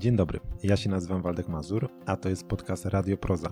[0.00, 3.48] Dzień dobry, ja się nazywam Waldek Mazur, a to jest podcast Radio Proza,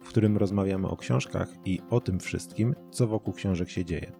[0.00, 4.12] w którym rozmawiamy o książkach i o tym wszystkim, co wokół książek się dzieje.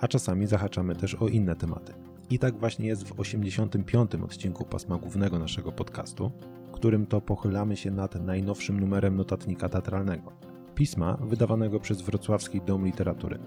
[0.00, 1.92] A czasami zahaczamy też o inne tematy.
[2.30, 4.14] I tak właśnie jest w 85.
[4.14, 6.30] odcinku pasma głównego naszego podcastu,
[6.72, 10.32] którym to pochylamy się nad najnowszym numerem notatnika teatralnego,
[10.74, 13.38] pisma wydawanego przez Wrocławski Dom Literatury.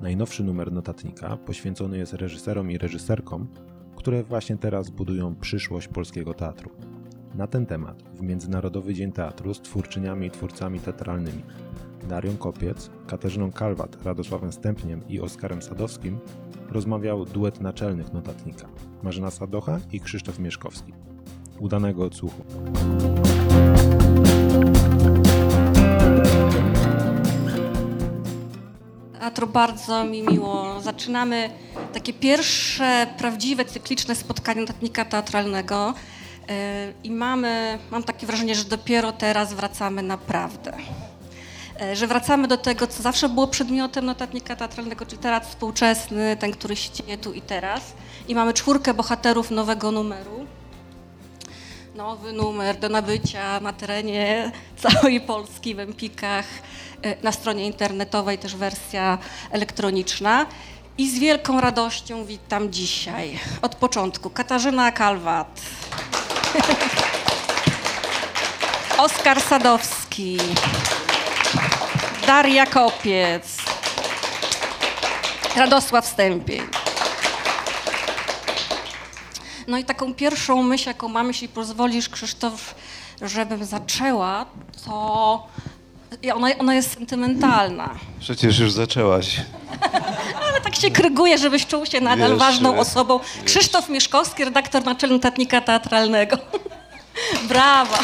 [0.00, 3.48] Najnowszy numer notatnika poświęcony jest reżyserom i reżyserkom,
[3.96, 6.93] które właśnie teraz budują przyszłość polskiego teatru.
[7.34, 11.42] Na ten temat w Międzynarodowy Dzień Teatru z twórczyniami i twórcami teatralnymi
[12.08, 16.18] Darią Kopiec, Katarzyną Kalwat, Radosławem Stępniem i Oskarem Sadowskim
[16.70, 18.68] rozmawiał duet naczelnych notatnika
[19.02, 20.92] Marzena Sadocha i Krzysztof Mieszkowski.
[21.60, 22.44] Udanego odsłuchu.
[29.20, 30.80] Teatru bardzo mi miło.
[30.80, 31.50] Zaczynamy
[31.92, 35.94] takie pierwsze prawdziwe cykliczne spotkanie notatnika teatralnego
[37.04, 40.72] i mamy, mam takie wrażenie, że dopiero teraz wracamy naprawdę.
[41.80, 46.52] Yy, Że wracamy do tego, co zawsze było przedmiotem notatnika teatralnego, czyli teatr współczesny, ten,
[46.52, 47.82] który się dzieje tu i teraz.
[48.28, 50.46] I mamy czwórkę bohaterów nowego numeru.
[51.94, 56.46] Nowy numer do nabycia na terenie całej Polski w Empikach,
[57.02, 59.18] e, na stronie internetowej też wersja
[59.50, 60.46] elektroniczna.
[60.98, 65.60] I z wielką radością witam dzisiaj od początku Katarzyna Kalwat,
[68.98, 70.38] Oskar Sadowski,
[72.26, 73.56] Daria Kopiec,
[75.56, 76.62] Radosław Stępień.
[79.68, 82.74] No i taką pierwszą myśl, jaką mam, jeśli pozwolisz, Krzysztof,
[83.22, 84.46] żebym zaczęła,
[84.84, 85.46] to
[86.34, 87.94] ona, ona jest sentymentalna.
[88.20, 89.36] Przecież już zaczęłaś.
[90.64, 93.20] Tak się kryguje, żebyś czuł się nadal Wiesz, ważną osobą.
[93.44, 96.38] Krzysztof Mieszkowski, redaktor naczelny Tatnika Teatralnego.
[97.48, 97.98] Brawa.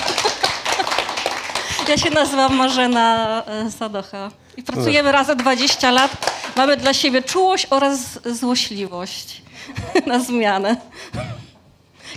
[1.89, 6.35] Ja się nazywam Marzena e, Sadocha i pracujemy razem 20 lat.
[6.57, 9.43] Mamy dla siebie czułość oraz złośliwość
[10.07, 10.77] na zmianę.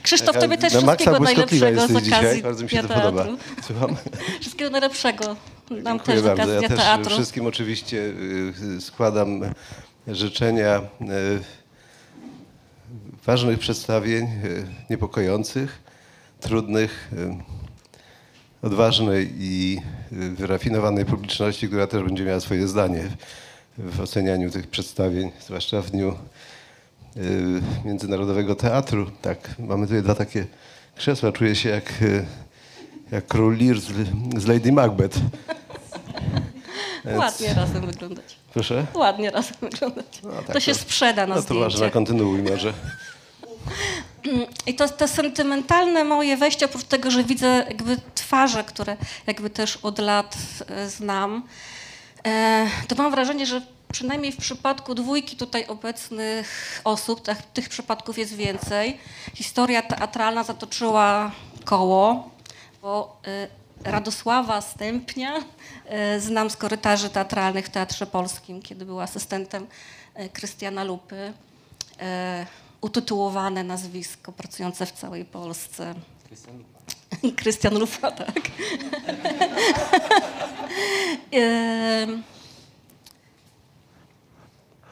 [0.04, 2.42] Krzysztof, tobie też Na wszystkiego najlepszego z okazji dzisiaj.
[2.42, 3.26] Bardzo mi się to podoba.
[3.68, 3.96] Słucham?
[4.42, 5.36] Wszystkiego najlepszego
[5.70, 6.44] nam Dziękuję też z bardzo.
[6.44, 7.16] okazji Ja Teatru.
[7.16, 7.98] wszystkim oczywiście
[8.78, 9.42] y, składam
[10.08, 11.06] życzenia y,
[13.26, 15.82] ważnych przedstawień, y, niepokojących,
[16.40, 19.82] trudnych, y, odważnej i
[20.12, 23.04] wyrafinowanej publiczności, która też będzie miała swoje zdanie
[23.78, 26.16] w ocenianiu tych przedstawień, zwłaszcza w dniu
[27.86, 29.12] Międzynarodowego Teatru.
[29.22, 30.46] Tak, mamy tutaj dwa takie
[30.96, 31.32] krzesła.
[31.32, 31.94] Czuję się jak,
[33.12, 33.88] jak król Lear z,
[34.38, 35.20] z Lady Macbeth.
[37.20, 38.43] Ładnie razem wyglądać.
[38.54, 38.86] Proszę?
[38.94, 40.06] Ładnie razem wyglądać.
[40.24, 41.80] No, tak to się sprzeda na No to zdjęcie.
[41.80, 42.74] na kontynuuj może.
[44.68, 48.98] I to, to sentymentalne moje wejście, oprócz tego, że widzę jakby twarze, które
[49.28, 50.38] jakby też od lat
[50.70, 51.44] e, znam,
[52.26, 53.62] e, to mam wrażenie, że
[53.92, 58.98] przynajmniej w przypadku dwójki tutaj obecnych osób, tak, tych przypadków jest więcej,
[59.34, 61.32] historia teatralna zatoczyła
[61.66, 62.30] koło,
[62.82, 63.48] bo e,
[63.84, 65.34] Radosława Stępnia
[65.86, 69.68] e, znam z korytarzy teatralnych w Teatrze Polskim, kiedy był asystentem
[70.14, 71.34] e, Krystiana Lupy.
[72.00, 72.46] E,
[72.82, 75.94] utytułowane nazwisko, pracujące w całej Polsce.
[77.36, 78.42] Krystian Lupa, tak.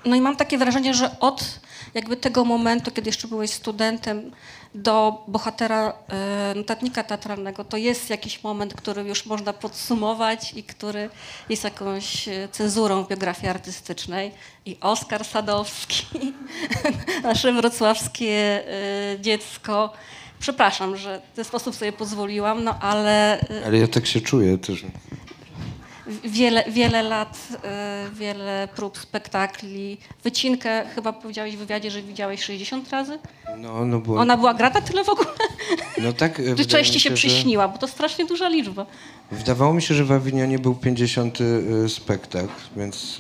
[0.06, 1.60] No i mam takie wrażenie, że od
[1.94, 4.32] jakby tego momentu, kiedy jeszcze byłeś studentem,
[4.76, 11.10] do bohatera e, notatnika teatralnego, to jest jakiś moment, który już można podsumować i który
[11.50, 14.32] jest jakąś e, cezurą w biografii artystycznej.
[14.66, 16.34] I Oskar Sadowski,
[17.24, 19.94] nasze wrocławskie e, dziecko.
[20.40, 24.86] Przepraszam, że w ten sposób sobie pozwoliłam, no ale Ale ja tak się czuję też.
[26.24, 29.98] Wiele, wiele lat, e, wiele prób, spektakli.
[30.24, 33.20] Wycinkę chyba powiedziałeś w wywiadzie, że widziałeś 60 razy?
[33.58, 35.28] No, no bo, Ona była grata tyle w ogóle?
[36.02, 37.68] no tak, Czy częściej mi się że- przyśniła?
[37.68, 38.86] Bo to strasznie duża liczba.
[39.32, 43.20] Wydawało mi się, że w Awinionie był 50 y, spektakl, więc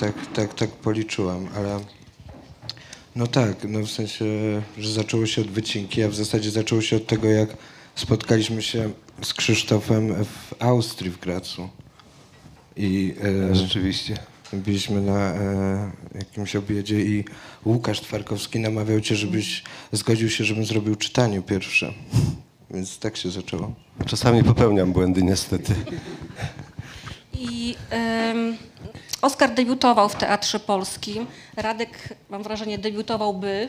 [0.00, 1.80] tak, tak, tak policzyłam, ale
[3.16, 4.24] no tak, no w sensie,
[4.78, 7.48] że zaczęło się od wycinki, a w zasadzie zaczęło się od tego, jak
[7.94, 8.90] spotkaliśmy się
[9.22, 11.68] z Krzysztofem w Austrii, w Gracu.
[12.78, 13.14] I
[13.50, 14.16] e, Rzeczywiście.
[14.52, 17.24] byliśmy na e, jakimś obiedzie i
[17.64, 21.92] Łukasz Twarkowski namawiał cię, żebyś zgodził się, żebym zrobił czytanie pierwsze.
[22.70, 23.74] Więc tak się zaczęło.
[24.06, 25.74] Czasami popełniam błędy niestety.
[27.32, 27.76] I
[29.22, 31.26] Oskar debiutował w Teatrze Polskim.
[31.56, 33.68] Radek, mam wrażenie, debiutowałby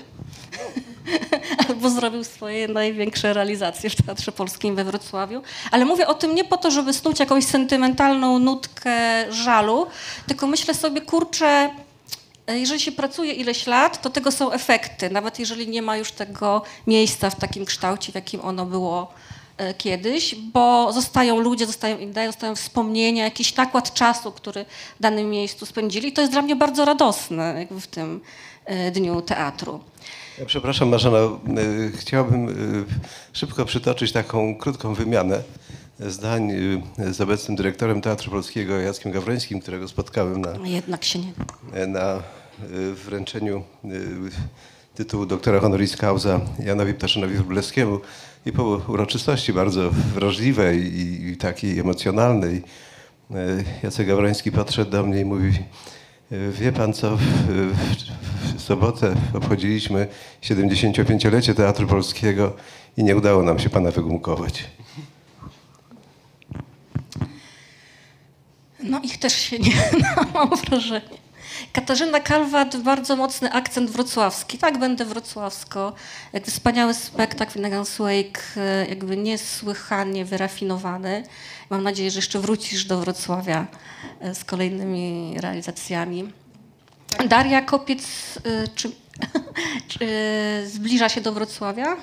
[1.68, 5.42] albo zrobił swoje największe realizacje w Teatrze Polskim we Wrocławiu.
[5.72, 8.92] Ale mówię o tym nie po to, żeby snuć jakąś sentymentalną nutkę
[9.30, 9.88] żalu,
[10.28, 11.70] tylko myślę sobie, kurczę,
[12.48, 16.62] jeżeli się pracuje ileś lat, to tego są efekty, nawet jeżeli nie ma już tego
[16.88, 19.14] miejsca w takim kształcie, w jakim ono było
[19.78, 24.66] kiedyś, bo zostają ludzie, zostają idee, zostają wspomnienia, jakiś nakład czasu, który
[25.00, 26.10] w danym miejscu spędzili.
[26.10, 28.22] I to jest dla mnie bardzo radosne jakby w tym
[28.66, 29.80] e, dniu teatru.
[30.40, 32.56] Ja przepraszam Marzena, y, chciałbym
[33.34, 35.44] szybko przytoczyć taką krótką wymianę
[36.00, 36.52] zdań
[37.12, 41.88] z obecnym dyrektorem Teatru Polskiego Jackiem Gawrońskim, którego spotkałem na, Jednak się nie...
[41.88, 42.24] na
[43.06, 43.64] wręczeniu
[44.96, 48.00] tytułu doktora honoris causa Janowi Ptaszynowi Wróblewskiemu
[48.46, 52.64] i po uroczystości bardzo wrażliwej i, takiej emocjonalnej
[53.32, 55.54] y, Jacek Gawroński podszedł do mnie i mówi
[56.52, 60.08] wie pan co, w, w, w sobotę obchodziliśmy
[60.42, 62.56] 75-lecie Teatru Polskiego
[62.98, 64.64] i nie udało nam się pana wygumkować.
[68.84, 69.72] No ich też się nie
[70.02, 71.19] da, mam wrażenie.
[71.74, 74.58] Katarzyna Kalwat, bardzo mocny akcent wrocławski.
[74.58, 75.94] Tak, będę wrocławsko.
[76.44, 81.24] Wspaniały spektakl Finnegan's Wake, e, jakby niesłychanie wyrafinowany.
[81.70, 83.68] Mam nadzieję, że jeszcze wrócisz do Wrocławia
[84.20, 86.34] e, z kolejnymi realizacjami.
[87.28, 88.04] Daria Kopiec,
[88.44, 88.92] e, czy,
[89.88, 90.08] czy
[90.68, 91.98] zbliża się do Wrocławia?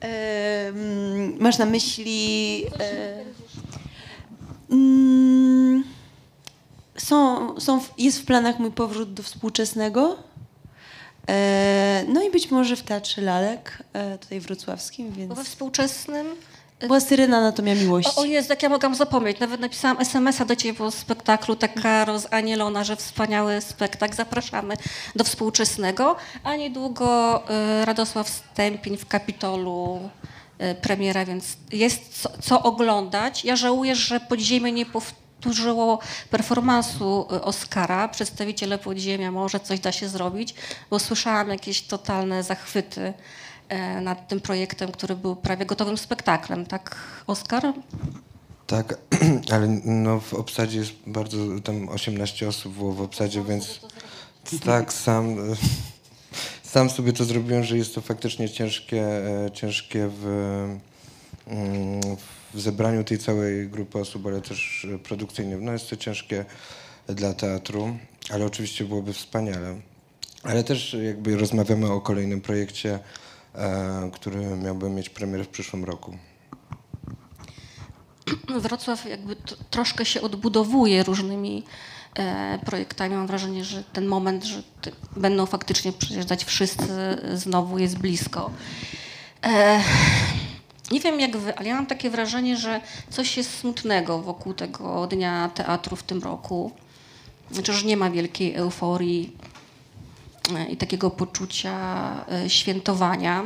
[0.00, 2.64] Em, masz na myśli.
[4.72, 5.84] E, mm,
[6.96, 10.16] są, są, jest w planach mój powrót do współczesnego.
[11.28, 15.34] E, no i być może w Teatrze Lalek, e, tutaj wrocławskim, Bo więc.
[15.34, 16.26] we współczesnym
[16.86, 18.12] Była Syrena Anatomia Miłości.
[18.16, 19.40] O, o Jezu, jak ja mogłam zapomnieć.
[19.40, 24.14] Nawet napisałam SMS-a do ciebie po spektaklu, taka rozanielona, że wspaniały spektakl.
[24.14, 24.74] Zapraszamy
[25.16, 26.16] do współczesnego.
[26.44, 27.42] A niedługo
[27.82, 30.00] y, Radosław Stępień w Kapitolu
[30.82, 33.44] premiera, więc jest co, co oglądać.
[33.44, 35.98] Ja żałuję, że Podziemie nie powtórzyło
[36.30, 38.08] performansu y, Oscara.
[38.08, 40.54] Przedstawiciele Podziemia, może coś da się zrobić,
[40.90, 43.12] bo słyszałam jakieś totalne zachwyty
[43.68, 47.62] e, nad tym projektem, który był prawie gotowym spektaklem, tak, Oskar?
[48.66, 48.98] Tak,
[49.54, 53.80] ale no w obsadzie jest bardzo, tam 18 osób było w obsadzie, więc
[54.64, 55.36] tak, sam,
[56.72, 59.02] sam sobie to zrobiłem, że jest to faktycznie ciężkie,
[59.46, 60.26] e, ciężkie w,
[61.46, 62.00] mm,
[62.54, 65.56] w zebraniu tej całej grupy osób, ale też produkcyjnie.
[65.56, 66.44] No jest to ciężkie
[67.06, 67.96] dla teatru,
[68.30, 69.80] ale oczywiście byłoby wspaniale.
[70.42, 72.98] Ale też jakby rozmawiamy o kolejnym projekcie,
[73.54, 76.18] e, który miałby mieć premierę w przyszłym roku.
[78.60, 79.36] Wrocław jakby
[79.70, 81.64] troszkę się odbudowuje różnymi
[82.64, 83.14] projektami.
[83.14, 84.62] Mam wrażenie, że ten moment, że
[85.16, 88.50] będą faktycznie przyjeżdżać wszyscy znowu jest blisko.
[89.42, 89.80] E,
[90.90, 92.80] nie wiem jak wy, ale ja mam takie wrażenie, że
[93.10, 96.72] coś jest smutnego wokół tego Dnia Teatru w tym roku.
[97.50, 99.36] Znaczy, że nie ma wielkiej euforii
[100.56, 101.74] e, i takiego poczucia
[102.30, 103.42] e, świętowania.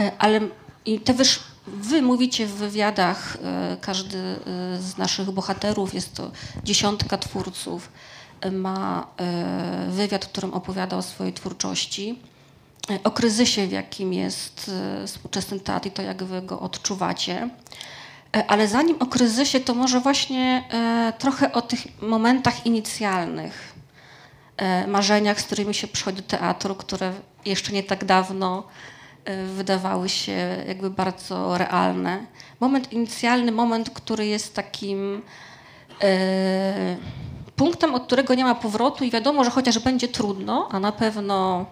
[0.00, 0.40] E, Ale
[0.86, 4.36] i te wyż, wy mówicie w wywiadach, e, każdy e,
[4.78, 6.30] z naszych bohaterów, jest to
[6.64, 7.92] dziesiątka twórców,
[8.52, 12.18] ma e, wywiad, w którym opowiada o swojej twórczości,
[13.04, 14.70] o kryzysie, w jakim jest
[15.06, 17.48] współczesny teatr i to, jak wy go odczuwacie.
[18.48, 20.64] Ale zanim o kryzysie, to może właśnie
[21.18, 23.74] trochę o tych momentach inicjalnych,
[24.86, 27.12] marzeniach, z którymi się przychodzi do teatru, które
[27.44, 28.64] jeszcze nie tak dawno
[29.56, 32.26] wydawały się jakby bardzo realne.
[32.60, 35.22] Moment inicjalny, moment, który jest takim
[36.02, 36.96] e,
[37.56, 41.66] punktem, od którego nie ma powrotu i wiadomo, że chociaż będzie trudno, a na pewno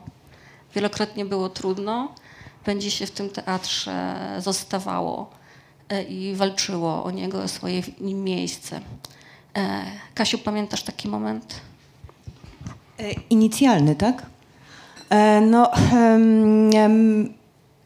[0.74, 2.08] wielokrotnie było trudno,
[2.66, 5.30] będzie się w tym teatrze zostawało
[5.88, 8.80] e, i walczyło o niego, o swoje w nim miejsce.
[9.56, 9.84] E,
[10.14, 11.60] Kasiu, pamiętasz taki moment?
[12.98, 14.26] E, Inicjalny, tak?
[15.10, 15.70] E, No,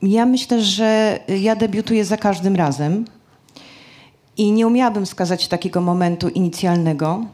[0.02, 3.04] ja myślę, że ja debiutuję za każdym razem
[4.36, 7.24] i nie umiałabym wskazać takiego momentu inicjalnego.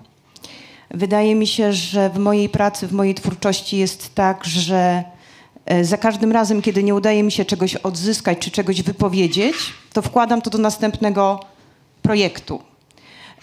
[0.91, 5.05] Wydaje mi się, że w mojej pracy, w mojej twórczości jest tak, że
[5.67, 9.55] e, za każdym razem, kiedy nie udaje mi się czegoś odzyskać czy czegoś wypowiedzieć,
[9.93, 11.41] to wkładam to do następnego
[12.03, 12.63] projektu.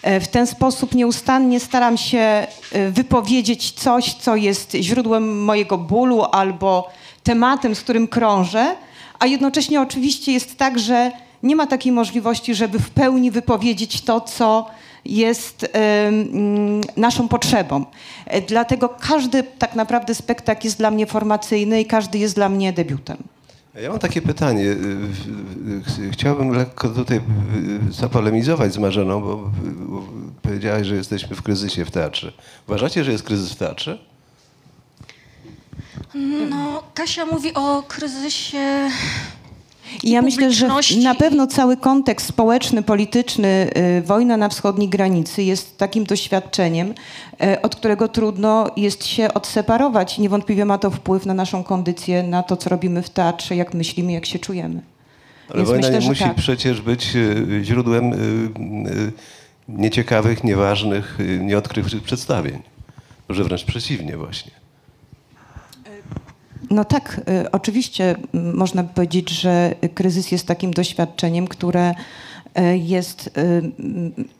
[0.02, 2.46] E, W ten sposób nieustannie staram się e,
[2.90, 6.88] wypowiedzieć coś, co jest źródłem mojego bólu albo
[7.22, 8.76] tematem, z którym krążę,
[9.18, 14.20] a jednocześnie oczywiście jest tak, że nie ma takiej możliwości, żeby w pełni wypowiedzieć to,
[14.20, 14.70] co
[15.04, 17.84] jest em, naszą potrzebą.
[18.26, 22.72] E, Dlatego każdy tak naprawdę spektakl jest dla mnie formacyjny i każdy jest dla mnie
[22.72, 23.16] debiutem.
[23.82, 24.64] Ja mam takie pytanie.
[24.64, 27.16] Y, Chciałbym lekko tutaj
[27.88, 30.02] y, zapolemizować z Marzeną, bo bo
[30.42, 32.32] powiedziałaś, że jesteśmy w kryzysie w teatrze.
[32.68, 33.98] Uważacie, że jest kryzys w teatrze?
[36.50, 38.88] No, Kasia mówi o kryzysie
[40.02, 40.68] I ja myślę, że
[41.02, 46.94] na pewno cały kontekst społeczny, polityczny, y, wojna na wschodniej granicy jest takim doświadczeniem,
[47.42, 50.18] y, od którego trudno jest się odseparować.
[50.18, 54.12] Niewątpliwie ma to wpływ na naszą kondycję, na to, co robimy w teatrze, jak myślimy,
[54.12, 54.82] jak się czujemy.
[55.48, 56.34] Ale Więc wojna myślę, nie musi tak.
[56.34, 59.12] przecież być y, źródłem y, y,
[59.68, 62.62] nieciekawych, nieważnych, y, nieodkrywczych przedstawień.
[63.28, 64.65] Może wręcz przeciwnie właśnie.
[66.70, 73.26] No tak, y, oczywiście można by powiedzieć, że kryzys jest takim doświadczeniem, które y, jest
[73.26, 73.62] y,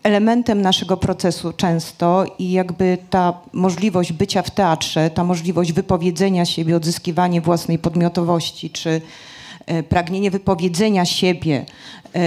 [0.02, 6.76] elementem naszego procesu często i jakby ta możliwość bycia w teatrze, ta możliwość wypowiedzenia siebie,
[6.76, 9.00] odzyskiwanie własnej podmiotowości, czy
[9.70, 11.66] y, pragnienie wypowiedzenia siebie,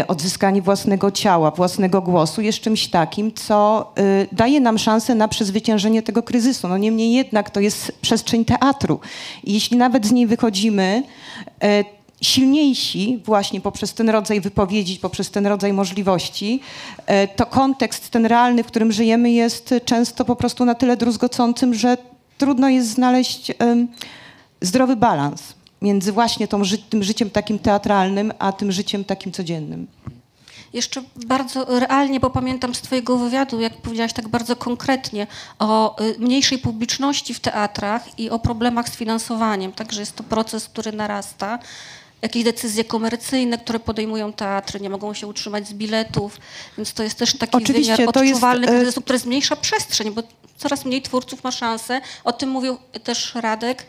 [0.08, 6.03] odzyskanie własnego ciała, własnego głosu jest czymś takim, co y, daje nam szansę na przezwyciężenie
[6.03, 6.67] tego kryzysu.
[6.67, 9.00] No niemniej jednak to jest przestrzeń teatru.
[9.43, 11.03] I jeśli nawet z niej wychodzimy,
[11.63, 11.86] y,
[12.22, 16.60] silniejsi właśnie poprzez ten rodzaj wypowiedzi, poprzez ten rodzaj możliwości,
[17.36, 21.98] to kontekst ten realny, w którym żyjemy jest często po prostu na tyle druzgocącym, że
[22.38, 23.51] trudno jest znaleźć
[24.62, 29.88] zdrowy balans między właśnie tą, tym życiem takim teatralnym, a tym życiem takim codziennym.
[30.74, 35.27] Jeszcze bardzo realnie, bo pamiętam z Twojego wywiadu, jak powiedziałaś tak bardzo konkretnie
[35.59, 39.71] o y, mniejszej publiczności w teatrach i o problemach z finansowaniem.
[39.71, 41.59] Także jest to proces, który narasta.
[42.21, 46.38] Jakieś decyzje komercyjne, które podejmują teatry, nie mogą się utrzymać z biletów,
[46.77, 50.11] więc to jest też taki Oczywiście, wymiar to jest, odczuwalny e, kryzysu, który zmniejsza przestrzeń,
[50.11, 50.23] bo
[50.57, 52.01] coraz mniej twórców ma szansę.
[52.23, 53.85] O tym mówił też Radek,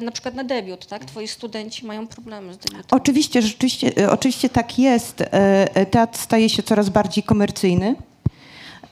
[0.00, 1.04] y, na przykład na debiut, tak?
[1.04, 2.84] Twoi studenci mają problemy z debiutem.
[2.90, 5.20] Oczywiście, rzeczywiście, e, oczywiście tak jest.
[5.20, 5.26] E,
[5.76, 7.94] e, Teatr staje się coraz bardziej komercyjny.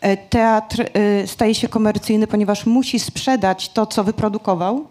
[0.00, 4.86] E, Teatr e, staje się komercyjny, ponieważ musi sprzedać to, co wyprodukował,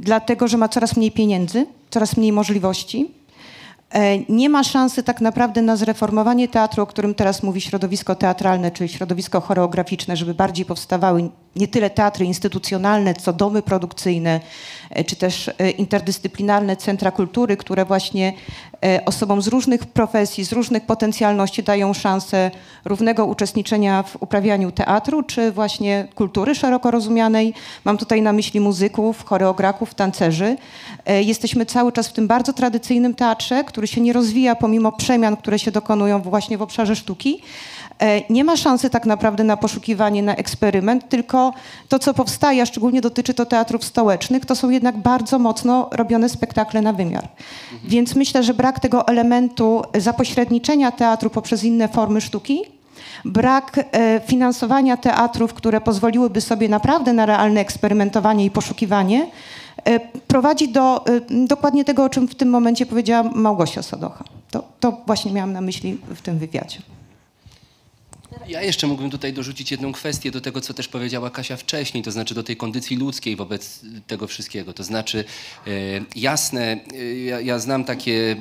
[0.00, 3.10] dlatego że ma coraz mniej pieniędzy, coraz mniej możliwości.
[3.90, 8.70] E, Nie ma szansy tak naprawdę na zreformowanie teatru, o którym teraz mówi środowisko teatralne,
[8.70, 14.40] czyli środowisko choreograficzne, żeby bardziej powstawały nie tyle teatry instytucjonalne, co domy produkcyjne,
[15.06, 18.32] czy też e, interdyscyplinarne centra kultury, które właśnie
[18.84, 22.50] e, osobom z różnych profesji, z różnych potencjalności dają szansę
[22.84, 27.54] równego uczestniczenia w uprawianiu teatru, czy właśnie kultury szeroko rozumianej.
[27.84, 30.56] Mam tutaj na myśli muzyków, choreografów, tancerzy.
[31.06, 35.36] E, Jesteśmy cały czas w tym bardzo tradycyjnym teatrze, który się nie rozwija pomimo przemian,
[35.36, 37.42] które się dokonują właśnie w obszarze sztuki.
[38.00, 41.52] E, Nie ma szansy tak naprawdę na poszukiwanie, na eksperyment, tylko
[41.88, 46.28] to, co powstaje, a szczególnie dotyczy to teatrów stołecznych, to są jednak bardzo mocno robione
[46.28, 47.28] spektakle na wymiar.
[47.84, 52.62] Więc myślę, że brak tego elementu zapośredniczenia teatru poprzez inne formy sztuki,
[53.24, 59.26] brak e, finansowania teatrów, które pozwoliłyby sobie naprawdę na realne eksperymentowanie i poszukiwanie,
[59.84, 64.24] e, prowadzi do dokładnie tego, o czym w tym momencie powiedziała Małgosia Sadocha.
[64.50, 66.78] To, to właśnie miałam na myśli w tym wywiadzie.
[68.48, 72.12] Ja jeszcze mógłbym tutaj dorzucić jedną kwestię do tego, co też powiedziała Kasia wcześniej, to
[72.12, 74.72] znaczy do tej kondycji ludzkiej wobec tego wszystkiego.
[74.72, 75.24] To znaczy,
[75.66, 75.70] e,
[76.16, 78.36] jasne, e, ja, ja znam takie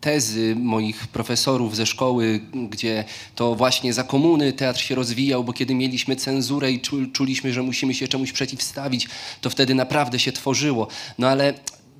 [0.00, 2.40] tezy moich profesorów ze szkoły,
[2.70, 3.04] gdzie
[3.34, 7.62] to właśnie za komuny teatr się rozwijał, bo kiedy mieliśmy cenzurę i czu, czuliśmy, że
[7.62, 9.08] musimy się czemuś przeciwstawić,
[9.40, 10.88] to wtedy naprawdę się tworzyło.
[11.18, 11.54] No ale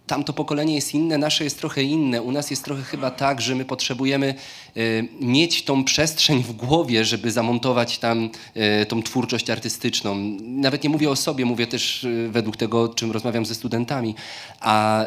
[0.09, 2.23] tamto pokolenie jest inne, nasze jest trochę inne.
[2.23, 4.35] U nas jest trochę chyba tak, że my potrzebujemy
[4.77, 4.81] e,
[5.21, 10.15] mieć tą przestrzeń w głowie, żeby zamontować tam e, tą twórczość artystyczną.
[10.41, 14.15] Nawet nie mówię o sobie, mówię też e, według tego, czym rozmawiam ze studentami.
[14.61, 15.07] A,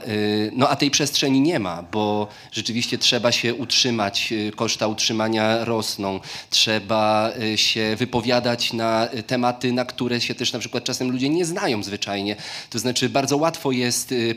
[0.53, 7.31] no, a tej przestrzeni nie ma, bo rzeczywiście trzeba się utrzymać, koszta utrzymania rosną, trzeba
[7.55, 12.36] się wypowiadać na tematy, na które się też na przykład czasem ludzie nie znają zwyczajnie.
[12.70, 14.36] To znaczy bardzo łatwo jest e,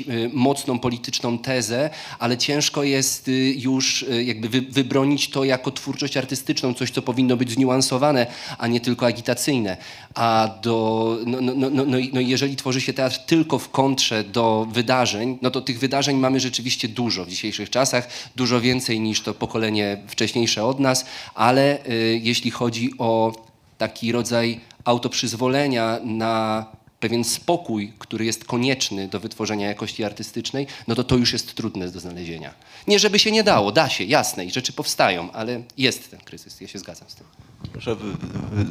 [0.00, 5.70] e, mocną polityczną tezę, ale ciężko jest e, już e, jakby wy, wybronić to jako
[5.70, 8.26] twórczość artystyczną, coś, co powinno być zniuansowane,
[8.58, 9.76] a nie tylko agitacyjne.
[10.14, 14.24] A do, no, no, no, no, no i jeżeli tworzy się teatr tylko w kontrze
[14.24, 19.20] do wydarzeń, no to tych wydarzeń mamy rzeczywiście dużo w dzisiejszych czasach, dużo więcej niż
[19.20, 21.04] to pokolenie wcześniejsze od nas,
[21.34, 23.32] ale y, jeśli chodzi o
[23.78, 26.66] taki rodzaj autoprzyzwolenia na
[27.00, 31.88] pewien spokój, który jest konieczny do wytworzenia jakości artystycznej, no to to już jest trudne
[31.88, 32.54] do znalezienia.
[32.86, 36.60] Nie żeby się nie dało, da się, jasne, i rzeczy powstają, ale jest ten kryzys,
[36.60, 37.26] ja się zgadzam z tym.
[37.72, 37.96] Proszę,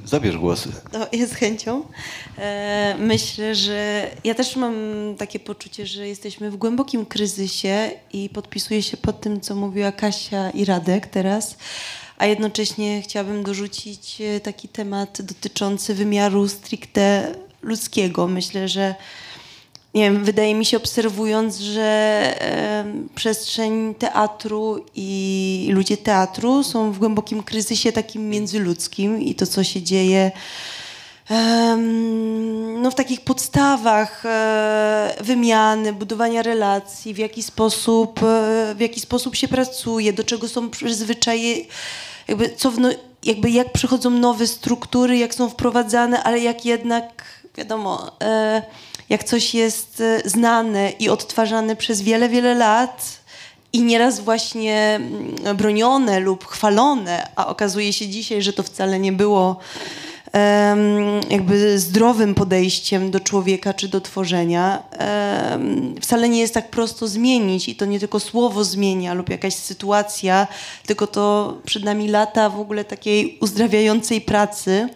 [0.06, 0.72] zabierz głosy.
[0.94, 1.84] No, ja z chęcią.
[2.38, 4.76] E, myślę, że ja też mam
[5.18, 10.50] takie poczucie, że jesteśmy w głębokim kryzysie i podpisuję się pod tym, co mówiła Kasia
[10.50, 11.58] i Radek teraz.
[12.18, 18.28] A jednocześnie chciałabym dorzucić e, taki temat dotyczący wymiaru stricte ludzkiego.
[18.28, 18.96] Myślę, że
[19.94, 22.34] nie wiem, wydaje mi się obserwując, że
[23.16, 29.82] przestrzeń teatru i ludzie teatru są w głębokim kryzysie takim międzyludzkim i to, co się
[29.82, 30.32] dzieje
[32.82, 39.36] no, w takich podstawach e, wymiany, budowania relacji, w jaki sposób, e, w jaki sposób
[39.36, 41.68] się pracuje, do czego są przyzwyczajeni,
[42.28, 42.90] jakby, co w, no,
[43.24, 47.24] jakby jak przychodzą nowe struktury, jak są wprowadzane, ale jak jednak,
[47.58, 48.62] wiadomo, e,
[49.10, 53.18] jak coś jest e, znane i odtwarzane przez wiele, wiele lat
[53.74, 59.12] i nieraz właśnie mm, bronione lub chwalone, a okazuje się dzisiaj, że to wcale nie
[59.12, 59.60] było
[61.30, 64.84] jakby zdrowym podejściem do człowieka czy do tworzenia.
[66.02, 70.48] Wcale nie jest tak prosto zmienić i to nie tylko słowo zmienia lub jakaś sytuacja,
[70.86, 74.90] tylko to przed nami lata w ogóle takiej uzdrawiającej pracy.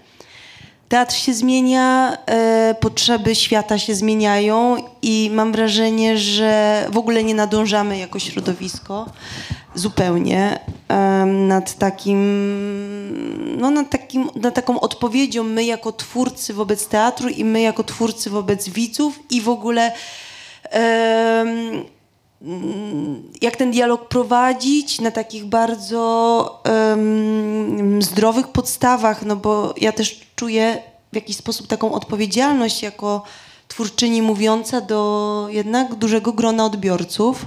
[0.92, 7.36] Teatr się zmienia, e, potrzeby świata się zmieniają i mam wrażenie, że w ogóle nie
[7.36, 9.06] nadążamy jako środowisko
[9.76, 10.60] zupełnie
[11.26, 12.20] nad takim,
[13.58, 18.30] no nad takim, nad taką odpowiedzią my jako twórcy wobec teatru i my jako twórcy
[18.30, 19.92] wobec widzów i w ogóle
[23.42, 30.82] jak ten dialog prowadzić na takich bardzo em, zdrowych podstawach, no bo ja też czuję
[31.12, 33.24] w jakiś sposób taką odpowiedzialność jako
[33.68, 37.46] twórczyni mówiąca do jednak dużego grona odbiorców,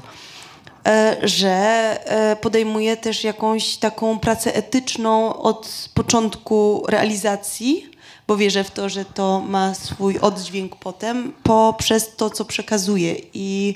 [0.86, 7.90] e, że e, podejmuję też jakąś taką pracę etyczną od początku realizacji,
[8.26, 13.16] bo wierzę w to, że to ma swój oddźwięk potem, poprzez to, co przekazuję.
[13.34, 13.74] I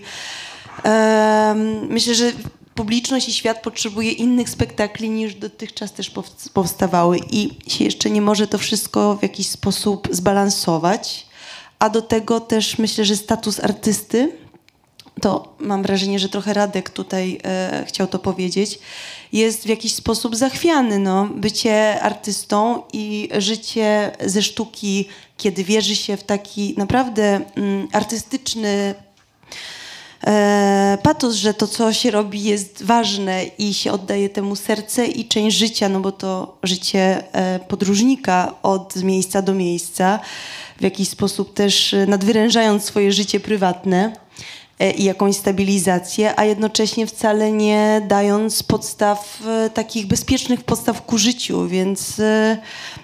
[1.88, 2.32] myślę, że
[2.74, 8.22] publiczność i świat potrzebuje innych spektakli niż dotychczas też powst- powstawały i się jeszcze nie
[8.22, 11.26] może to wszystko w jakiś sposób zbalansować.
[11.78, 14.32] A do tego też myślę, że status artysty,
[15.20, 18.78] to mam wrażenie, że trochę Radek tutaj e, chciał to powiedzieć,
[19.32, 20.98] jest w jakiś sposób zachwiany.
[20.98, 21.28] No.
[21.34, 28.94] Bycie artystą i życie ze sztuki, kiedy wierzy się w taki naprawdę mm, artystyczny
[31.02, 35.56] patos, że to, co się robi, jest ważne i się oddaje temu serce i część
[35.56, 40.20] życia, no bo to życie e, podróżnika od miejsca do miejsca,
[40.78, 44.12] w jakiś sposób też e, nadwyrężając swoje życie prywatne
[44.78, 51.18] e, i jakąś stabilizację, a jednocześnie wcale nie dając podstaw, e, takich bezpiecznych podstaw ku
[51.18, 52.58] życiu, więc e,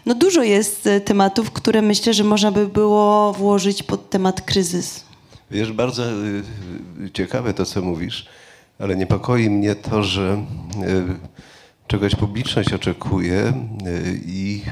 [0.06, 5.13] no dużo jest e, tematów, które myślę, że można by było włożyć pod temat kryzys.
[5.50, 6.42] Wiesz, bardzo y,
[7.04, 8.26] y, ciekawe to, co mówisz,
[8.78, 10.44] ale niepokoi mnie to, że
[10.82, 13.52] y, czegoś publiczność oczekuje
[14.26, 14.62] i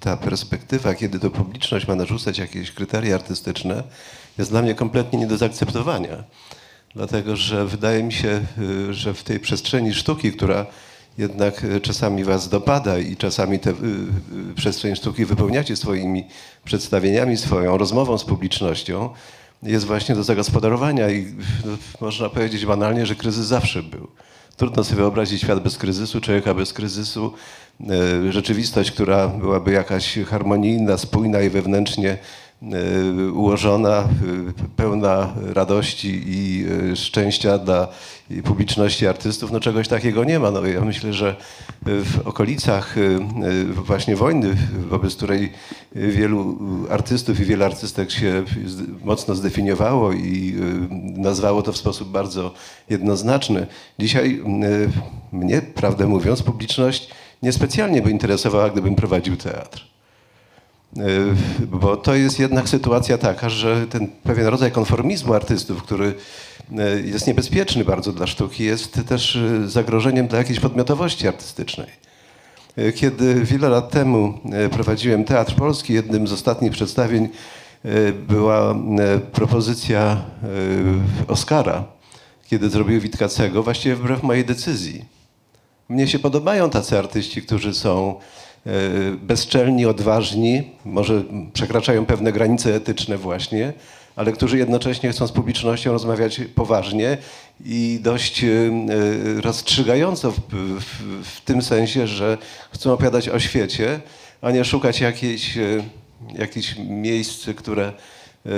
[0.00, 3.82] ta perspektywa, kiedy to publiczność ma narzucać jakieś kryteria artystyczne,
[4.38, 6.24] jest dla mnie kompletnie nie do zaakceptowania.
[6.94, 8.40] Dlatego, że wydaje mi się,
[8.90, 10.66] że w tej przestrzeni sztuki, która
[11.18, 13.74] jednak czasami was dopada i czasami tę
[14.54, 16.24] przestrzeń sztuki wypełniacie swoimi
[16.64, 19.10] przedstawieniami, swoją rozmową z publicznością,
[19.62, 24.08] jest właśnie do zagospodarowania i no, można powiedzieć banalnie, że kryzys zawsze był.
[24.56, 27.32] Trudno sobie wyobrazić świat bez kryzysu, człowieka bez kryzysu,
[27.80, 32.18] e, rzeczywistość, która byłaby jakaś harmonijna, spójna i wewnętrznie
[33.34, 34.06] ułożona, e,
[34.76, 37.88] pełna radości i e, szczęścia dla
[38.44, 40.50] publiczności artystów, no czegoś takiego nie ma.
[40.50, 41.36] No, ja myślę, że
[41.86, 44.56] w okolicach e, e, właśnie wojny,
[44.90, 45.52] wobec której
[45.94, 46.58] wielu
[46.90, 48.44] artystów i wiele artystek się
[49.04, 52.54] mocno zdefiniowało i e, nazwało to w sposób bardzo
[52.90, 53.66] jednoznaczny.
[53.98, 57.10] Dzisiaj e, mnie, prawdę mówiąc, publiczność
[57.42, 59.91] niespecjalnie by interesowała, gdybym prowadził teatr.
[60.96, 66.14] Y, Bo to jest jednak sytuacja taka, że ten pewien rodzaj konformizmu artystów, który
[66.72, 72.02] y, jest niebezpieczny bardzo dla sztuki, jest też y, zagrożeniem dla jakiejś podmiotowości artystycznej.
[72.94, 74.38] Kiedy wiele lat temu
[74.70, 77.28] prowadziłem Teatr Polski, jednym z ostatnich przedstawień
[78.28, 78.74] była
[79.32, 80.22] propozycja
[81.28, 81.84] Oscara,
[82.48, 85.04] kiedy zrobił Witkacego, właściwie wbrew mojej decyzji.
[85.88, 88.22] Mnie się podobają tacy artyści, którzy są e,
[89.22, 91.22] bezczelni, odważni, może
[91.52, 93.72] przekraczają pewne granice etyczne właśnie,
[94.16, 97.18] ale którzy jednocześnie chcą z publicznością rozmawiać poważnie
[97.64, 100.40] i dość e, e, rozstrzygająco w,
[100.80, 100.84] w,
[101.24, 102.38] w tym sensie, że
[102.72, 104.00] chcą opowiadać o świecie,
[104.42, 105.62] a nie szukać jakiejś, e,
[106.38, 108.54] jakichś miejsc, które e, e,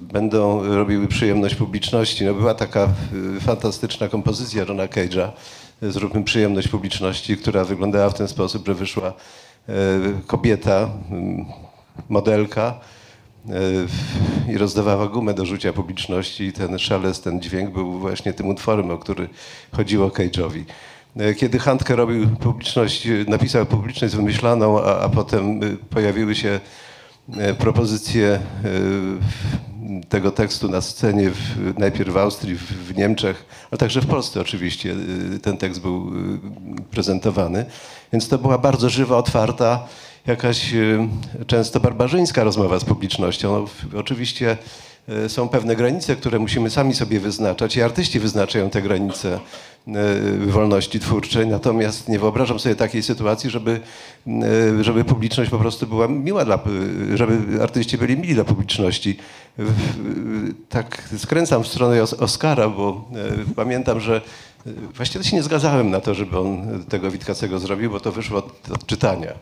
[0.00, 2.24] będą robiły przyjemność publiczności.
[2.24, 2.88] No była taka
[3.36, 5.32] e, fantastyczna kompozycja Johna Cage'a, e,
[5.88, 9.72] Zróbmy przyjemność publiczności, która wyglądała w ten sposób, że wyszła e,
[10.26, 11.44] kobieta, m,
[12.08, 12.80] modelka
[14.48, 18.48] e, i rozdawała gumę do rzucia publiczności i ten szelest, ten dźwięk był właśnie tym
[18.48, 19.28] utworem, o który
[19.72, 20.62] chodziło Cage'owi.
[21.16, 26.60] E, Kiedy Handke robił publiczność, napisał publiczność wymyślaną, a, a potem pojawiły się
[27.58, 28.40] propozycje
[30.08, 34.40] tego tekstu na scenie w, najpierw w Austrii, w, w Niemczech, a także w Polsce
[34.40, 34.94] oczywiście
[35.34, 36.12] e, ten tekst był
[36.78, 37.64] e, prezentowany.
[38.12, 39.86] Więc to była bardzo żywa, otwarta,
[40.26, 41.08] jakaś e,
[41.46, 43.66] często barbarzyńska rozmowa z publicznością.
[43.92, 44.56] No, oczywiście
[45.28, 49.40] są pewne granice, które musimy sami sobie wyznaczać i artyści wyznaczają te granice
[49.88, 49.92] e,
[50.46, 53.80] wolności twórczej, natomiast nie wyobrażam sobie takiej sytuacji, żeby,
[54.26, 59.18] e, żeby publiczność po prostu była miła dla, e, żeby artyści byli mili dla publiczności.
[60.68, 63.08] Tak skręcam w stronę Os- Oscara, bo
[63.50, 64.20] e, pamiętam, że
[64.66, 68.38] e, właściwie się nie zgadzałem na to, żeby on tego Witkacego zrobił, bo to wyszło
[68.38, 69.32] od, od czytania.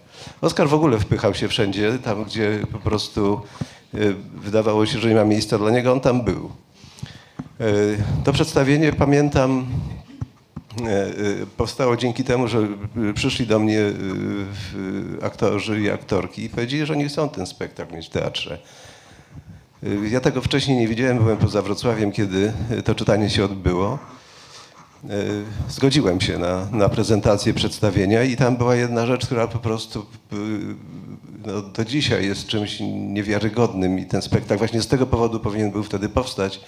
[0.41, 3.82] Oskar w ogóle wpychał się wszędzie, tam gdzie po prostu e,
[4.35, 6.51] wydawało się, że nie ma miejsca dla niego, on tam był.
[7.61, 7.65] E,
[8.25, 9.67] To przedstawienie pamiętam
[10.83, 11.13] e, e,
[11.57, 13.93] powstało dzięki temu, że e, przyszli do mnie e,
[15.25, 18.59] aktorzy i aktorki i powiedzieli, że oni chcą ten spektakl mieć w teatrze.
[19.83, 23.99] E, Ja tego wcześniej nie widziałem, byłem poza Wrocławiem, kiedy e, to czytanie się odbyło.
[25.05, 25.09] E,
[25.69, 30.37] Zgodziłem się na, na prezentację przedstawienia i tam była jedna rzecz, która po prostu e,
[31.47, 35.83] no, do dzisiaj jest czymś niewiarygodnym i ten spektakl właśnie z tego powodu powinien był
[35.83, 36.61] wtedy powstać.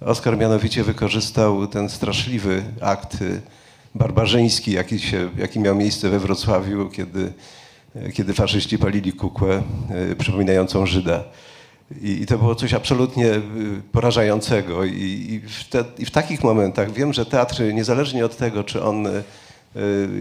[0.00, 3.40] Oskar mianowicie wykorzystał ten straszliwy akt y,
[3.94, 7.32] barbarzyński, jaki, się, jaki miał miejsce we Wrocławiu, kiedy,
[7.96, 9.62] y, kiedy faszyści palili kukłę
[10.12, 11.24] y, przypominającą Żyda.
[12.00, 13.26] I, I to było coś absolutnie
[13.92, 14.84] porażającego.
[14.84, 18.82] I, i, w te, I w takich momentach wiem, że teatr, niezależnie od tego, czy
[18.82, 19.06] on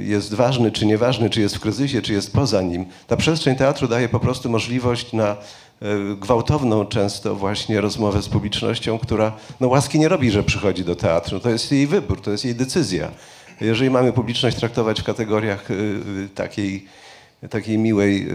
[0.03, 3.87] jest ważny, czy nieważny, czy jest w kryzysie, czy jest poza nim, ta przestrzeń teatru
[3.87, 9.99] daje po prostu możliwość na y, gwałtowną często właśnie rozmowę z publicznością, która no, łaski
[9.99, 11.39] nie robi, że przychodzi do teatru.
[11.39, 13.11] To jest jej wybór, to jest jej decyzja.
[13.61, 16.85] Jeżeli mamy publiczność traktować w kategoriach y, y, takiej
[17.49, 18.27] takiej miłej,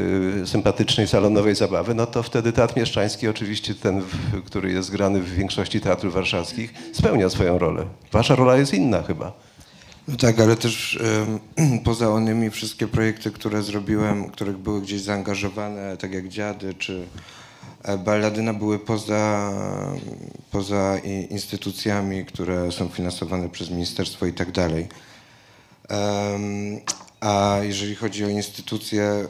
[0.43, 4.03] y, sympatycznej, salonowej zabawy, no to wtedy Teatr Mieszczański, oczywiście ten,
[4.47, 7.85] który jest grany w większości teatrów warszawskich, spełnia swoją rolę.
[8.13, 9.33] Wasza rola jest inna chyba.
[10.09, 10.99] No tak, ale też
[11.85, 17.07] poza onymi wszystkie projekty, które zrobiłem, których były gdzieś zaangażowane, tak jak Dziady czy
[17.83, 19.53] e, Balladyna, były poza,
[20.51, 20.99] poza
[21.31, 24.89] instytucjami, które są finansowane przez ministerstwo i tak dalej.
[27.21, 29.29] A jeżeli chodzi o instytucje,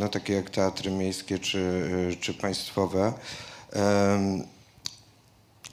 [0.00, 1.82] no takie jak teatry miejskie czy,
[2.20, 3.12] czy państwowe,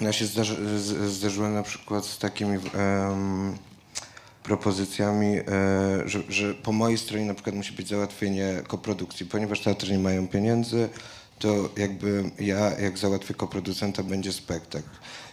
[0.01, 3.57] ja się zdarzy, z- zderzyłem na przykład z takimi em,
[4.43, 5.43] propozycjami, e,
[6.05, 10.27] że, że po mojej stronie na przykład musi być załatwienie koprodukcji, ponieważ teatry nie mają
[10.27, 10.89] pieniędzy,
[11.39, 14.89] to jakby ja, jak załatwię koproducenta, będzie spektakl.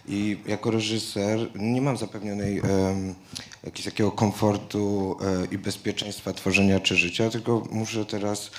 [0.07, 3.15] I jako reżyser nie mam zapewnionej em,
[3.63, 8.51] jakiegoś takiego komfortu e, i bezpieczeństwa tworzenia czy życia, tylko muszę teraz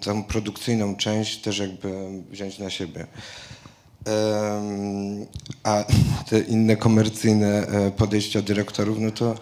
[0.00, 1.92] tą produkcyjną część też jakby
[2.30, 3.06] wziąć na siebie.
[5.62, 5.84] A
[6.30, 9.34] te inne komercyjne e, podejścia dyrektorów, no to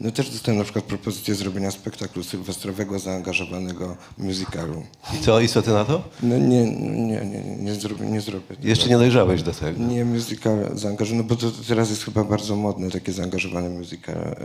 [0.00, 4.82] no też dostałem na przykład propozycję zrobienia spektaklu sylwestrowego zaangażowanego musicalu.
[5.18, 6.02] I co, i co ty na to?
[6.22, 8.56] No nie, nie, nie, nie, zrobię, nie zrobię.
[8.62, 9.84] Jeszcze nie dojrzałeś do tego.
[9.84, 14.16] Nie musical zaangażowany, no bo to teraz jest chyba bardzo modne, takie zaangażowane musical.
[14.16, 14.36] E,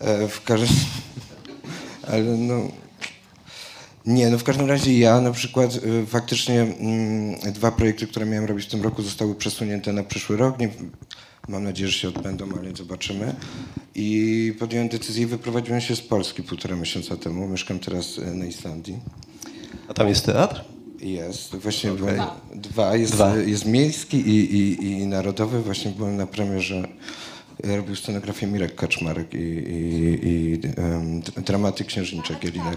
[0.00, 0.68] e, w każdym...
[2.08, 2.68] Ale no...
[4.06, 8.44] Nie, no w każdym razie ja na przykład y, faktycznie mm, dwa projekty, które miałem
[8.44, 10.58] robić w tym roku zostały przesunięte na przyszły rok.
[10.58, 10.68] Nie,
[11.48, 13.34] mam nadzieję, że się odbędą, ale zobaczymy.
[13.94, 17.48] I podjąłem decyzję i wyprowadziłem się z Polski półtora miesiąca temu.
[17.48, 18.98] Mieszkam teraz y, na Islandii.
[19.88, 20.64] A tam jest teatr?
[21.00, 22.20] Jest, właśnie byłem
[22.54, 22.96] dwa.
[22.96, 23.36] Jest, Dwa.
[23.36, 25.62] jest miejski i, i, i narodowy.
[25.62, 26.88] Właśnie byłem na premierze.
[27.64, 32.76] E, Robił scenografię Mirek Kaczmarek i, i, i d- dramaty księżniczek Jelinek.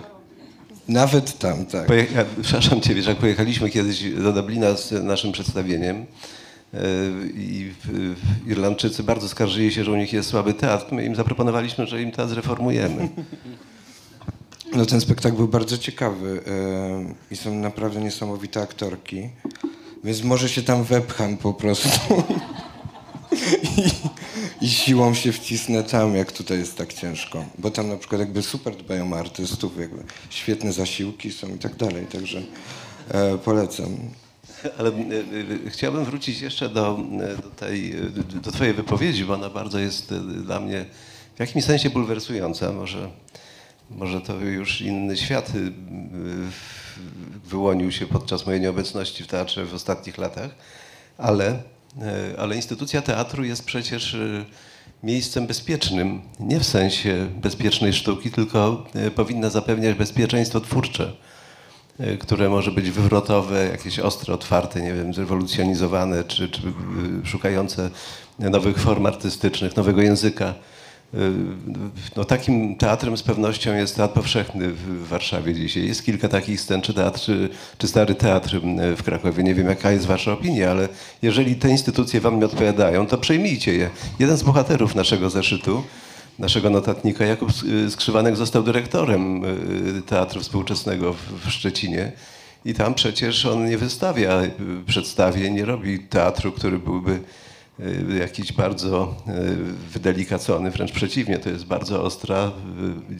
[0.87, 1.87] Nawet tam, tak.
[1.87, 6.05] Poje- ja, przepraszam cię, wiesz, jak pojechaliśmy kiedyś do Dublina z naszym przedstawieniem
[6.73, 6.79] yy,
[7.35, 7.71] i
[8.47, 10.93] Irlandczycy bardzo skarżyli się, że u nich jest słaby teatr.
[10.93, 13.09] My im zaproponowaliśmy, że im teatr zreformujemy.
[14.75, 19.29] No ten spektakl był bardzo ciekawy e, i są naprawdę niesamowite aktorki,
[20.03, 21.89] więc może się tam wepcham po prostu
[23.63, 23.91] I,
[24.61, 27.45] i siłą się wcisnę tam, jak tutaj jest tak ciężko.
[27.57, 31.75] Bo tam na przykład jakby super dbają o artystów, jakby świetne zasiłki są i tak
[31.75, 32.41] dalej, także
[33.11, 33.97] e, polecam.
[34.77, 34.93] Ale e,
[35.65, 37.95] e, chciałbym wrócić jeszcze do, e, do, tej,
[38.43, 40.85] do twojej wypowiedzi, bo ona bardzo jest dla mnie
[41.35, 42.71] w jakimś sensie bulwersująca.
[42.71, 43.09] Może,
[43.89, 45.51] może to już inny świat
[47.45, 50.51] wyłonił się podczas mojej nieobecności w teatrze w ostatnich latach,
[51.17, 51.63] ale,
[52.37, 54.45] ale instytucja teatru jest przecież e,
[55.03, 61.13] miejscem bezpiecznym, nie w sensie bezpiecznej sztuki, tylko e, powinna zapewniać bezpieczeństwo twórcze
[62.19, 66.61] które może być wywrotowe, jakieś ostre, otwarte, nie wiem, zrewolucjonizowane, czy, czy
[67.23, 67.89] szukające
[68.39, 70.53] nowych form artystycznych, nowego języka.
[71.13, 71.17] Y,
[72.15, 75.87] No, takim teatrem z pewnością jest Teatr Powszechny w Warszawie dzisiaj.
[75.87, 79.43] Jest kilka takich scen, czy teatr, czy, czy stary teatr y, w Krakowie.
[79.43, 80.89] Nie wiem, jaka jest wasza opinia, ale
[81.21, 83.89] jeżeli te instytucje wam nie odpowiadają, to przejmijcie je.
[84.19, 85.83] Jeden z bohaterów naszego zeszytu,
[86.39, 89.41] naszego notatnika, Jakub y, Skrzywanek został dyrektorem
[90.05, 92.11] Teatru Współczesnego w, Szczecinie.
[92.65, 94.41] I tam przecież on nie wystawia
[94.87, 97.19] przedstawień, nie robi teatru, który byłby
[98.19, 102.51] jakiś bardzo y, wydelikacony, wręcz przeciwnie, to jest bardzo ostra,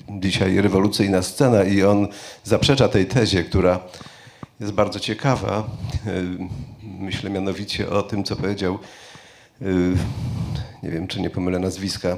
[0.10, 2.08] y, dzisiaj rewolucyjna scena i on
[2.44, 3.80] zaprzecza tej tezie, która
[4.60, 5.70] jest bardzo ciekawa.
[6.08, 6.66] Y,
[7.00, 8.80] Myślę mianowicie o tym, co powiedział,
[9.62, 9.66] y,
[10.84, 12.18] nie wiem, czy nie pomylę nazwiska,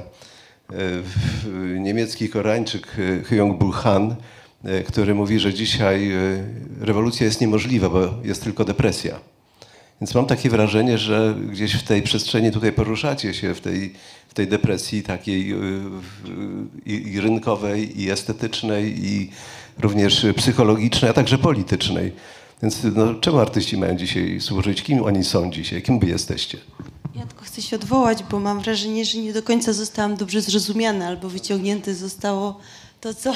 [0.72, 4.16] y, niemiecki Koreańczyk y, Hyung-Bul Han,
[4.64, 6.44] y, który mówi, że dzisiaj y,
[6.80, 9.20] rewolucja jest niemożliwa, bo jest tylko depresja.
[10.00, 13.94] Więc mam takie wrażenie, że gdzieś w tej przestrzeni tutaj poruszacie się, w tej,
[14.28, 15.56] w tej depresji takiej y,
[16.86, 19.30] i, i rynkowej, i estetycznej, i
[19.78, 22.12] również psychologicznej, a także politycznej.
[22.62, 24.82] Więc no, czemu artyści mają dzisiaj służyć?
[24.82, 25.82] Kim oni są dzisiaj?
[25.82, 26.58] Kim wy jesteście?
[27.16, 31.06] Ja tylko chcę się odwołać, bo mam wrażenie, że nie do końca zostałam dobrze zrozumiana
[31.06, 32.60] albo wyciągnięte zostało
[33.00, 33.32] to, co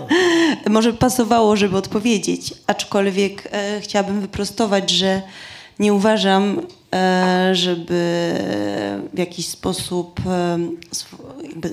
[0.70, 2.54] może pasowało, żeby odpowiedzieć.
[2.66, 5.22] Aczkolwiek e, chciałabym wyprostować, że
[5.78, 6.60] nie uważam,
[6.94, 8.32] e, żeby
[9.14, 10.58] w jakiś sposób, e,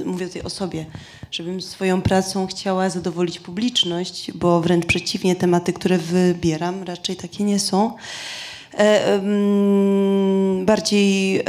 [0.05, 0.85] mówię tutaj o sobie,
[1.31, 7.59] żebym swoją pracą chciała zadowolić publiczność, bo wręcz przeciwnie, tematy, które wybieram, raczej takie nie
[7.59, 7.91] są.
[8.77, 9.21] E,
[10.65, 11.43] bardziej,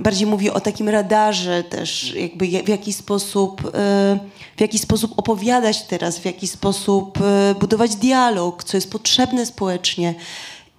[0.00, 3.62] bardziej mówię o takim radarze też, jakby ja- w jaki sposób,
[4.56, 7.18] w jaki sposób opowiadać teraz, w jaki sposób
[7.60, 10.14] budować dialog, co jest potrzebne społecznie.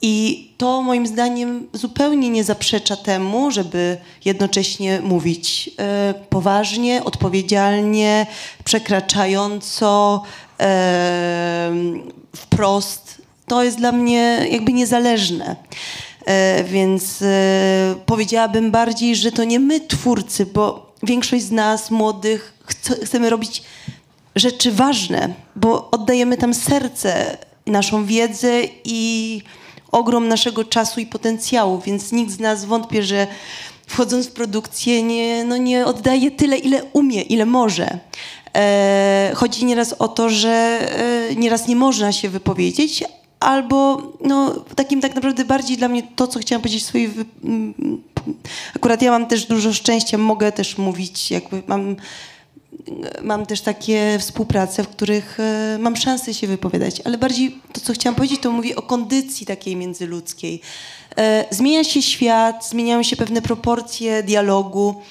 [0.06, 8.28] I to moim zdaniem zupełnie nie zaprzecza temu, żeby jednocześnie mówić e, poważnie, odpowiedzialnie,
[8.64, 10.24] przekraczająco,
[10.60, 11.72] e,
[12.36, 13.22] wprost.
[13.48, 15.56] To jest dla mnie jakby niezależne.
[16.26, 17.24] E, więc
[18.06, 23.64] powiedziałabym bardziej, że to nie my twórcy, bo większość z nas, młodych, chce, chcemy robić
[24.36, 29.42] rzeczy ważne, bo oddajemy tam serce, naszą wiedzę i
[29.94, 33.28] ogrom naszego czasu i potencjału, więc nikt z nas wątpię, że
[33.88, 38.00] wchodząc w produkcję nie, no nie oddaje tyle, ile umie, ile może.
[38.56, 43.04] E, chodzi nieraz o to, że e, nieraz nie można się wypowiedzieć,
[43.40, 47.08] albo no, takim tak naprawdę bardziej dla mnie to, co chciałam powiedzieć w swojej...
[47.08, 47.26] Wy...
[48.76, 51.96] Akurat ja mam też dużo szczęścia, mogę też mówić, jakby mam
[53.22, 57.94] mam też takie współprace, w których e, mam szansę się wypowiadać, ale bardziej to, co
[57.94, 60.62] chciałam powiedzieć, to mówię o kondycji takiej międzyludzkiej.
[61.18, 65.02] E, zmienia się świat, zmieniają się pewne proporcje dialogu.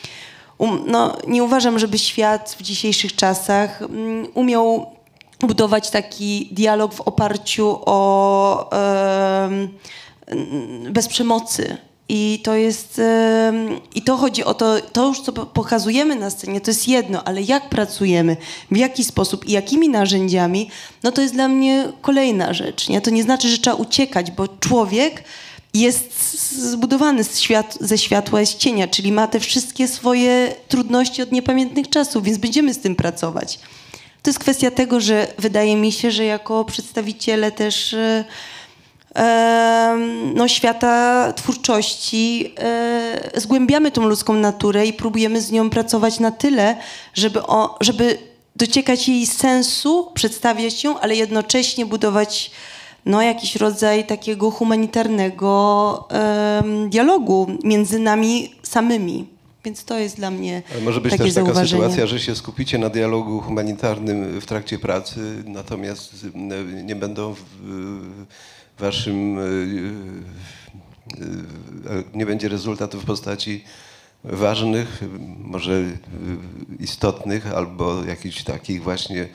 [0.59, 4.87] Um, no, nie uważam, żeby świat w dzisiejszych czasach mm, umiał
[5.41, 8.71] budować taki dialog w oparciu o
[10.91, 11.77] bez przemocy.
[12.09, 13.01] I to jest,
[13.95, 17.25] i to chodzi o to, to już co po- pokazujemy na scenie, to jest jedno,
[17.25, 18.37] ale jak pracujemy,
[18.71, 20.71] w jaki sposób i jakimi narzędziami,
[21.03, 22.88] no to jest dla mnie kolejna rzecz.
[22.88, 23.01] Nie?
[23.01, 25.25] To nie znaczy, że trzeba uciekać, bo człowiek
[25.75, 26.35] jest
[26.71, 31.88] zbudowany świat, ze światła i z cienia, czyli ma te wszystkie swoje trudności od niepamiętnych
[31.88, 33.59] czasów, więc będziemy z tym pracować.
[34.23, 38.25] To jest kwestia tego, że wydaje mi się, że jako przedstawiciele też e,
[40.35, 46.77] no, świata twórczości e, zgłębiamy tą ludzką naturę i próbujemy z nią pracować na tyle,
[47.14, 48.18] żeby, o, żeby
[48.57, 52.51] dociekać jej sensu, przedstawiać ją, ale jednocześnie budować
[53.07, 56.09] no, jakiś rodzaj takiego humanitarnego
[56.88, 59.32] dialogu między nami samymi.
[59.64, 62.79] Więc to jest dla mnie Ale może być takie też taka sytuacja, że się skupicie
[62.79, 68.25] na dialogu humanitarnym w trakcie pracy, natomiast y, nie będą w
[68.79, 71.25] waszym y, y,
[71.90, 73.64] y, nie będzie rezultatu w postaci
[74.25, 75.94] ważnych, y, może y,
[76.81, 79.29] istotnych albo jakichś takich właśnie y,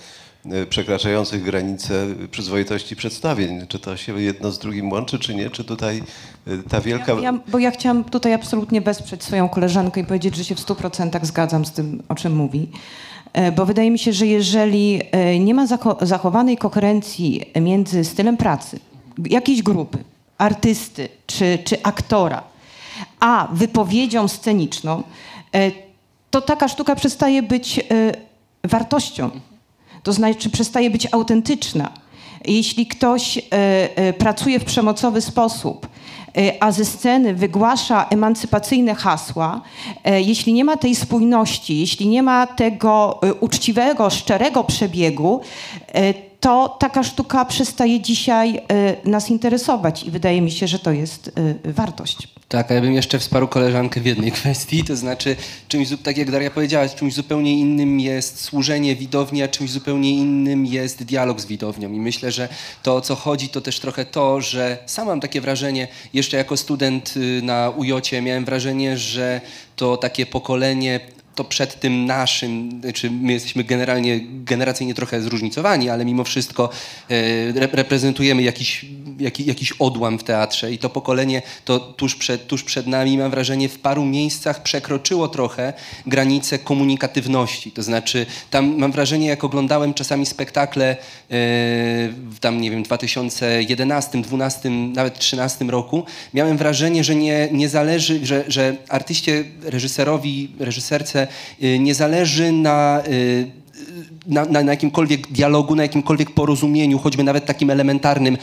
[0.69, 3.67] przekraczających granice przyzwoitości przedstawień.
[3.67, 5.49] Czy to się jedno z drugim łączy, czy nie?
[5.49, 6.03] Czy tutaj
[6.47, 7.13] y, ta wielka...
[7.13, 11.25] Ja, bo ja chciałam tutaj absolutnie wesprzeć swoją koleżankę i powiedzieć, że się w 100%
[11.25, 12.69] zgadzam z tym, o czym mówi.
[13.33, 18.37] E, Bo wydaje mi się, że jeżeli e, nie ma zacho- zachowanej koherencji między stylem
[18.37, 18.79] pracy
[19.29, 19.97] jakiejś grupy,
[20.37, 22.43] artysty czy, czy aktora,
[23.19, 25.03] a wypowiedzią sceniczną,
[25.55, 25.71] e,
[26.31, 27.83] to taka sztuka przestaje być e,
[28.67, 29.29] wartością.
[30.07, 31.91] To znaczy przestaje być autentyczna.
[32.45, 35.87] Jeśli ktoś e, e, pracuje w przemocowy sposób,
[36.37, 39.61] e, a ze sceny wygłasza emancypacyjne hasła,
[40.05, 45.41] jeśli nie ma tej spójności, jeśli nie ma tego uczciwego, szczerego przebiegu,
[46.39, 48.61] to taka sztuka przestaje dzisiaj e,
[49.09, 51.31] nas interesować i wydaje mi się, że to jest
[51.65, 52.27] e, wartość.
[52.47, 55.35] Tak, a ja bym jeszcze wsparł koleżankę w jednej kwestii, to znaczy
[55.67, 60.65] czymś, tak jak Daria powiedziała, czymś zupełnie innym jest służenie widowni, a czymś zupełnie innym
[60.65, 61.91] jest dialog z widownią.
[61.91, 62.49] I myślę, że
[62.83, 66.57] to o co chodzi, to też trochę to, że sam mam takie wrażenie, jeszcze jako
[66.57, 69.41] student y, na UJOcie miałem wrażenie, że
[69.75, 70.99] to takie pokolenie
[71.37, 76.69] to przed tym naszym, czy my jesteśmy generalnie, generacyjnie trochę zróżnicowani, ale mimo wszystko
[77.09, 77.13] e,
[77.55, 78.85] re- reprezentujemy jakiś,
[79.19, 83.31] jaki, jakiś odłam w teatrze i to pokolenie to tuż przed, tuż przed nami, mam
[83.31, 85.73] wrażenie, w paru miejscach przekroczyło trochę
[86.05, 87.71] granicę komunikatywności.
[87.71, 90.95] To znaczy, tam mam wrażenie, jak oglądałem czasami spektakle e,
[91.29, 98.25] w tam, nie wiem, 2011, 12, nawet 13 roku, miałem wrażenie, że nie, nie zależy,
[98.25, 101.26] że, że artyście, reżyserowi, reżyserce
[101.63, 103.51] y, nie zależy na, y,
[104.27, 108.37] na, na, na jakimkolwiek dialogu, na jakimkolwiek porozumieniu, choćby nawet takim elementarnym.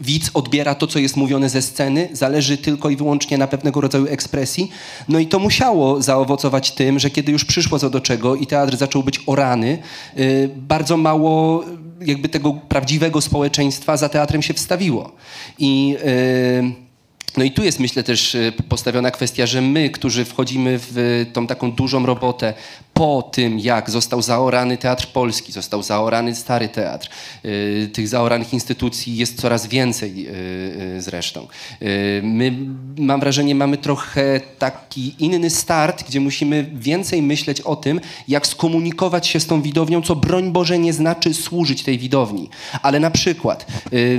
[0.00, 4.06] Widz odbiera to, co jest mówione ze sceny, zależy tylko i wyłącznie na pewnego rodzaju
[4.06, 4.70] ekspresji.
[5.08, 8.76] No i to musiało zaowocować tym, że kiedy już przyszło co do czego i teatr
[8.76, 9.78] zaczął być orany,
[10.18, 11.64] y, bardzo mało
[12.00, 15.12] jakby tego prawdziwego społeczeństwa za teatrem się wstawiło.
[15.58, 16.89] I y,
[17.36, 21.46] no i tu jest myślę też y, postawiona kwestia, że my, którzy wchodzimy w tą
[21.46, 22.54] taką dużą robotę
[22.94, 27.08] po tym, jak został zaorany Teatr Polski, został zaorany Stary Teatr,
[27.44, 30.28] y, tych zaoranych instytucji jest coraz więcej
[30.98, 31.46] zresztą.
[32.22, 32.52] My,
[32.98, 39.26] mam wrażenie, mamy trochę taki inny start, gdzie musimy więcej myśleć o tym, jak skomunikować
[39.26, 42.48] się z tą widownią, co broń Boże nie znaczy służyć tej widowni.
[42.82, 43.66] Ale na przykład,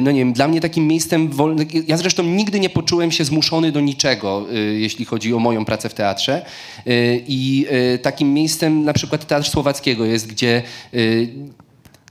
[0.02, 3.72] no nie wiem, dla mnie takim miejscem, wolny, ja zresztą nigdy nie poczułem się zmuszony
[3.72, 6.46] do niczego, y, jeśli chodzi o moją pracę w teatrze.
[6.88, 10.64] Y, I y, takim miejscem na przykład Teatr Słowackiego jest, gdzie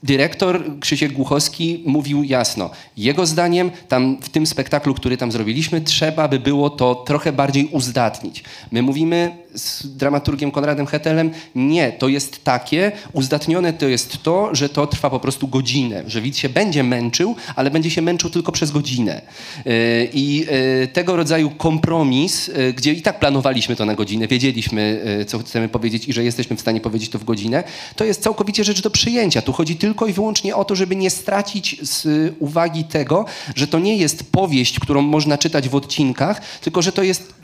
[0.02, 6.28] dyrektor Krzysiek Głuchowski mówił jasno, jego zdaniem tam w tym spektaklu, który tam zrobiliśmy, trzeba
[6.28, 8.44] by było to trochę bardziej uzdatnić.
[8.72, 14.68] My mówimy z dramaturgiem Konradem Hetelem, nie, to jest takie, uzdatnione to jest to, że
[14.68, 18.52] to trwa po prostu godzinę, że widz się będzie męczył, ale będzie się męczył tylko
[18.52, 19.20] przez godzinę.
[19.64, 19.72] Yy,
[20.12, 25.38] I yy, tego rodzaju kompromis, yy, gdzie i tak planowaliśmy to na godzinę, wiedzieliśmy, co
[25.38, 27.64] chcemy powiedzieć i że jesteśmy w stanie powiedzieć to w godzinę,
[27.96, 29.42] to jest całkowicie rzecz do przyjęcia.
[29.42, 32.06] Tu chodzi tylko i wyłącznie o to, żeby nie stracić z
[32.38, 37.02] uwagi tego, że to nie jest powieść, którą można czytać w odcinkach, tylko że to
[37.02, 37.34] jest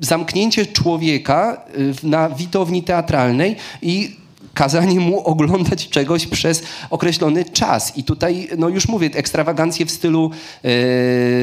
[0.00, 4.16] zamknięcie człowieka y, na widowni teatralnej i
[4.58, 7.96] kazanie mu oglądać czegoś przez określony czas.
[7.96, 10.30] I tutaj, no już mówię, ekstrawagancje w stylu,
[10.64, 10.68] e,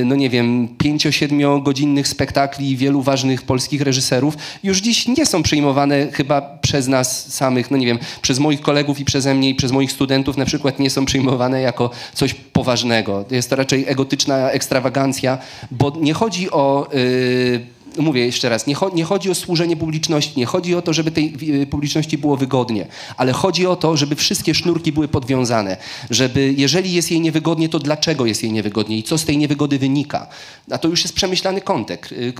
[0.05, 6.07] no nie wiem, pięcio, siedmiogodzinnych spektakli wielu ważnych polskich reżyserów już dziś nie są przyjmowane
[6.11, 9.71] chyba przez nas samych, no nie wiem, przez moich kolegów i przeze mnie i przez
[9.71, 13.25] moich studentów na przykład nie są przyjmowane jako coś poważnego.
[13.31, 15.37] Jest to raczej egotyczna ekstrawagancja,
[15.71, 16.87] bo nie chodzi o...
[16.93, 20.93] e, mówię jeszcze raz, nie, cho- nie chodzi o służenie publiczności, nie chodzi o to,
[20.93, 25.77] żeby tej y, publiczności było wygodnie, ale chodzi o to, żeby wszystkie sznurki były podwiązane,
[26.09, 29.79] żeby jeżeli jest jej niewygodnie, to dlaczego jest jej niewygodnie i co z tej niewygody
[29.79, 30.27] wynika.
[30.71, 32.33] A to już jest przemyślany kontek, y,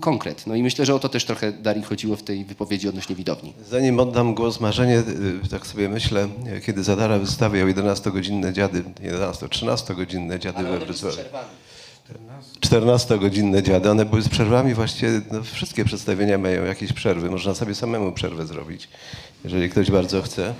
[0.00, 0.46] konkret.
[0.46, 3.52] No i myślę, że o to też trochę Darii chodziło w tej wypowiedzi odnośnie widowni.
[3.70, 4.98] Zanim oddam głos Marzenie,
[5.44, 6.28] y, tak sobie myślę,
[6.66, 11.16] kiedy Zadara wystawiał 11-godzinne dziady, 11-13-godzinne dziady we Wrocławiu.
[12.60, 17.74] 14-godzinne dziady, one były z przerwami właściwie, no, wszystkie przedstawienia mają jakieś przerwy, można sobie
[17.74, 18.88] samemu przerwę zrobić,
[19.44, 20.54] jeżeli ktoś bardzo chce.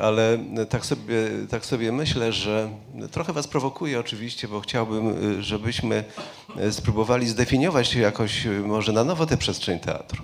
[0.00, 0.38] Ale
[0.68, 1.14] tak sobie,
[1.50, 2.70] tak sobie myślę, że
[3.10, 6.04] trochę was prowokuje oczywiście, bo chciałbym, y, żebyśmy
[6.60, 10.22] y, spróbowali zdefiniować jakoś y, może na nowo tę przestrzeń teatru.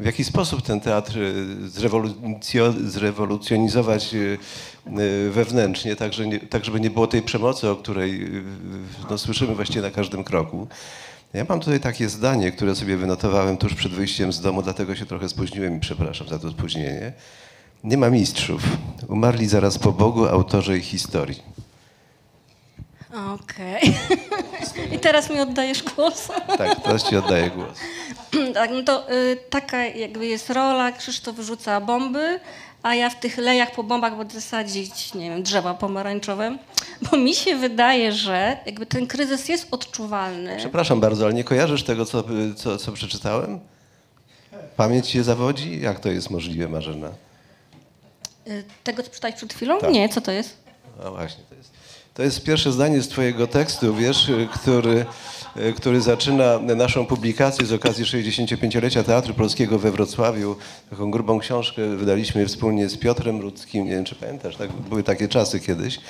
[0.00, 4.38] W jaki sposób ten teatr y, zrewolucjo- zrewolucjonizować y,
[4.98, 8.30] y, wewnętrznie, tak, że nie, tak żeby nie było tej przemocy, o której
[9.10, 10.68] no, słyszymy właściwie na każdym kroku.
[11.32, 15.06] Ja mam tutaj takie zdanie, które sobie wynotowałem tuż przed wyjściem z domu, dlatego się
[15.06, 17.12] trochę spóźniłem i przepraszam za to spóźnienie.
[17.84, 18.62] Nie ma mistrzów.
[19.08, 21.42] Umarli zaraz po Bogu autorzy ich historii.
[23.34, 23.94] Okej.
[24.94, 26.28] I teraz mi oddajesz głos.
[26.58, 27.78] Tak, teraz ci oddaję głos.
[28.54, 32.40] tak, no to y, taka jakby jest rola, Krzysztof wyrzuca bomby,
[32.82, 36.58] a ja w tych lejach po bombach będę sadzić, nie wiem, drzewa pomarańczowe,
[37.10, 40.56] bo mi się wydaje, że jakby ten kryzys jest odczuwalny.
[40.58, 42.24] Przepraszam bardzo, ale nie kojarzysz tego, co,
[42.56, 43.60] co, co przeczytałem?
[44.76, 45.80] Pamięć się zawodzi?
[45.80, 47.08] Jak to jest możliwe, Marzena?
[48.48, 49.78] Y, Tego, co czytałeś przed chwilą?
[49.78, 49.90] Tak.
[49.92, 50.56] Nie, co to jest?
[51.04, 51.70] A właśnie, to jest,
[52.14, 55.06] to jest pierwsze zdanie z twojego tekstu, wiesz, y, który,
[55.56, 60.56] y, który zaczyna naszą publikację z okazji 65-lecia Teatru Polskiego we Wrocławiu.
[60.90, 65.28] Taką grubą książkę wydaliśmy wspólnie z Piotrem Rudzkim, nie wiem czy pamiętasz, tak, były takie
[65.28, 65.96] czasy kiedyś.
[65.96, 66.00] Y,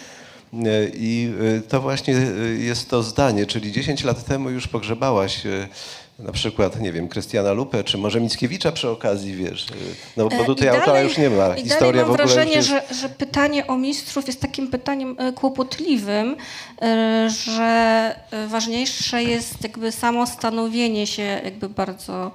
[0.95, 1.33] I
[1.69, 2.15] to właśnie
[2.59, 5.43] jest to zdanie, czyli 10 lat temu już pogrzebałaś
[6.23, 9.75] na przykład, nie wiem, Krystiana Lupę, czy może Mickiewicza przy okazji, wiesz, y,
[10.17, 11.57] no bo E, tutaj i autora dalej- już nie ma.
[11.57, 12.69] I Historia mam w ogóle już wrażenie, jest...
[12.69, 16.37] że, że pytanie o mistrzów jest takim pytaniem e, kłopotliwym,
[16.83, 18.15] e, że
[18.49, 22.31] ważniejsze jest jakby samo stanowienie się jakby bardzo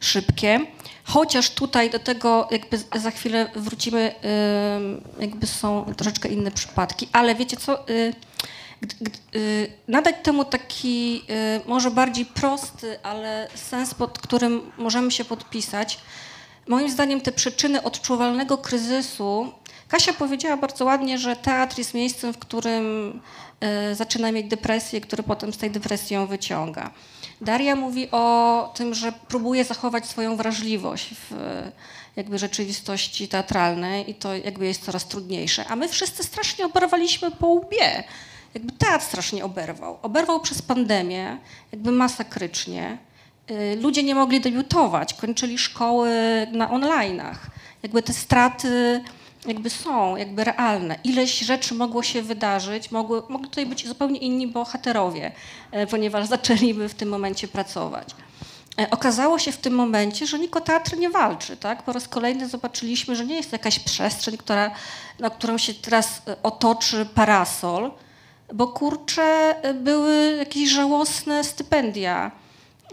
[0.00, 0.60] szybkie.
[1.04, 4.14] Chociaż tutaj do tego jakby za chwilę wrócimy,
[5.20, 8.14] jakby są troszeczkę inne przypadki, ale wiecie co, y,
[9.88, 15.98] nadać temu taki y, może bardziej prosty, ale sens, pod którym możemy się podpisać.
[16.68, 19.52] Moim zdaniem te przyczyny odczuwalnego kryzysu.
[19.88, 23.20] Kasia powiedziała bardzo ładnie, że teatr jest miejscem, w którym
[23.90, 26.90] y, zaczyna mieć depresję, który potem z tej depresji ją wyciąga.
[27.40, 31.34] Daria mówi o tym, że próbuje zachować swoją wrażliwość w
[32.16, 35.64] jakby rzeczywistości teatralnej i to jakby jest coraz trudniejsze.
[35.68, 38.04] A my wszyscy strasznie oberwaliśmy po łbie.
[38.54, 39.98] Jakby teatr strasznie oberwał.
[40.02, 41.38] Oberwał przez pandemię,
[41.72, 42.98] jakby masakrycznie.
[43.50, 46.10] Y, Ludzie nie mogli debiutować, kończyli szkoły
[46.52, 47.36] na online'ach.
[47.82, 49.00] Jakby te straty
[49.46, 50.98] jakby są, jakby realne.
[51.04, 55.32] Ileś rzeczy mogło się wydarzyć, mogły, mogli tutaj być zupełnie inni bohaterowie,
[55.70, 58.08] e, ponieważ zaczęliby w tym momencie pracować.
[58.80, 61.56] E, Okazało się w tym momencie, że Niko Teatr nie walczy.
[61.56, 61.82] Tak?
[61.82, 64.70] Po raz kolejny zobaczyliśmy, że nie jest to jakaś przestrzeń, która,
[65.18, 67.90] na którą się teraz otoczy parasol,
[68.54, 72.30] bo kurczę, e, były jakieś żałosne stypendia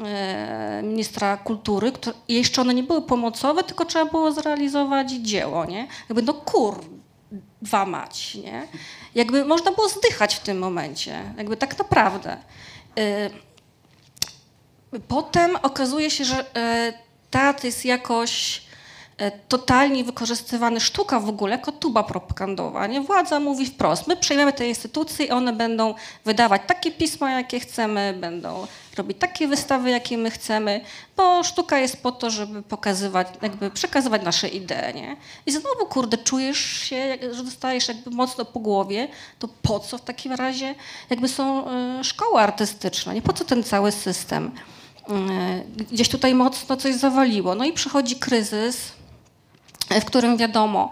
[0.05, 5.87] e, ministra kultury, które, jeszcze one nie były pomocowe, tylko trzeba było zrealizować dzieło, nie?
[6.09, 8.67] Jakby no kurwa mać, nie?
[9.15, 12.37] Jakby można było zdychać w tym momencie, jakby tak naprawdę.
[12.97, 13.29] E,
[15.07, 16.45] Potem okazuje się, że
[17.31, 18.61] teatr jest jakoś
[19.47, 22.87] totalnie wykorzystywany, sztuka w ogóle, jako tuba propagandowa.
[22.87, 23.01] Nie?
[23.01, 25.93] Władza mówi wprost, my przejmiemy te instytucje i one będą
[26.25, 30.81] wydawać takie pisma, jakie chcemy, będą robić takie wystawy, jakie my chcemy,
[31.17, 34.93] bo sztuka jest po to, żeby pokazywać, jakby przekazywać nasze idee.
[34.95, 35.15] Nie?
[35.45, 39.07] I znowu, kurde, czujesz się, że dostajesz jakby mocno po głowie,
[39.39, 40.75] to po co w takim razie
[41.09, 43.21] jakby są e, szkoły artystyczne, nie?
[43.21, 44.51] Po co ten cały system?
[45.09, 47.55] E, Gdzieś tutaj mocno coś zawaliło.
[47.55, 49.04] No i przychodzi kryzys, e,
[49.89, 50.91] w którym wiadomo,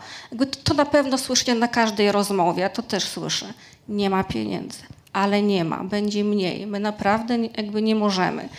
[0.64, 3.54] to, na pewno słyszę na każdej rozmowie, to też słyszę,
[3.90, 4.80] nie ma pieniędzy,
[5.14, 8.50] ale nie ma, będzie mniej, my naprawdę jakby nie możemy.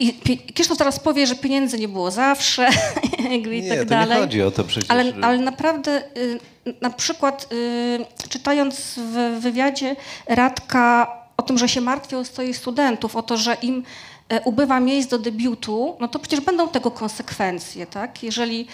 [0.00, 0.14] I
[0.54, 2.68] Krzysztof teraz powie, że pieniędzy nie było zawsze
[3.32, 4.16] jakby i Nie, tak to dalej.
[4.16, 4.90] nie chodzi o to przecież.
[4.90, 6.40] Ale, ale naprawdę, y,
[6.80, 9.96] na przykład y, czytając w wywiadzie
[10.26, 13.84] Radka o tym, że się martwią o swoich studentów, o to, że im
[14.28, 18.22] e, ubywa miejsc do debiutu, no to przecież będą tego konsekwencje, tak?
[18.22, 18.66] Jeżeli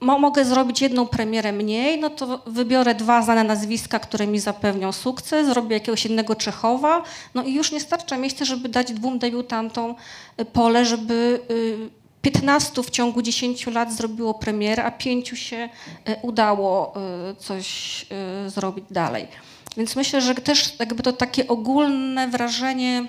[0.00, 5.46] mogę zrobić jedną premierę mniej, no to wybiorę dwa znane nazwiska, które mi zapewnią sukces,
[5.46, 7.02] zrobię jakiegoś innego Czechowa,
[7.34, 9.94] no i już nie starcza miejsca, żeby dać dwóm debiutantom
[10.40, 15.68] y, pole, żeby y, 15 w ciągu 10 lat zrobiło premierę, a pięciu się
[16.04, 16.94] e, udało
[17.38, 18.06] coś
[18.46, 19.28] zrobić dalej.
[19.76, 23.06] Więc myślę, że też jakby to takie ogólne wrażenie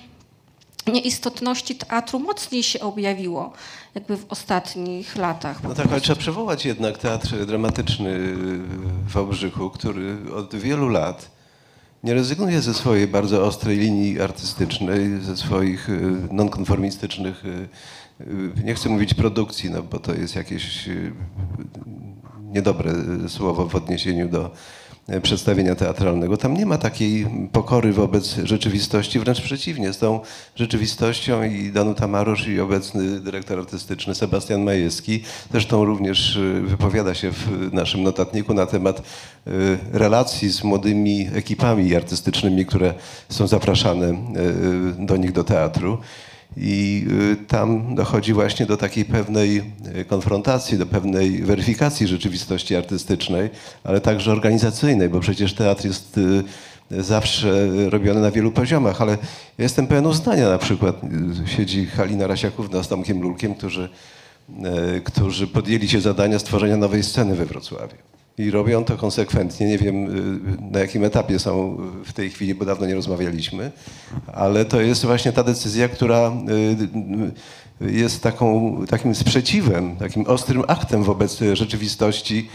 [0.91, 3.53] nieistotności teatru mocniej się objawiło
[3.95, 5.63] jakby w ostatnich latach.
[5.63, 8.19] No tak, ale trzeba przywołać jednak teatr dramatyczny
[9.07, 11.39] w Wałbrzychu, który od wielu lat
[12.03, 17.69] nie rezygnuje ze swojej bardzo ostrej linii artystycznej, ze swoich y, nonkonformistycznych, y,
[18.21, 21.13] y, nie chcę mówić produkcji, no bo to jest jakieś y,
[22.43, 22.93] niedobre
[23.25, 24.51] y, słowo w odniesieniu do,
[25.21, 26.37] przedstawienia teatralnego.
[26.37, 29.93] Tam nie ma takiej pokory wobec rzeczywistości, wręcz przeciwnie.
[29.93, 30.19] Z tą
[30.55, 37.31] rzeczywistością i Danuta Marosz i obecny dyrektor artystyczny Sebastian Majewski zresztą również e, wypowiada się
[37.31, 39.51] w naszym notatniku na temat e,
[39.91, 42.93] relacji z młodymi ekipami artystycznymi, które
[43.29, 44.15] są zapraszane e,
[45.05, 45.97] do nich do teatru.
[46.57, 49.57] I y, tam dochodzi właśnie do takiej pewnej
[49.95, 53.49] y, konfrontacji, do pewnej weryfikacji rzeczywistości artystycznej,
[53.83, 56.43] ale także organizacyjnej, bo przecież teatr jest y,
[57.03, 59.11] zawsze robiony na wielu poziomach, ale
[59.57, 61.01] ja jestem pełen uznania na przykład.
[61.45, 63.89] Siedzi Halina Rasiakówna z Tomkiem Lulkiem, którzy,
[65.03, 67.95] którzy podjęli się zadania stworzenia nowej sceny we Wrocławiu.
[68.39, 69.67] I robią to konsekwentnie.
[69.67, 73.71] Nie wiem y, na jakim etapie są w tej chwili, bo dawno nie rozmawialiśmy,
[74.33, 76.31] ale to jest właśnie ta decyzja, która
[77.81, 82.49] y, y, jest taką, takim sprzeciwem, takim ostrym aktem wobec rzeczywistości,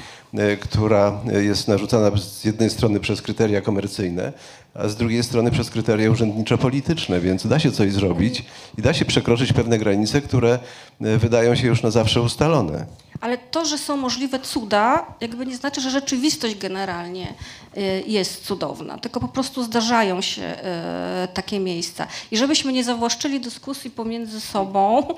[0.61, 4.33] która jest narzucana z jednej strony przez kryteria komercyjne,
[4.75, 8.45] a z drugiej strony przez kryteria urzędniczo-polityczne, więc da się coś zrobić
[8.79, 10.59] i da się przekroczyć pewne granice, które
[11.03, 12.87] y, wydają się już na zawsze ustalone.
[13.21, 17.35] Ale to, że są możliwe cuda, jakby nie znaczy, że rzeczywistość generalnie
[17.77, 22.07] y, jest cudowna, tylko po prostu zdarzają się y, takie miejsca.
[22.31, 25.03] I żebyśmy nie zawłaszczyli dyskusji pomiędzy sobą,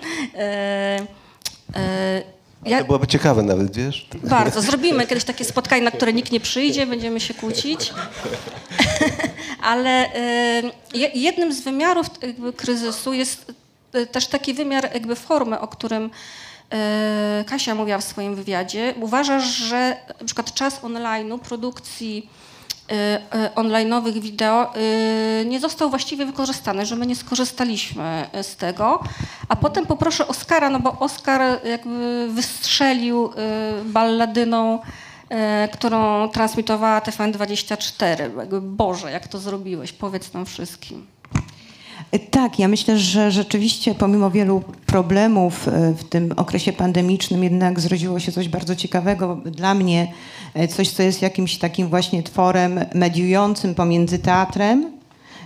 [2.66, 4.06] ja, To byłoby ciekawe nawet, wiesz?
[4.22, 4.62] bardzo.
[4.62, 7.92] Zrobimy kiedyś takie spotkanie, na które nikt nie przyjdzie, będziemy się kłócić.
[9.62, 12.06] Ale y, je- jednym z wymiarów
[12.56, 13.52] kryzysu jest
[13.94, 16.04] y, też taki wymiar jakby formy, o którym
[17.40, 18.94] y, Kasia mówiła w swoim wywiadzie.
[19.00, 19.96] Uważasz, że
[20.26, 22.28] przykład czas online'u, produkcji
[23.54, 29.00] online'owych wideo y, nie został właściwie wykorzystany, że my nie skorzystaliśmy y, z tego.
[29.48, 38.38] A potem poproszę Oskara, no bo Oskar jakby wystrzelił y, balladyną, y, którą transmitowała TVN24.
[38.38, 39.92] Jakby Boże, jak to zrobiłeś?
[39.92, 41.06] Powiedz nam wszystkim.
[42.30, 48.20] Tak, ja myślę, że rzeczywiście pomimo wielu problemów e, w tym okresie pandemicznym jednak zrodziło
[48.20, 50.12] się coś bardzo ciekawego dla mnie,
[50.54, 54.92] e, coś, co jest jakimś takim właśnie tworem mediującym pomiędzy teatrem,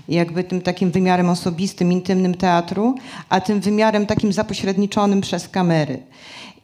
[0.09, 2.95] jakby tym takim wymiarem osobistym, intymnym teatru,
[3.29, 5.99] a tym wymiarem takim zapośredniczonym przez kamery.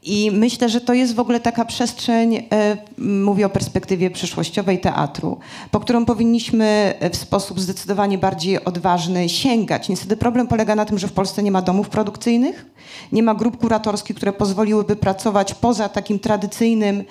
[0.07, 5.39] I myślę, że to jest w ogóle taka przestrzeń, e, mówię o perspektywie przyszłościowej teatru,
[5.71, 9.89] po którą powinniśmy e, w sposób zdecydowanie bardziej odważny sięgać.
[9.89, 12.67] Niestety problem polega na tym, że w Polsce nie ma domów produkcyjnych,
[13.13, 17.05] nie ma grup kuratorskich, które pozwoliłyby pracować poza takim tradycyjnym,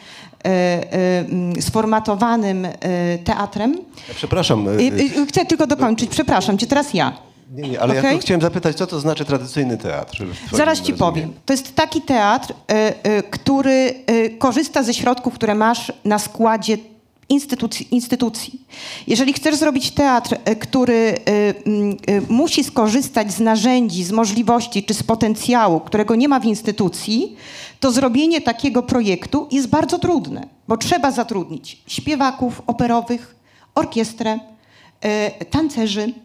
[0.45, 2.67] e, sformatowanym
[3.23, 3.77] teatrem.
[4.15, 4.67] Przepraszam.
[5.29, 7.34] Chcę tylko dokończyć, przepraszam cię, teraz ja.
[7.55, 8.11] Nie, nie, ale ja Okej?
[8.11, 10.23] tylko chciałem zapytać, co to znaczy tradycyjny teatr?
[10.51, 10.97] Zaraz ci rozumieniu?
[10.97, 11.33] powiem.
[11.45, 16.77] To jest taki teatr, y, y, który y, korzysta ze środków, które masz na składzie
[17.29, 17.87] instytucji.
[17.91, 18.61] instytucji.
[19.07, 21.53] Jeżeli chcesz zrobić teatr, który y,
[22.11, 27.35] y, musi skorzystać z narzędzi, z możliwości czy z potencjału, którego nie ma w instytucji,
[27.79, 33.35] to zrobienie takiego projektu jest bardzo trudne, bo trzeba zatrudnić śpiewaków operowych,
[33.75, 34.39] orkiestrę,
[35.41, 36.24] y, tancerzy, e,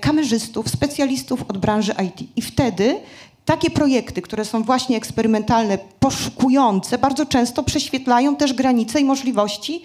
[0.00, 2.28] kamerzystów, specjalistów od branży IT.
[2.36, 3.00] I wtedy
[3.44, 9.82] takie projekty, które są właśnie eksperymentalne, poszukujące, bardzo często prześwietlają też granice i możliwości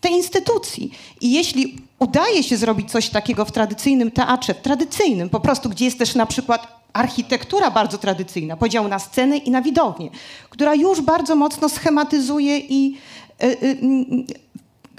[0.00, 0.90] tej instytucji.
[1.20, 5.84] I jeśli udaje się zrobić coś takiego w tradycyjnym teatrze, w tradycyjnym po prostu, gdzie
[5.84, 10.10] jest też na przykład architektura bardzo tradycyjna, podział na scenę i na widownię,
[10.50, 12.96] która już bardzo mocno schematyzuje i
[13.42, 14.26] y, y, mm,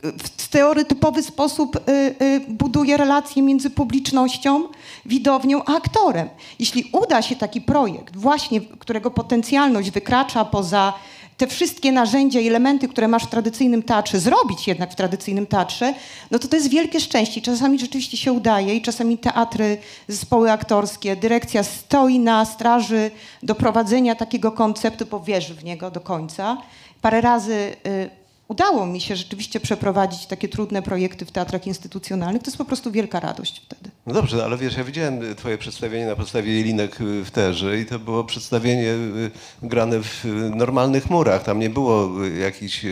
[0.04, 1.92] w stereotypowy sposób y,
[2.22, 4.68] y, buduje relacje między publicznością,
[5.06, 6.30] widownią a aktorem.
[6.60, 10.94] Jeśli uda się taki projekt, właśnie którego potencjalność wykracza poza
[11.38, 15.94] te wszystkie narzędzia i elementy, które masz w tradycyjnym teatrze, zrobić jednak w tradycyjnym teatrze,
[16.32, 17.42] no to to jest wielkie szczęście.
[17.42, 19.78] Czasami rzeczywiście się udaje i czasami teatry,
[20.08, 23.12] zespoły aktorskie, dyrekcja stoi na straży
[23.44, 26.58] doprowadzenia takiego konceptu, bo wierzy w niego do końca.
[27.02, 28.23] Parę razy y,
[28.54, 32.42] udało mi się rzeczywiście przeprowadzić takie trudne projekty w teatrach instytucjonalnych.
[32.44, 33.90] To jest po prostu wielka radość wtedy.
[34.06, 38.00] No dobrze, ale wiesz, ja widziałem twoje przedstawienie na podstawie Jelinek w Terze i to
[38.00, 39.32] było przedstawienie y,
[39.64, 41.44] grane w y, normalnych murach.
[41.44, 42.86] Tam nie było y, jakichś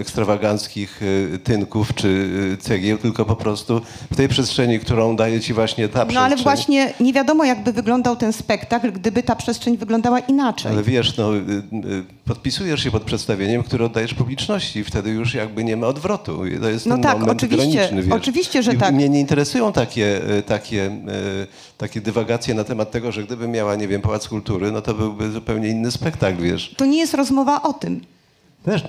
[0.00, 2.08] ekstrawaganckich y, tynków czy
[2.54, 3.80] y, cegieł, tylko po prostu
[4.12, 6.24] w tej przestrzeni, którą daje ci właśnie ta No przestrzeń.
[6.32, 10.72] ale właśnie nie wiadomo, jakby wyglądał ten spektakl, gdyby ta przestrzeń wyglądała inaczej.
[10.72, 15.64] Ale wiesz, no, y, y, podpisujesz się pod przedstawieniem, które oddajesz publiczności wtedy już jakby
[15.64, 16.42] nie ma odwrotu.
[16.60, 18.12] To jest No ten tak, moment oczywiście, graniczny, wiesz.
[18.12, 18.94] oczywiście, że I tak.
[18.94, 21.46] Mnie nie interesują takie, y, takie, y,
[21.78, 25.30] takie dywagacje na temat tego, że gdyby miała, nie wiem, Pałac Kultury, no to byłby
[25.30, 26.74] zupełnie inny spektakl, wiesz.
[26.76, 28.00] To nie jest rozmowa o tym.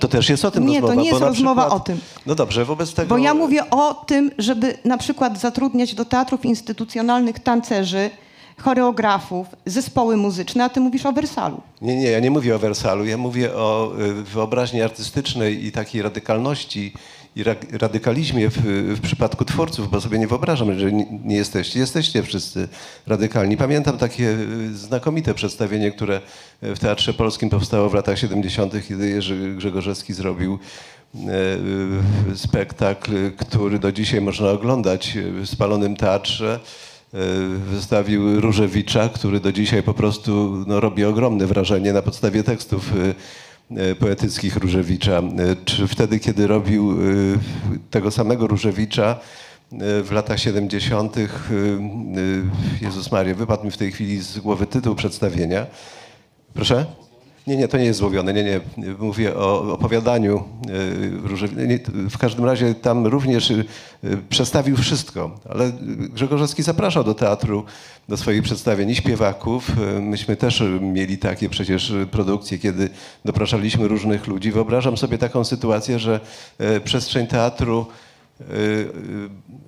[0.00, 1.02] To też jest o tym Nie, to rozmowa.
[1.02, 2.00] nie jest bo na rozmowa przykład, o tym.
[2.26, 3.08] No dobrze, wobec tego...
[3.08, 8.10] Bo ja mówię o tym, żeby na przykład zatrudniać do teatrów instytucjonalnych tancerzy,
[8.58, 11.60] choreografów, zespoły muzyczne, a ty mówisz o Wersalu.
[11.82, 16.02] Nie, nie, ja nie mówię o Wersalu, ja mówię o y, wyobraźni artystycznej i takiej
[16.02, 16.92] radykalności
[17.36, 18.56] i ra radykalizmie w,
[18.96, 21.78] w przypadku twórców, bo sobie nie wyobrażam, że nie, nie jesteście.
[21.78, 22.68] Jesteście wszyscy
[23.06, 23.56] radykalni.
[23.56, 24.24] Pamiętam takie
[24.70, 26.20] y, znakomite przedstawienie, które
[26.62, 30.58] w Teatrze Polskim powstało w latach 70., kiedy Jerzy Grzegorzewski zrobił
[32.34, 36.60] spektakl, który do dzisiaj można oglądać w spalonym teatrze.
[37.16, 42.92] Y, wystawił Różewicza, który do dzisiaj po prostu no, robi ogromne wrażenie na podstawie tekstów
[42.96, 45.22] y, y, poetyckich Różewicza.
[45.64, 46.96] Czy wtedy, kiedy robił
[47.90, 49.20] tego samego Różewicza
[49.72, 51.28] w latach 70., y, y,
[52.80, 55.66] Jezus Maria, wypadł mi w tej chwili z głowy tytuł przedstawienia.
[56.54, 56.86] Proszę?
[57.46, 58.32] Nie, nie, to nie jest złowione.
[58.32, 58.60] Nie, nie.
[58.98, 60.44] Mówię o opowiadaniu
[61.66, 61.78] nie,
[62.10, 63.64] W każdym razie tam również y,
[64.28, 65.40] przestawił wszystko.
[65.48, 65.72] Ale
[66.14, 67.64] Grzegorzewski zapraszał do teatru,
[68.08, 69.70] do swoich przedstawień i śpiewaków.
[69.96, 72.88] Y, Myśmy też mieli takie przecież produkcje, kiedy
[73.24, 74.52] dopraszaliśmy różnych ludzi.
[74.52, 76.20] Wyobrażam sobie taką sytuację, że
[76.84, 77.86] przestrzeń teatru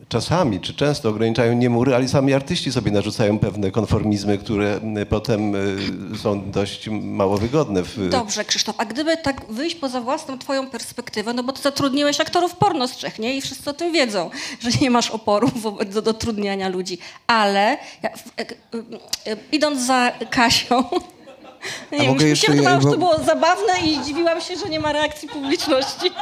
[0.08, 5.06] czasami czy często ograniczają nie mury, ale sami artyści sobie narzucają pewne konformizmy, które y,
[5.06, 7.82] potem y, są dość mało wygodne.
[7.82, 12.20] W, Dobrze, Krzysztof, a gdyby tak wyjść poza własną twoją perspektywę, no bo ty zatrudniłeś
[12.20, 13.36] aktorów porno z Czech, nie?
[13.36, 14.30] I wszyscy o tym wiedzą,
[14.62, 16.98] że nie masz oporu wobec do dotrudniania ludzi.
[17.26, 20.84] Ale ja, e- e- idąc za Kasią,
[21.92, 24.56] nie wiem, mogę już mi się jeszcze- wydawało, że to było zabawne i dziwiłam się,
[24.56, 26.10] że nie ma reakcji publiczności.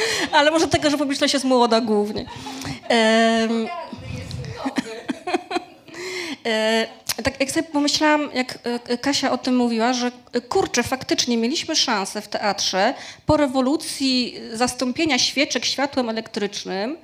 [0.32, 2.24] Ale może tego, że publiczność jest młoda głównie.
[6.46, 11.36] E, tak jak sobie pomyślałam, jak e, Kasia o tym mówiła, że e, kurczę, faktycznie
[11.36, 12.94] mieliśmy szansę w teatrze
[13.26, 16.96] po rewolucji zastąpienia świeczek światłem elektrycznym,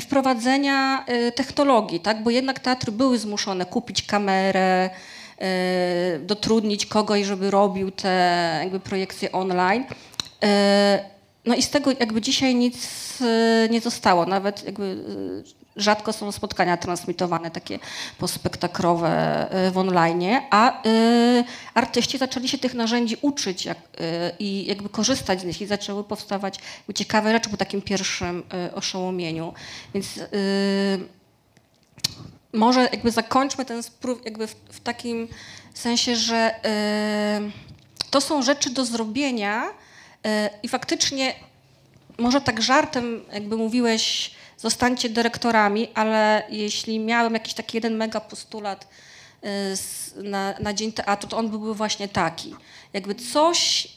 [0.00, 1.04] wprowadzenia
[1.34, 2.22] technologii, tak?
[2.22, 4.90] bo jednak teatry były zmuszone kupić kamerę,
[6.20, 9.84] dotrudnić kogoś, żeby robił te jakby projekcje online.
[11.48, 12.76] No i z tego jakby dzisiaj nic
[13.20, 15.04] e, nie zostało, nawet jakby
[15.76, 17.78] e, rzadko są spotkania transmitowane takie
[18.18, 19.08] pospektakrowe
[19.50, 20.82] e, w online, a
[21.74, 23.78] artyści zaczęli się tych narzędzi uczyć jak,
[24.38, 26.58] i jakby korzystać z nich i zaczęły powstawać
[26.94, 28.42] ciekawe rzeczy po takim pierwszym
[28.74, 29.54] oszołomieniu.
[29.94, 30.20] Więc
[32.52, 35.28] może jakby zakończmy ten spróg jakby w, w takim
[35.74, 36.54] sensie, że
[38.10, 39.70] to są rzeczy do zrobienia
[40.62, 41.34] i faktycznie
[42.18, 48.88] może tak żartem jakby mówiłeś zostańcie dyrektorami, ale jeśli miałem jakiś taki jeden mega postulat
[49.72, 52.54] s- na, na Dzień Teatru, to on byłby właśnie taki.
[52.92, 53.88] Jakby coś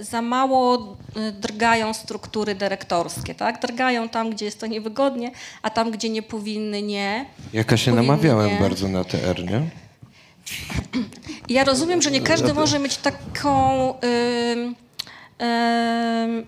[0.00, 0.96] y, za mało
[1.40, 3.60] drgają struktury dyrektorskie, tak?
[3.60, 5.30] Drgają tam, gdzie jest to niewygodnie,
[5.62, 7.26] a tam, gdzie nie powinny, nie.
[7.52, 8.60] Jaka się Powinny namawiałem nie.
[8.60, 9.62] bardzo na TR, nie?
[11.48, 13.94] Ja rozumiem, że nie każdy może mieć taką
[14.52, 14.74] ym,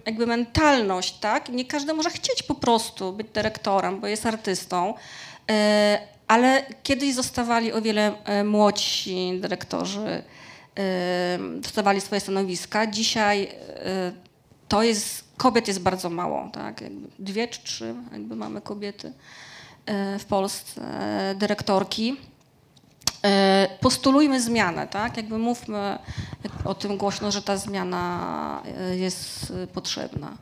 [0.06, 1.48] jakby mentalność, tak?
[1.48, 4.94] Nie każdy może chcieć po prostu być dyrektorem, bo jest artystą.
[5.48, 5.54] Yy,
[6.28, 10.22] ale kiedyś zostawali o wiele y, młodsi dyrektorzy,
[11.60, 12.86] dostawali swoje stanowiska.
[12.86, 13.48] Dzisiaj y,
[14.68, 16.80] to jest, kobiet jest bardzo mało, tak?
[16.80, 19.12] Jakby dwie czy trzy jakby mamy kobiety
[20.18, 20.80] w Polsce,
[21.38, 22.16] dyrektorki.
[23.24, 25.16] E, postulujmy zmianę, tak?
[25.16, 25.98] Jakby mówmy
[26.64, 30.36] o tym głośno, że ta zmiana e, jest e, potrzebna.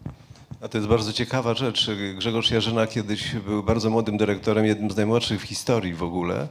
[0.61, 1.91] A to jest bardzo ciekawa rzecz.
[2.16, 6.49] Grzegorz Jarzyna kiedyś był bardzo młodym dyrektorem, jednym z najmłodszych w historii w ogóle,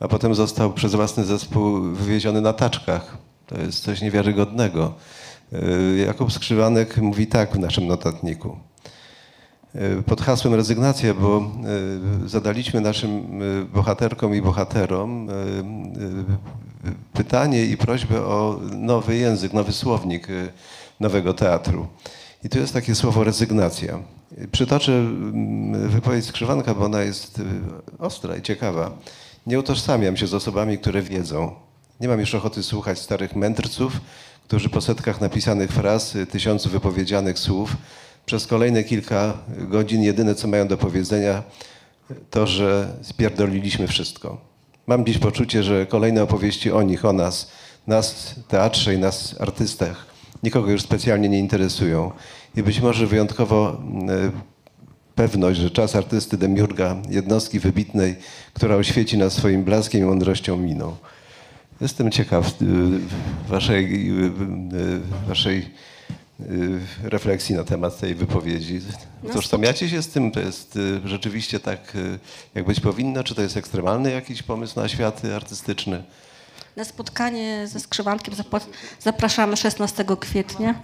[0.00, 3.16] a potem został przez własny zespół wywieziony na taczkach.
[3.46, 4.94] To jest coś niewiarygodnego.
[6.06, 8.58] Jakub Skrzywanek mówi tak w naszym notatniku.
[9.76, 11.50] Y, Pod hasłem rezygnacja, bo
[12.24, 15.28] y, zadaliśmy naszym y, bohaterkom i bohaterom
[17.12, 20.28] pytanie i prośbę o nowy język, nowy słownik
[21.00, 21.86] nowego teatru.
[22.44, 23.98] I tu jest takie słowo rezygnacja.
[24.52, 27.42] Przytoczę mm, wypowiedź Skrzywanka, bo ona jest
[27.98, 28.90] ostra i ciekawa.
[29.46, 31.54] Nie utożsamiam się z osobami, które wiedzą.
[32.00, 34.00] Nie mam już ochoty słuchać starych mędrców,
[34.48, 37.76] którzy po setkach napisanych fraz, tysiącu wypowiedzianych słów,
[38.26, 41.42] przez kolejne kilka godzin jedyne, co mają do powiedzenia,
[42.30, 44.40] to, że spierdoliliśmy wszystko.
[44.86, 47.50] Mam dziś poczucie, że kolejne opowieści o nich, o nas,
[47.86, 50.06] nas teatrze i nas artystach,
[50.42, 52.12] nikogo już specjalnie nie interesują.
[52.56, 54.32] I być może wyjątkowo mm,
[55.14, 58.16] pewność, że czas artysty demiurga, jednostki wybitnej,
[58.54, 60.96] która oświeci nas swoim blaskiem i mądrością miną.
[61.80, 62.64] Jestem ciekaw y,
[63.48, 64.30] waszej, y,
[65.28, 65.70] waszej
[67.02, 68.80] refleksji na temat tej wypowiedzi.
[69.22, 70.32] Utożsamiacie się z tym?
[70.32, 72.18] To jest y, rzeczywiście tak, y,
[72.54, 73.24] jak być powinno?
[73.24, 76.02] Czy to jest ekstremalny jakiś pomysł na świat artystyczny?
[76.76, 78.34] Na spotkanie ze Skrzywankiem
[79.00, 80.74] zapraszamy 16 kwietnia.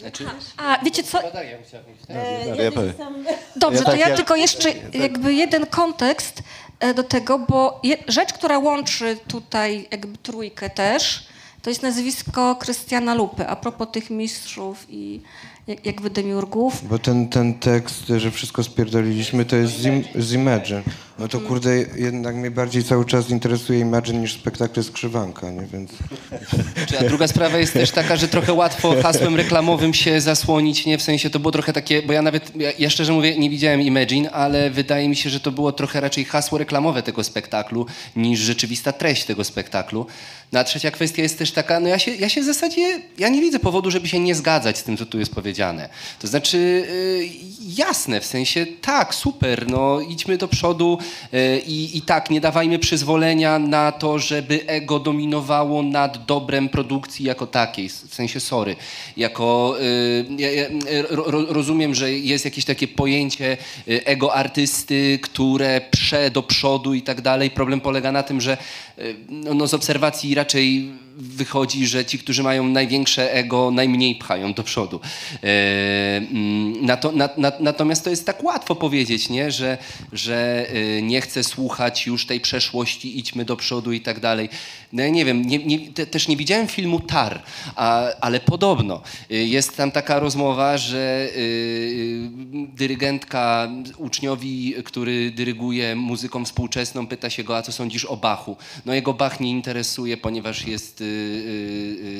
[0.00, 0.24] Znaczy,
[0.56, 1.18] A wiecie co?
[1.18, 1.34] Tak?
[2.58, 2.94] Ja powiem.
[3.56, 6.42] Dobrze, to tak ja tylko jeszcze jakby jeden kontekst
[6.80, 11.26] e, do tego, bo je, rzecz, która łączy tutaj jakby trójkę też,
[11.62, 15.20] to jest nazwisko Krystiana Lupy, a propos tych mistrzów i
[15.66, 16.88] jak- jakby demiurgów.
[16.88, 20.82] Bo ten, ten tekst, że wszystko spierdoliliśmy, to jest z, im, z Imagine.
[21.18, 25.66] No to kurde, jednak mnie bardziej cały czas interesuje Imagine niż spektakle Skrzywanka, nie?
[25.66, 25.90] Więc...
[27.00, 30.98] A druga sprawa jest też taka, że trochę łatwo hasłem reklamowym się zasłonić, nie?
[30.98, 33.80] W sensie to było trochę takie, bo ja nawet, ja, ja szczerze mówię, nie widziałem
[33.80, 37.86] Imagine, ale wydaje mi się, że to było trochę raczej hasło reklamowe tego spektaklu,
[38.16, 40.06] niż rzeczywista treść tego spektaklu.
[40.52, 43.28] No a trzecia kwestia jest też taka, no ja się, ja się w zasadzie, ja
[43.28, 45.88] nie widzę powodu, żeby się nie zgadzać z tym, co tu jest powiedziane.
[46.18, 47.28] To znaczy, y,
[47.76, 50.98] jasne, w sensie tak, super, no idźmy do przodu
[51.66, 57.46] i, i tak, nie dawajmy przyzwolenia na to, żeby ego dominowało nad dobrem produkcji jako
[57.46, 58.76] takiej, w sensie sorry.
[59.16, 59.76] Jako,
[60.38, 60.66] ja, ja,
[61.10, 67.02] ro, ro- rozumiem, że jest jakieś takie pojęcie ego artysty, które prze do przodu i
[67.02, 67.50] tak dalej.
[67.50, 68.56] Problem polega na tym, że
[69.28, 74.62] no, no z obserwacji raczej wychodzi, że ci, którzy mają największe ego, najmniej pchają do
[74.62, 75.00] przodu.
[75.42, 79.50] E, mm, nato, na, na, natomiast to jest tak łatwo powiedzieć, nie?
[79.50, 79.78] Że,
[80.12, 84.48] że e, nie chcę słuchać już tej przeszłości, idźmy do przodu i tak dalej.
[84.92, 87.42] No ja nie wiem, nie, nie, te, też nie widziałem filmu Tar,
[87.76, 91.28] a, ale podobno e, jest tam taka rozmowa, że
[92.74, 98.56] dyrygentka uczniowi, który dyryguje muzyką współczesną, pyta się go, a co sądzisz o Bachu?
[98.86, 101.01] No jego Bach nie interesuje, ponieważ jest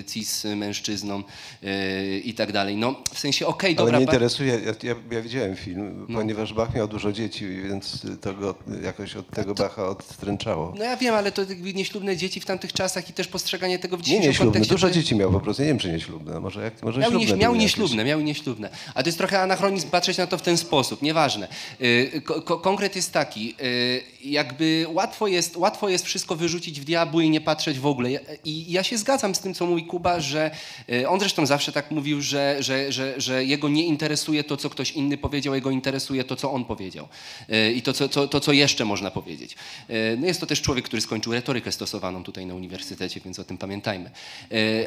[0.07, 1.23] cis mężczyzną
[1.65, 2.77] y, i tak dalej.
[2.77, 6.75] No w sensie, okej, Ale dobra, mnie Bach- interesuje, ja, ja, widziałem film, ponieważ Bach
[6.75, 8.55] miał dużo dzieci, więc to go
[8.85, 10.75] jakoś od tego Bacha odstręczało.
[10.79, 11.43] no ja wiem, ale to
[11.75, 14.75] nieślubne dzieci w tamtych czasach i też postrzeganie tego w Nie dzisiejszym nieślubne, kontekście.
[14.75, 17.27] dużo to- dzieci miał po prostu, nie wiem czy nieślubne, może, jak, może Miał, ślubne
[17.31, 18.71] nie, miał nieślubne, miał nieślubne.
[18.95, 21.49] A to jest trochę anachronizm patrzeć na to w ten sposób, nieważne.
[21.83, 26.85] Y, ko- ko- konkret jest taki, y, jakby łatwo jest, łatwo jest wszystko wyrzucić w
[26.85, 28.11] diabły i nie patrzeć w ogóle.
[28.45, 30.51] I ja się zgadzam z tym, co mówi Kuba, że
[30.93, 34.71] y, on zresztą zawsze tak mówił, że, że, że, że jego nie interesuje to, co
[34.71, 37.09] ktoś inny powiedział, jego interesuje to, co on powiedział.
[37.51, 39.57] Y, I to, co, to, to, co jeszcze można powiedzieć.
[39.91, 43.45] Y, No jest to też człowiek, który skończył retorykę stosowaną tutaj na uniwersytecie, więc o
[43.45, 44.11] tym pamiętajmy.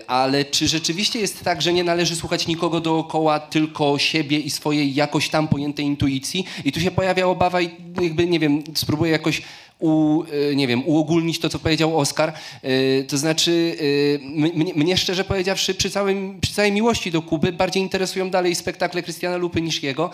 [0.07, 4.95] Ale czy rzeczywiście jest tak, że nie należy słuchać nikogo dookoła, tylko siebie i swojej
[4.95, 6.45] jakoś tam pojętej intuicji?
[6.65, 7.69] I tu się pojawia obawa i
[8.01, 9.41] jakby, nie wiem, spróbuję jakoś
[9.79, 12.33] u, y, nie wiem, uogólnić to, co powiedział Oskar.
[12.63, 13.77] Y, To znaczy,
[14.55, 19.03] mnie, mnie szczerze powiedziawszy, przy, całym, przy całej miłości do Kuby, bardziej interesują dalej spektakle
[19.03, 20.09] Krystiana Lupy niż jego.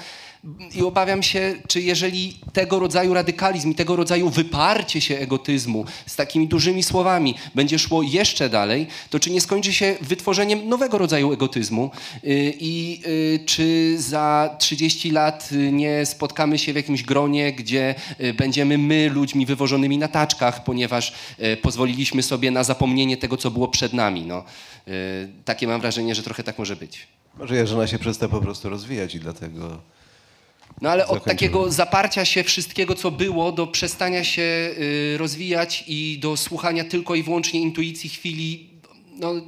[0.75, 6.15] I obawiam się, czy jeżeli tego rodzaju radykalizm i tego rodzaju wyparcie się egotyzmu z
[6.15, 11.33] takimi dużymi słowami będzie szło jeszcze dalej, to czy nie skończy się wytworzeniem nowego rodzaju
[11.33, 11.91] egotyzmu
[12.23, 17.95] Y, i y, czy za 30 lat y, nie spotkamy się w jakimś gronie, gdzie
[18.37, 21.13] będziemy my ludźmi wywożonymi na taczkach, ponieważ
[21.61, 24.25] pozwoliliśmy sobie na zapomnienie tego, co było przed nami.
[24.25, 24.43] No.
[25.45, 27.07] Takie mam wrażenie, że trochę tak może być.
[27.39, 29.81] Może Jarzyna się przestał po prostu rozwijać i dlatego...
[30.81, 36.19] No ale od takiego zaparcia się wszystkiego, co było, do przestania się y, rozwijać i
[36.21, 38.69] do słuchania tylko i wyłącznie intuicji chwili,
[39.19, 39.41] no, y,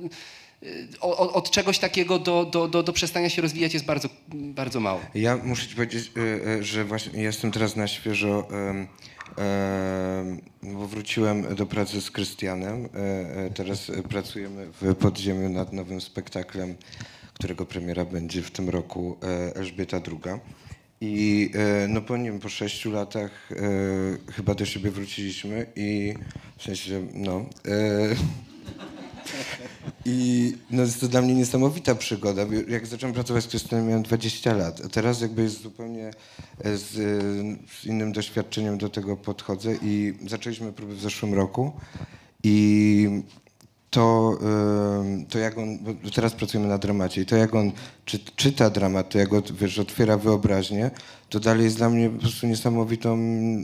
[1.01, 4.79] o- o- od czegoś takiego do, do, do, do przestania się rozwijać jest bardzo, bardzo
[4.79, 4.99] mało.
[5.15, 6.11] Ja muszę ci powiedzieć,
[6.57, 8.47] y, że właśnie jestem teraz na świeżo,
[10.63, 12.89] bo wróciłem do pracy z Krystianem.
[13.55, 16.75] Teraz pracujemy w podziemiu nad nowym spektaklem,
[17.33, 20.39] którego premiera będzie w tym roku e, Elżbieta II.
[21.05, 23.55] I e, no po, wiem, po sześciu latach e,
[24.31, 26.13] chyba do siebie wróciliśmy i
[26.57, 27.45] w sensie, no...
[27.67, 28.15] E,
[30.05, 32.45] I no, jest to dla mnie niesamowita przygoda.
[32.67, 36.11] Jak zacząłem pracować z Krystyną, miałem 20 lat, a teraz jakby jest zupełnie
[36.63, 37.01] e, z, e,
[37.81, 41.71] z innym doświadczeniem do tego podchodzę i zaczęliśmy próby w zeszłym roku
[42.43, 43.23] i
[43.93, 44.37] to,
[45.29, 47.71] to jak on, bo teraz pracujemy na dramacie i to jak on
[48.05, 50.91] czy, czyta dramat, to jak od, wiesz, otwiera wyobraźnię,
[51.29, 53.17] to dalej jest dla mnie po prostu niesamowitą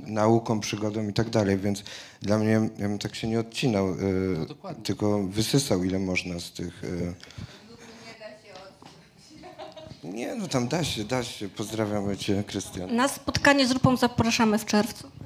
[0.08, 1.84] nauką, przygodą i tak dalej, więc
[2.22, 3.96] dla mnie, ja bym tak się nie odcinał, e,
[4.84, 6.84] tylko wysysał ile można z tych...
[6.84, 7.14] e,
[10.04, 11.50] Nie, no tam da się, da się.
[11.50, 12.96] Pozdrawiamy cię, Krystian.
[12.96, 15.08] Na spotkanie z grupą zapraszamy w czerwcu.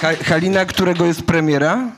[0.00, 1.92] Ha Halina, którego jest premiera?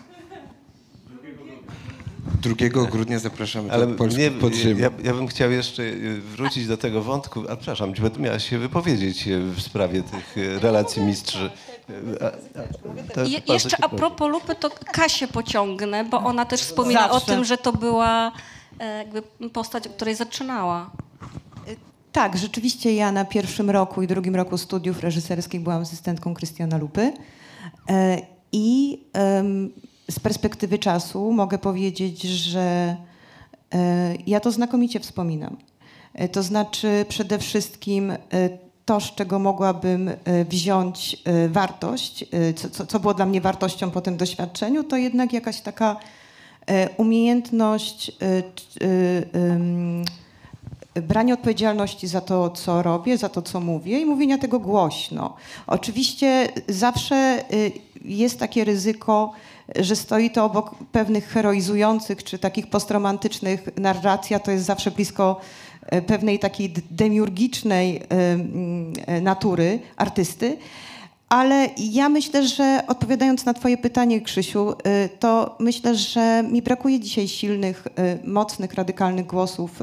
[2.42, 4.20] 2 grudnia zapraszamy Ale do Polski
[4.66, 8.20] nie, ja, ja bym chciał jeszcze y, wrócić do tego wątku, a przepraszam, bo ty
[8.20, 11.50] miałaś się wypowiedzieć y, w sprawie tych y, relacji mistrzy.
[11.90, 12.30] Y, a-
[13.48, 17.32] a- jeszcze a propos Lupy, to Kasię pociągnę, bo ona też wspomina o Zawsze.
[17.34, 18.32] tym, że to była
[18.80, 20.90] e, jakby postać, od której zaczynała.
[22.12, 27.12] Tak, rzeczywiście ja na pierwszym roku i drugim roku studiów reżyserskich byłam asystentką Krystiana Lupy.
[27.90, 28.18] E,
[28.52, 28.98] I
[30.10, 32.96] z perspektywy czasu mogę powiedzieć, że
[33.74, 35.56] e, ja to znakomicie wspominam.
[36.14, 38.12] E, To znaczy przede wszystkim
[38.84, 40.10] to, z czego mogłabym
[40.48, 42.24] wziąć wartość,
[42.88, 45.96] co, było dla mnie wartością po tym doświadczeniu, to jednak jakaś taka
[46.96, 48.80] umiejętność c-
[49.32, 50.04] em,
[51.02, 55.36] branie odpowiedzialności za to, co robię, za to, co mówię i mówienia tego głośno.
[55.66, 57.72] Oczywiście zawsze y,
[58.04, 59.32] jest takie ryzyko,
[59.76, 65.40] że stoi to obok pewnych heroizujących czy takich postromantycznych narracji, a to jest zawsze blisko
[65.94, 68.02] y, pewnej takiej demiurgicznej
[69.16, 70.56] y, natury artysty.
[71.28, 74.74] Ale ja myślę, że odpowiadając na Twoje pytanie, Krzysiu,
[75.20, 77.84] to myślę, że mi brakuje dzisiaj silnych,
[78.24, 79.82] mocnych, radykalnych głosów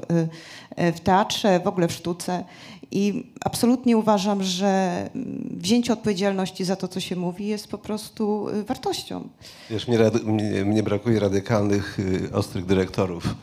[0.77, 2.43] w teatrze, w ogóle w sztuce.
[2.91, 5.09] I absolutnie uważam, że
[5.51, 9.29] wzięcie odpowiedzialności za to, co się mówi, jest po prostu y, wartością.
[9.69, 13.35] Wiesz, mnie, mnie, mnie brakuje radykalnych, y, ostrych dyrektorów.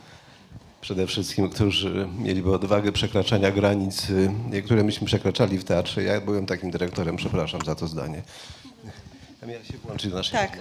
[0.81, 4.07] Przede wszystkim, którzy mieliby odwagę przekraczania granic,
[4.65, 6.03] które myśmy przekraczali w teatrze.
[6.03, 8.21] Ja byłem takim dyrektorem, przepraszam za to zdanie.
[9.43, 10.57] A miałem się włączyć do naszej Tak,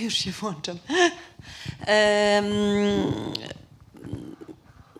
[0.00, 0.78] już się włączam.
[1.86, 2.44] Em,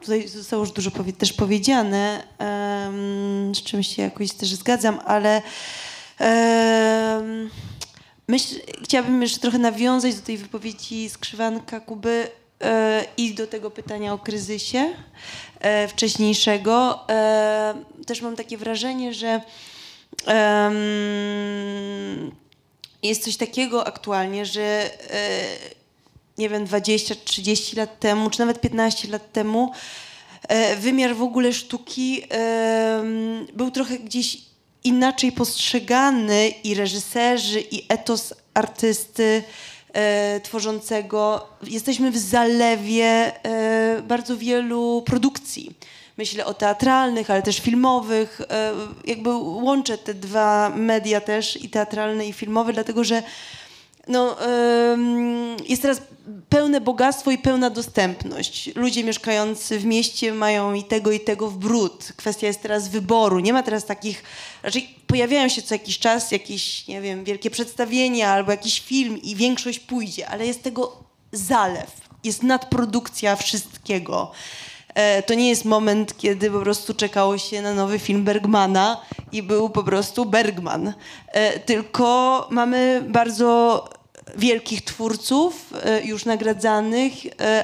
[0.05, 5.43] tutaj zostało już dużo powie- też powiedziane, em, z czym się jakoś też zgadzam, ale
[6.19, 7.51] em,
[8.29, 12.29] myśl, chciałabym jeszcze trochę nawiązać do tej wypowiedzi skrzywanka Kuby
[12.61, 14.95] e, i do tego pytania o kryzysie
[15.61, 17.09] e, wcześniejszego.
[17.09, 17.75] E,
[18.07, 19.41] też mam takie wrażenie, że
[23.03, 24.91] jest coś takiego aktualnie, że
[26.39, 29.73] nie wiem, 20, 30 lat temu, czy nawet 15 lat temu,
[30.49, 32.23] e, wymiar w ogóle sztuki
[33.55, 34.39] był trochę gdzieś
[34.85, 39.43] inaczej postrzegany i reżyserzy, i etos artysty
[39.93, 41.49] e, tworzącego.
[41.63, 45.71] Jesteśmy w zalewie e, bardzo wielu produkcji.
[46.17, 48.41] Myślę o teatralnych, ale też filmowych.
[49.05, 53.23] Jakby łączę te dwa media też, i teatralne, i filmowe, dlatego że
[54.09, 54.37] no,
[55.69, 56.01] jest teraz
[56.49, 58.71] pełne bogactwo i pełna dostępność.
[58.75, 62.13] Ludzie mieszkający w mieście mają i tego, i tego w brud.
[62.17, 63.41] Kwestia jest teraz wyboru.
[63.41, 64.23] Nie ma teraz takich,
[64.63, 69.37] raczej pojawiają się co jakiś czas jakieś, nie wiem, wielkie przedstawienia albo jakiś film i
[69.37, 71.91] większość pójdzie, ale jest tego zalew.
[72.25, 74.33] Jest nadprodukcja wszystkiego.
[74.95, 79.01] E, To nie jest moment, kiedy po prostu czekało się na nowy film Bergmana
[79.33, 80.93] i był po prostu Bergman.
[81.29, 83.85] E, Tylko mamy bardzo
[84.37, 87.13] wielkich twórców e, już nagradzanych,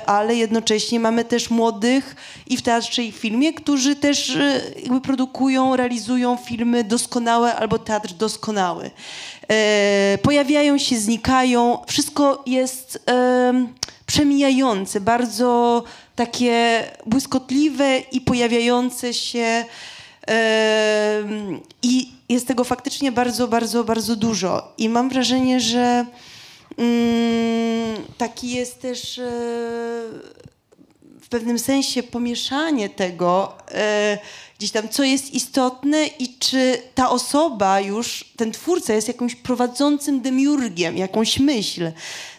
[0.06, 2.16] ale jednocześnie mamy też młodych
[2.46, 4.38] i w teatrze i w filmie, którzy też
[4.82, 8.90] jakby produkują, realizują filmy doskonałe albo teatr doskonały.
[10.22, 11.78] Pojawiają się, znikają.
[11.86, 13.68] Wszystko jest em,
[14.06, 15.82] przemijające, bardzo
[16.20, 19.64] takie błyskotliwe i pojawiające się.
[21.82, 24.72] I jest tego faktycznie bardzo, bardzo, bardzo dużo.
[24.78, 26.06] I mam wrażenie, że
[26.78, 29.22] mm, taki jest też e,
[31.20, 34.18] w pewnym sensie pomieszanie tego, e,
[34.58, 40.20] gdzieś tam, co jest istotne i czy ta osoba już, ten twórca jest jakimś prowadzącym
[40.20, 41.92] demiurgiem, jakąś myśl.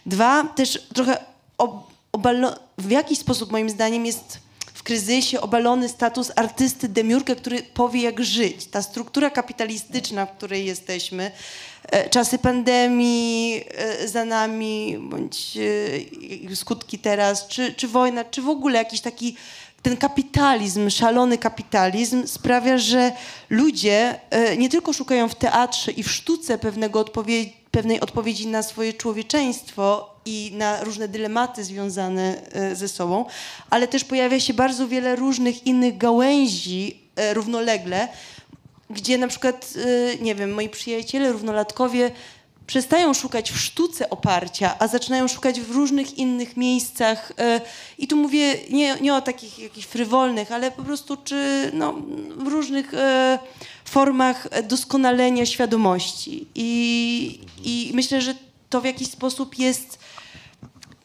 [0.05, 1.30] Dwa, też trochę
[2.11, 4.39] obalo, w jakiś sposób moim zdaniem jest
[4.73, 8.65] w kryzysie obalony status artysty demiurga, który powie jak żyć.
[8.65, 11.31] Ta struktura kapitalistyczna, w której jesteśmy,
[11.83, 15.57] e, czasy pandemii e, za nami, bądź
[16.51, 19.35] e, skutki teraz, czy, czy wojna, czy w ogóle jakiś taki
[19.81, 23.11] ten kapitalizm, szalony kapitalizm sprawia, że
[23.49, 24.19] ludzie
[24.57, 30.15] nie tylko szukają w teatrze i w sztuce pewnego odpowie- pewnej odpowiedzi na swoje człowieczeństwo
[30.25, 33.25] i na różne dylematy związane e, ze sobą,
[33.69, 38.07] ale też pojawia się bardzo wiele różnych innych gałęzi e, równolegle,
[38.89, 42.11] gdzie na przykład, e, nie wiem, moi przyjaciele równolatkowie
[42.71, 47.31] przestają szukać w sztuce oparcia, a zaczynają szukać w różnych innych miejscach.
[47.39, 47.61] e,
[47.97, 51.93] I tu mówię nie, nie o takich jakichś frywolnych, ale po prostu czy no,
[52.37, 53.39] w różnych e,
[53.85, 56.47] formach doskonalenia świadomości.
[56.55, 58.35] I, I myślę, że
[58.69, 59.99] to w jakiś sposób jest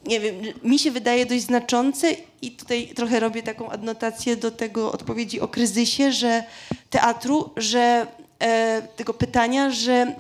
[0.07, 2.07] nie wiem, mi się wydaje dość znaczące
[2.43, 6.45] i tutaj trochę robię taką adnotację do tego odpowiedzi o kryzysie, że
[6.91, 8.07] teatru, że
[8.39, 10.15] e, tego pytania, że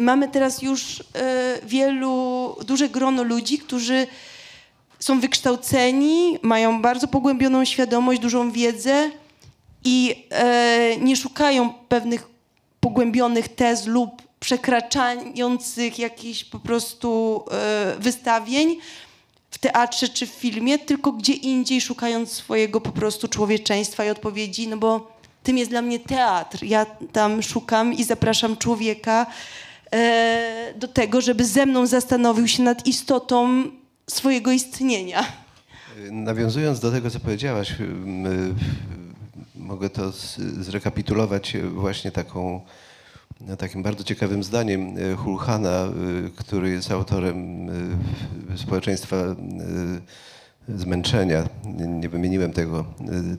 [0.00, 4.06] mamy teraz już e, wielu, duże grono ludzi, którzy
[4.98, 9.10] są wykształceni, mają bardzo pogłębioną świadomość, dużą wiedzę
[9.84, 12.28] i e, nie szukają pewnych
[12.80, 18.76] pogłębionych tez lub przekraczających jakichś po prostu e, wystawień
[19.50, 24.68] w teatrze czy w filmie, tylko gdzie indziej szukając swojego po prostu człowieczeństwa i odpowiedzi,
[24.68, 26.64] no bo tym jest dla mnie teatr.
[26.64, 29.26] Ja tam szukam i zapraszam człowieka
[30.76, 33.64] do tego, żeby ze mną zastanowił się nad istotą
[34.10, 35.24] swojego istnienia.
[36.10, 37.86] Nawiązując do tego, co powiedziałaś, y,
[39.54, 40.12] mogę to
[40.60, 42.60] zrekapitulować właśnie taką,
[43.40, 45.88] no, takim bardzo ciekawym zdaniem Hulhana,
[46.36, 47.68] który jest autorem
[48.56, 49.16] Społeczeństwa
[50.68, 51.48] Zmęczenia.
[51.64, 52.84] Nie- wymieniłem tego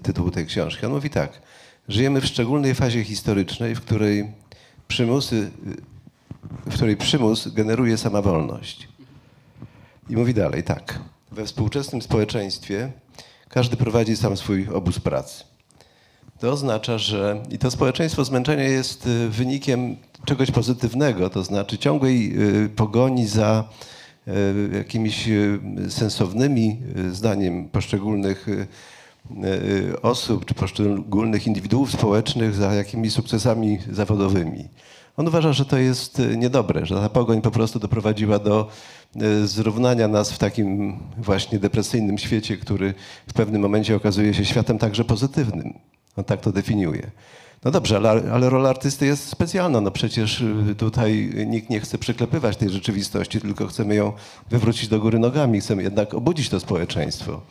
[0.04, 0.86] tytułu tej książki.
[0.86, 1.42] On mówi tak.
[1.88, 4.32] Żyjemy w szczególnej fazie historycznej, w której
[4.88, 5.52] przymusy,
[6.44, 8.88] w której przymus generuje sama wolność.
[10.10, 11.00] I mówi dalej, tak.
[11.32, 12.92] We współczesnym społeczeństwie
[13.50, 15.44] każdy prowadzi sam swój obóz pracy.
[16.40, 22.34] To oznacza, że i to społeczeństwo zmęczenia jest y, wynikiem czegoś pozytywnego, to znaczy ciągłej
[22.66, 23.70] y, pogoni za
[24.28, 24.32] y,
[24.78, 25.30] jakimiś
[25.90, 26.80] sensownymi,
[27.12, 28.48] zdaniem poszczególnych
[30.02, 34.68] osób czy poszczególnych indywiduów społecznych za jakimiś sukcesami zawodowymi.
[35.22, 38.68] On uważa, że to jest y, niedobre, że ta pogoń po prostu doprowadziła do
[39.16, 42.94] y, zrównania nas w takim właśnie depresyjnym świecie, który
[43.28, 45.74] w pewnym momencie okazuje się światem także pozytywnym.
[46.18, 47.12] On tak to definiuje.
[47.66, 49.82] No dobrze, ale, ale rola artysty jest specjalna.
[49.82, 54.14] No przecież y, tutaj nikt nie chce przyklepywać tej rzeczywistości, tylko chcemy ją
[54.50, 55.60] wywrócić do góry nogami.
[55.60, 57.42] Chcemy jednak obudzić to społeczeństwo.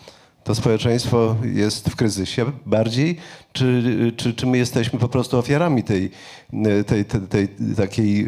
[0.44, 3.16] To społeczeństwo jest w kryzysie bardziej,
[3.52, 6.10] czy, czy, czy my jesteśmy po prostu ofiarami tej,
[6.86, 8.26] tej, tej, tej takiej,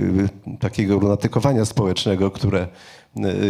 [0.61, 2.69] takiego lunatykowania społecznego, które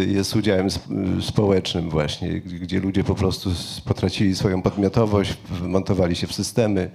[0.07, 0.89] jest udziałem sp-
[1.21, 3.51] społecznym właśnie, gdzie ludzie po prostu
[3.85, 6.91] potracili swoją podmiotowość, wmontowali się w systemy,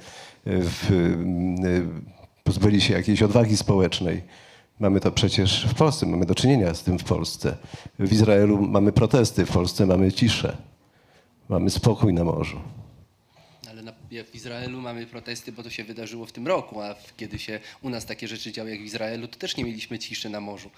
[0.46, 1.14] w,
[2.44, 4.22] pozbyli się jakiejś odwagi społecznej.
[4.80, 7.56] Mamy to przecież w Polsce, mamy do czynienia z tym w Polsce.
[7.98, 10.56] W Izraelu mamy protesty, w Polsce mamy ciszę.
[11.48, 12.60] Mamy spokój na morzu.
[13.70, 16.94] Ale na, jak w Izraelu mamy protesty, bo to się wydarzyło w tym roku, a
[17.16, 20.30] kiedy się u nas takie rzeczy działy jak w Izraelu, to też nie mieliśmy ciszy
[20.30, 20.70] na morzu.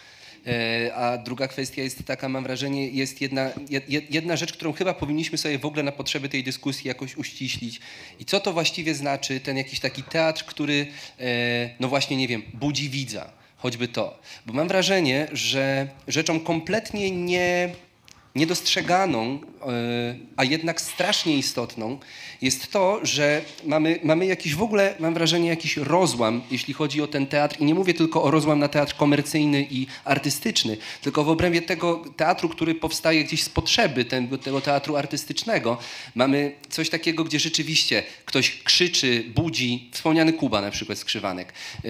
[0.46, 4.94] E, a druga kwestia jest taka, mam wrażenie, jest jedna, jed, jedna rzecz, którą chyba
[4.94, 7.80] powinniśmy sobie w ogóle na potrzeby tej dyskusji jakoś uściślić.
[8.20, 10.86] I co to właściwie znaczy ten jakiś taki teatr, który,
[11.20, 14.20] e, no właśnie, nie wiem, budzi widza, choćby to.
[14.46, 17.74] Bo mam wrażenie, że rzeczą kompletnie nie
[18.40, 21.98] niedostrzeganą, e, a jednak strasznie istotną
[22.42, 27.06] jest to, że mamy, mamy jakiś w ogóle, mam wrażenie, jakiś rozłam, jeśli chodzi o
[27.06, 27.56] ten teatr.
[27.60, 32.04] I nie mówię tylko o rozłam na teatr komercyjny i artystyczny, tylko w obrębie tego
[32.16, 35.78] teatru, który powstaje gdzieś z potrzeby tego, tego teatru artystycznego.
[36.14, 41.52] Mamy coś takiego, gdzie rzeczywiście ktoś krzyczy, budzi, wspomniany Kuba na przykład, skrzywanek,
[41.84, 41.88] e,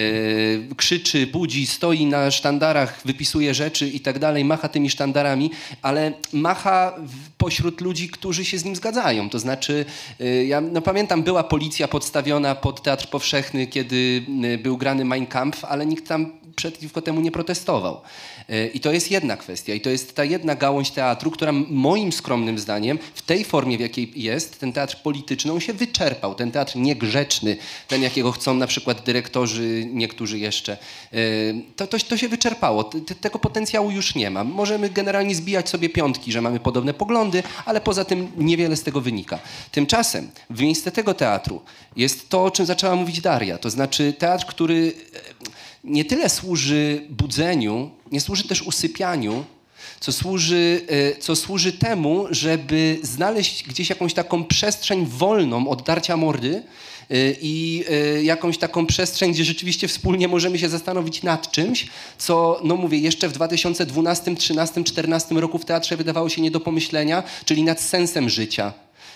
[0.76, 5.50] krzyczy, budzi, stoi na sztandarach, wypisuje rzeczy i tak dalej, macha tymi sztandarami,
[5.82, 6.94] ale macha
[7.38, 9.30] pośród ludzi, którzy się z nim zgadzają.
[9.30, 9.84] To znaczy,
[10.20, 15.26] y, ja no, pamiętam, była policja podstawiona pod Teatr Powszechny, kiedy y, był grany Mein
[15.26, 18.00] Kampf, ale nikt tam przeciwko temu nie protestował.
[18.50, 19.74] Y, I to jest jedna kwestia.
[19.74, 23.80] I to jest ta jedna gałąź teatru, która moim skromnym zdaniem w tej formie, w
[23.80, 26.34] jakiej jest, ten teatr polityczny, on się wyczerpał.
[26.34, 27.56] Ten teatr niegrzeczny,
[27.88, 30.76] ten jakiego chcą na przykład dyrektorzy, niektórzy jeszcze,
[31.14, 32.84] y, to, to, to się wyczerpało.
[33.20, 34.44] Tego potencjału już nie ma.
[34.44, 39.00] Możemy generalnie zbijać sobie piątki, że mamy podobne poglądy, ale poza tym niewiele z tego
[39.00, 39.38] wynika.
[39.70, 41.60] Tymczasem w miejsce tego teatru
[41.96, 43.58] jest to, o czym zaczęła mówić Daria.
[43.58, 45.20] To znaczy teatr, który e,
[45.84, 49.44] nie tyle służy budzeniu, nie służy też usypianiu,
[50.00, 56.16] co służy, e, co służy temu, żeby znaleźć gdzieś jakąś taką przestrzeń wolną od darcia
[56.16, 56.62] mordy
[57.10, 61.86] e, i e, jakąś taką przestrzeń, gdzie rzeczywiście wspólnie możemy się zastanowić nad czymś,
[62.18, 66.60] co, no mówię, jeszcze w 2012, 13, 14 roku w teatrze wydawało się nie do
[66.60, 68.72] pomyślenia, czyli nad sensem życia.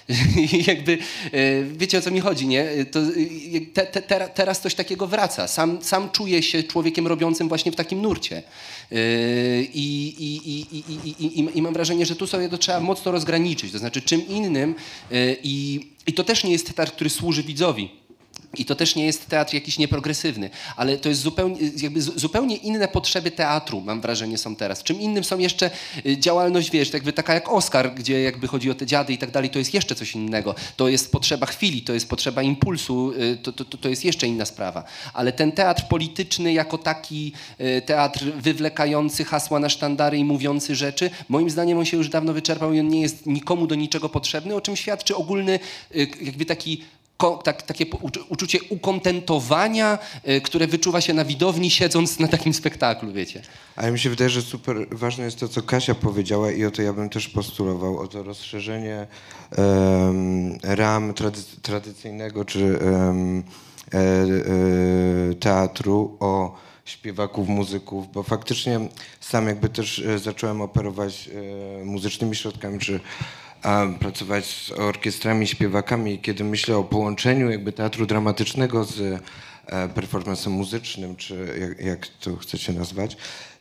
[0.66, 0.98] Jakby,
[1.32, 2.84] e, wiecie o co mi chodzi, nie?
[2.90, 5.48] To, e, te, te, te, teraz coś takiego wraca.
[5.48, 8.36] Sam, sam czuję się człowiekiem robiącym właśnie w takim nurcie.
[8.36, 8.96] E,
[9.62, 10.66] I, i,
[11.20, 13.72] i, i, mam wrażenie, że tu sobie to trzeba mocno rozgraniczyć.
[13.72, 14.74] To znaczy czym innym
[15.12, 18.03] e, i, i to też nie jest teatr, który służy widzowi
[18.56, 22.56] I to też nie jest teatr jakiś nieprogresywny, ale to jest zupełnie, jakby zu- zupełnie
[22.56, 24.82] inne potrzeby teatru, mam wrażenie, są teraz.
[24.82, 25.70] Czym innym są jeszcze
[26.06, 29.30] y, działalność, wiesz, jakby taka jak Oscar, gdzie jakby chodzi o te dziady i tak
[29.30, 30.54] dalej, to jest jeszcze coś innego.
[30.76, 34.44] To jest potrzeba chwili, to jest potrzeba impulsu, y, to, to, to- jest jeszcze inna
[34.44, 34.84] sprawa.
[35.12, 41.10] Ale ten teatr polityczny jako taki y, teatr wywlekający hasła na sztandary i mówiący rzeczy,
[41.28, 44.54] moim zdaniem on się już dawno wyczerpał i on nie jest nikomu do niczego potrzebny,
[44.54, 45.58] o czym świadczy ogólny
[46.20, 46.82] jakby taki
[47.44, 47.86] tak, takie
[48.28, 49.98] uczucie ukontentowania,
[50.28, 53.42] y, które wyczuwa się na widowni, siedząc na takim spektaklu, wiecie.
[53.76, 56.82] Ale mi się wydaje, że super ważne jest to, co Kasia powiedziała i o to
[56.82, 59.06] ja bym też postulował, o to rozszerzenie
[59.56, 63.42] em, ram trady- tradycyjnego czy em,
[63.94, 68.80] e, e, teatru o śpiewaków, muzyków, bo faktycznie
[69.20, 71.30] sam jakby też e, zacząłem operować
[71.80, 73.00] e, muzycznymi środkami, czy
[74.00, 79.00] pracować z orkiestrami, śpiewakami, kiedy myślę o połączeniu jakby teatru dramatycznego z
[79.66, 83.16] e, performancem muzycznym, czy jak, jak to chcecie nazwać,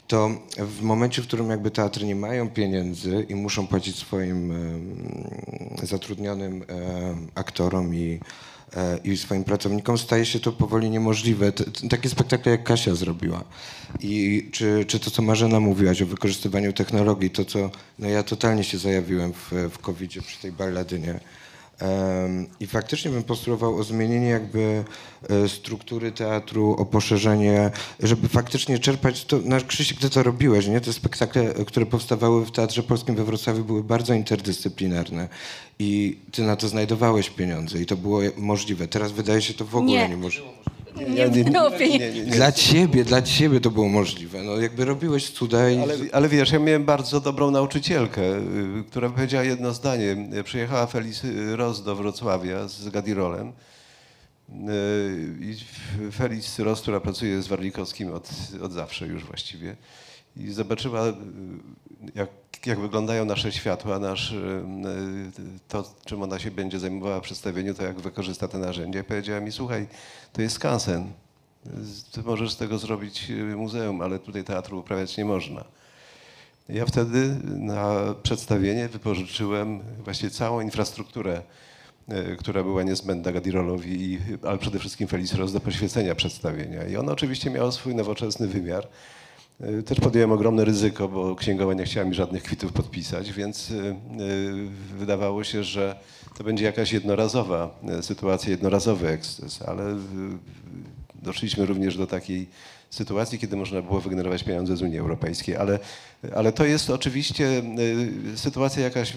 [0.08, 4.54] to w momencie, w którym jakby teatry nie mają pieniędzy i muszą płacić swoim
[5.84, 6.64] zatrudnionym
[7.36, 8.20] aktorom i,
[9.04, 11.52] i swoim pracownikom, staje się to powoli niemożliwe.
[11.90, 13.44] Takie spektakle jak Kasia zrobiła.
[14.00, 18.64] I czy, czy to, co Marzena mówiłaś o wykorzystywaniu technologii, to co no ja totalnie
[18.64, 21.20] się zajawiłem w, w COVID-zie przy tej balladynie.
[22.60, 24.84] I faktycznie bym postulował o zmienienie jakby
[25.30, 30.82] e, struktury teatru, o poszerzenie, żeby faktycznie czerpać to, nasz Krzysiek, ty to robiłeś, nie?
[30.82, 35.28] Te spektakle, e, które powstawały w Teatrze Polskim we Wrocławiu były bardzo interdyscyplinarne
[35.80, 38.88] i ty na to znajdowałeś pieniądze i to było możliwe.
[38.88, 40.10] Teraz wydaje się to w ogóle Nie.
[40.10, 40.73] niemożliwe.
[40.96, 42.26] Nie było pieniędzy.
[42.26, 44.44] Dla ciebie, dla ciebie to było możliwe.
[44.44, 45.80] No jakby robiłeś cuda i...
[45.80, 50.16] Ale, ale wiesz, ja miałem bardzo dobrą nauczycielkę, y, która powiedziała jedno zdanie.
[50.44, 51.22] Przyjechała Felis
[51.56, 53.48] Ross do Wrocławia z Gadirolem.
[53.48, 53.54] Y,
[55.42, 55.56] I
[56.12, 58.30] Felis Ross, która pracuje z Warlikowskim od,
[58.62, 59.76] od zawsze już właściwie.
[60.38, 61.14] I zobaczyła, y,
[62.16, 62.30] jak,
[62.66, 67.74] jak wyglądają nasze światła, nasz, y, y, to, czym ona się będzie zajmowała w przedstawieniu,
[67.74, 69.00] to jak wykorzysta te narzędzia.
[69.00, 69.88] I powiedziała mi, słuchaj,
[70.34, 71.12] to jest skansen.
[72.12, 75.64] Ty możesz z tego zrobić muzeum, ale tutaj teatru uprawiać nie można.
[76.70, 81.42] Ja wtedy na przedstawienie wypożyczyłem właściwie całą infrastrukturę,
[82.40, 86.88] która była niezbędna Gadirolowi, ale przede wszystkim Feliz Ross do poświecenia przedstawienia.
[86.88, 88.88] I ono oczywiście miało swój nowoczesny wymiar.
[89.62, 93.76] Y, Też podjąłem ogromne ryzyko, bo księgowa nie chciała mi żadnych kwitów podpisać, więc y,
[93.76, 93.96] y,
[94.98, 95.96] wydawało się, że
[96.38, 99.96] to będzie jakaś jednorazowa sytuacja, jednorazowy eksces, ale
[101.16, 102.48] doszliśmy również do takiej
[102.90, 105.80] sytuacji, kiedy można było wygenerować pieniądze z Unii Europejskiej, ale,
[106.36, 107.64] ale to jest oczywiście
[108.36, 109.14] sytuacja jakaś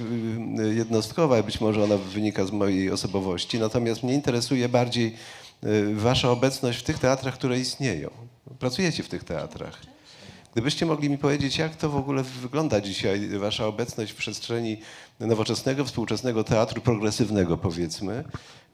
[0.74, 5.14] jednostkowa, być może ona wynika z mojej osobowości, natomiast mnie interesuje bardziej
[5.94, 8.10] wasza obecność w tych teatrach, które istnieją.
[8.58, 9.95] Pracujecie w tych teatrach.
[10.56, 14.76] Gdybyście mogli mi powiedzieć, jak to w ogóle wygląda dzisiaj, wasza obecność w przestrzeni
[15.20, 18.24] nowoczesnego, współczesnego teatru progresywnego, powiedzmy,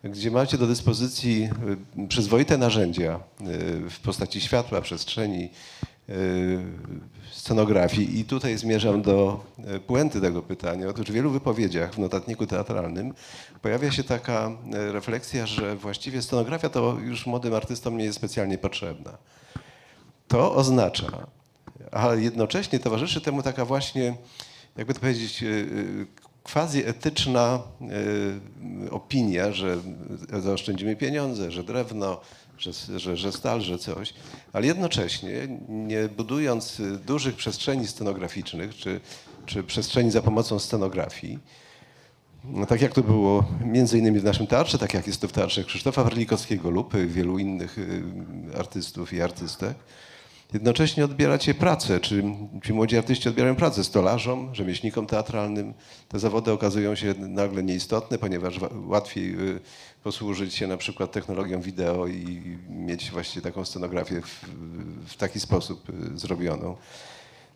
[0.05, 1.49] gdzie macie do dyspozycji
[2.05, 5.51] y, przyzwoite narzędzia y, w postaci światła, przestrzeni,
[6.09, 6.59] y,
[7.31, 8.21] scenografii.
[8.21, 9.45] I tutaj zmierzam do
[9.87, 10.89] puenty tego pytania.
[10.89, 13.15] Otóż w wielu wypowiedziach w notatniku teatralnym
[13.63, 19.19] pojawia się taka refleksja, że właściwie scenografia to już młodym artystom nie jest specjalnie potrzebna.
[20.29, 21.27] To oznacza,
[21.93, 24.15] a jednocześnie towarzyszy temu taka właśnie,
[24.77, 26.07] jakby to powiedzieć, y, y,
[26.43, 27.63] quasi etyczna
[28.87, 29.77] y, opinia, że
[30.43, 32.21] zaoszczędzimy pieniądze, że drewno,
[32.59, 34.15] że, że, że stal, że coś,
[34.53, 35.33] ale jednocześnie
[35.69, 39.01] nie budując dużych przestrzeni scenograficznych czy,
[39.47, 41.39] czy przestrzeni za pomocą scenografii,
[42.45, 45.33] no, tak jak to było między innymi w naszym teatrze, tak jak jest to w
[45.33, 47.77] teatrze Krzysztofa Warlikowskiego lub wielu innych
[48.59, 49.77] artystów i artystek,
[50.55, 52.25] jednocześnie odbieracie pracę, czy
[52.65, 55.75] ci młodzi artyści odbierają pracę stolarzom, rzemieślnikom teatralnym.
[56.09, 59.61] Te zawody okazują się nagle nieistotne, ponieważ wa- łatwiej y,
[60.05, 64.45] posłużyć się na przykład technologią wideo i mieć właściwie taką scenografię w,
[65.07, 66.77] w taki sposób y, zrobioną.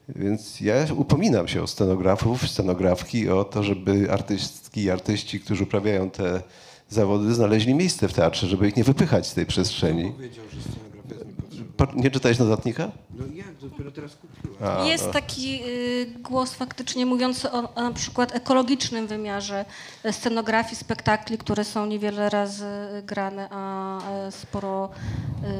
[0.08, 6.10] Więc ja upominam się o scenografów, scenografki, o to, żeby artystki i artyści, którzy uprawiają
[6.10, 6.42] te
[6.88, 10.12] zawody, znaleźli miejsce w teatrze, żeby ich nie wypychać z tej przestrzeni.
[10.12, 11.65] Powiedział, że scenografia jest niepotrzebna.
[11.65, 12.90] Po- Nie czytałeś notatnika?
[13.14, 14.56] No jak, dopiero teraz kupiłem.
[14.80, 19.64] A, Jest taki y, głos faktycznie mówiący o, o na przykład ekologicznym wymiarze
[20.10, 22.66] scenografii, spektakli, które są niewiele razy
[23.04, 23.98] grane, a
[24.30, 24.90] sporo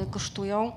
[0.05, 0.73] y, kosztują.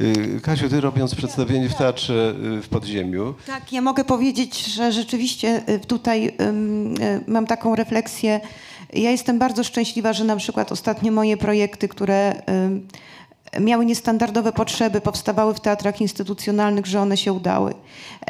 [0.00, 5.62] Y, Kasiu, ty robiąc przedstawienie w teatrze w podziemiu, Tak, ja mogę powiedzieć, że rzeczywiście
[5.86, 6.36] tutaj
[7.26, 8.40] mam taką refleksję.
[8.92, 12.42] Ja jestem bardzo szczęśliwa, że na przykład ostatnio moje projekty, które
[13.60, 17.74] miały niestandardowe potrzeby, powstawały w teatrach instytucjonalnych, że one się udały.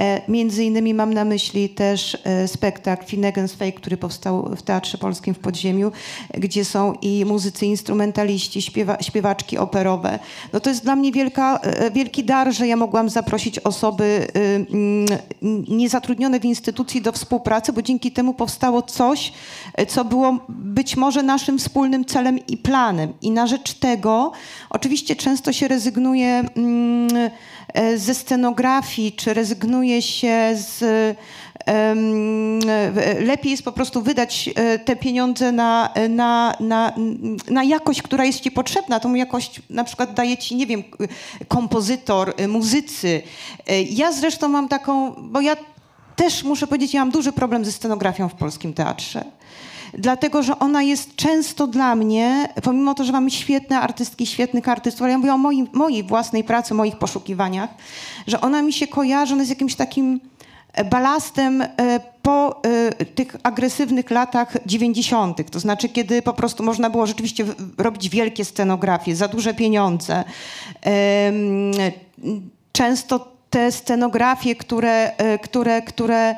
[0.01, 4.99] E, między innymi mam na myśli też e, spektakl Finnegan's Fake, który powstał w Teatrze
[4.99, 5.93] Polskim w Podziemiu,
[6.35, 10.19] gdzie są i muzycy instrumentaliści, śpiewa, śpiewaczki operowe.
[10.53, 14.67] No to jest dla mnie wielka, e, wielki dar, że ja mogłam zaprosić osoby y,
[15.69, 19.33] niezatrudnione w instytucji do współpracy, bo dzięki temu powstało coś,
[19.89, 23.13] co było być może naszym wspólnym celem i planem.
[23.23, 24.33] I na rzecz tego
[24.71, 27.31] oczywiście często się rezygnuje mm,
[27.75, 30.83] e, ze scenografii, czy rezygnuje się z.
[30.83, 31.15] e,
[33.21, 36.93] Lepiej jest po prostu wydać e, te pieniądze na, na, na,
[37.51, 39.01] na jakość, która jest ci potrzebna.
[39.01, 40.83] Tą jakość na przykład daje ci, nie wiem,
[41.49, 43.23] kompozytor, e, muzycy.
[43.67, 45.57] E, Ja zresztą mam taką, bo ja
[46.17, 49.25] też muszę powiedzieć, ja mam duży problem ze scenografią w polskim teatrze.
[49.95, 55.03] Dlatego, że ona jest często dla mnie, pomimo to, że mamy świetne artystki, świetnych artystów,
[55.03, 57.71] ale ja mówię o mojej własnej pracy, moich poszukiwaniach,
[58.27, 60.21] że ona mi się kojarzy ona jakimś takim
[60.73, 61.69] e, balastem e,
[62.23, 67.45] po e, tych agresywnych latach 90., to znaczy kiedy po prostu można było rzeczywiście
[67.79, 70.25] robić wielkie scenografie, za duże pieniądze.
[72.73, 75.13] Często te scenografie, które,
[75.43, 76.35] które, które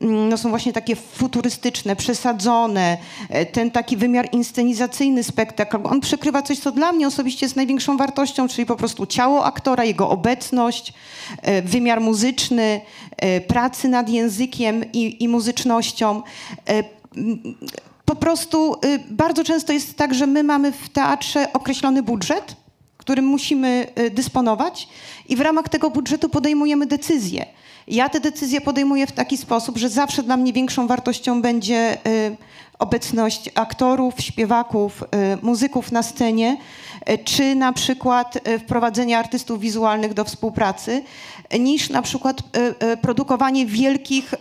[0.00, 2.98] no są właśnie takie futurystyczne, przesadzone,
[3.28, 7.96] e, ten taki wymiar inscenizacyjny spektakl, on przykrywa coś, co dla mnie osobiście jest największą
[7.96, 10.92] wartością, czyli po prostu ciało aktora, jego obecność,
[11.42, 12.80] e, wymiar muzyczny,
[13.16, 16.22] e, pracy nad językiem i, i muzycznością.
[16.68, 16.84] E,
[17.16, 17.38] m,
[18.04, 18.76] Po prostu
[19.10, 22.56] bardzo często jest tak, że my mamy w teatrze określony budżet,
[22.96, 24.88] którym musimy dysponować
[25.28, 27.46] i w ramach tego budżetu podejmujemy decyzje.
[27.88, 32.36] Ja te decyzje podejmuję w taki sposób, że zawsze dla mnie większą wartością będzie y,
[32.78, 35.06] obecność aktorów, śpiewaków, y,
[35.42, 36.56] muzyków na scenie,
[37.24, 41.02] czy na przykład y, wprowadzenie artystów wizualnych do współpracy,
[41.60, 42.40] niż na przykład
[42.92, 44.34] y, produkowanie wielkich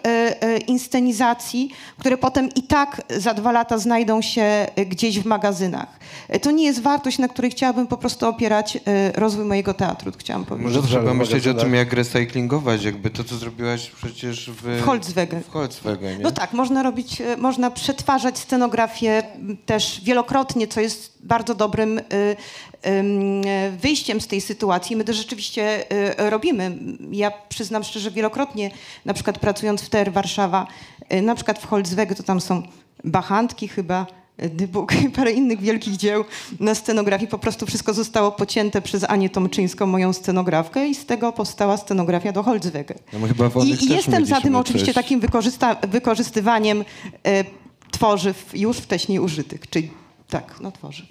[0.67, 5.99] inscenizacji, które potem i tak za dwa lata znajdą się gdzieś w magazynach.
[6.41, 8.77] To nie jest wartość, na której chciałabym po prostu opierać
[9.15, 10.75] rozwój mojego teatru, chciałam powiedzieć.
[10.75, 14.79] Może trzeba myśleć o tym, jak recyklingować, jakby to, co zrobiłaś przecież w...
[14.81, 15.41] W Holzwege.
[15.41, 16.23] W Holzwege, nie?
[16.23, 19.23] No tak, można robić, e, można przetwarzać scenografię
[19.65, 22.03] też wielokrotnie, co jest bardzo dobrym y,
[23.81, 24.95] wyjściem z tej sytuacji.
[24.95, 26.77] My to rzeczywiście y, robimy.
[27.11, 28.71] Ja przyznam szczerze, wielokrotnie,
[29.05, 30.67] na przykład pracując w TR Warszawa,
[31.13, 32.63] y, na przykład w Holzwege, to tam są
[33.03, 34.05] bachantki chyba,
[34.49, 36.25] Dybuk i parę innych wielkich dzieł
[36.59, 37.27] na scenografii.
[37.27, 42.31] Po prostu wszystko zostało pocięte przez Anię Tomczyńską, moją scenografkę i z tego powstała scenografia
[42.31, 42.95] do Holzwege.
[43.13, 43.19] No
[43.63, 45.03] I, jestem za tym oczywiście coś.
[45.03, 45.21] takim
[45.87, 46.85] wykorzystywaniem
[47.23, 47.43] e,
[47.91, 49.91] tworzyw już wcześniej użytych, czyli
[50.29, 51.05] tak, no tworzyw.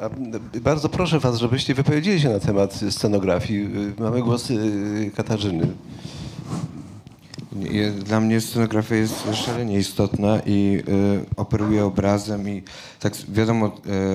[0.00, 3.60] A, m, bardzo proszę was, żebyście wypowiedzieli się na temat scenografii.
[3.98, 5.68] Y, Mamy głosy y, Katarzyny.
[8.04, 12.62] Dla mnie scenografia jest szalenie istotna i y, operuje obrazem i
[13.00, 13.66] tak wiadomo,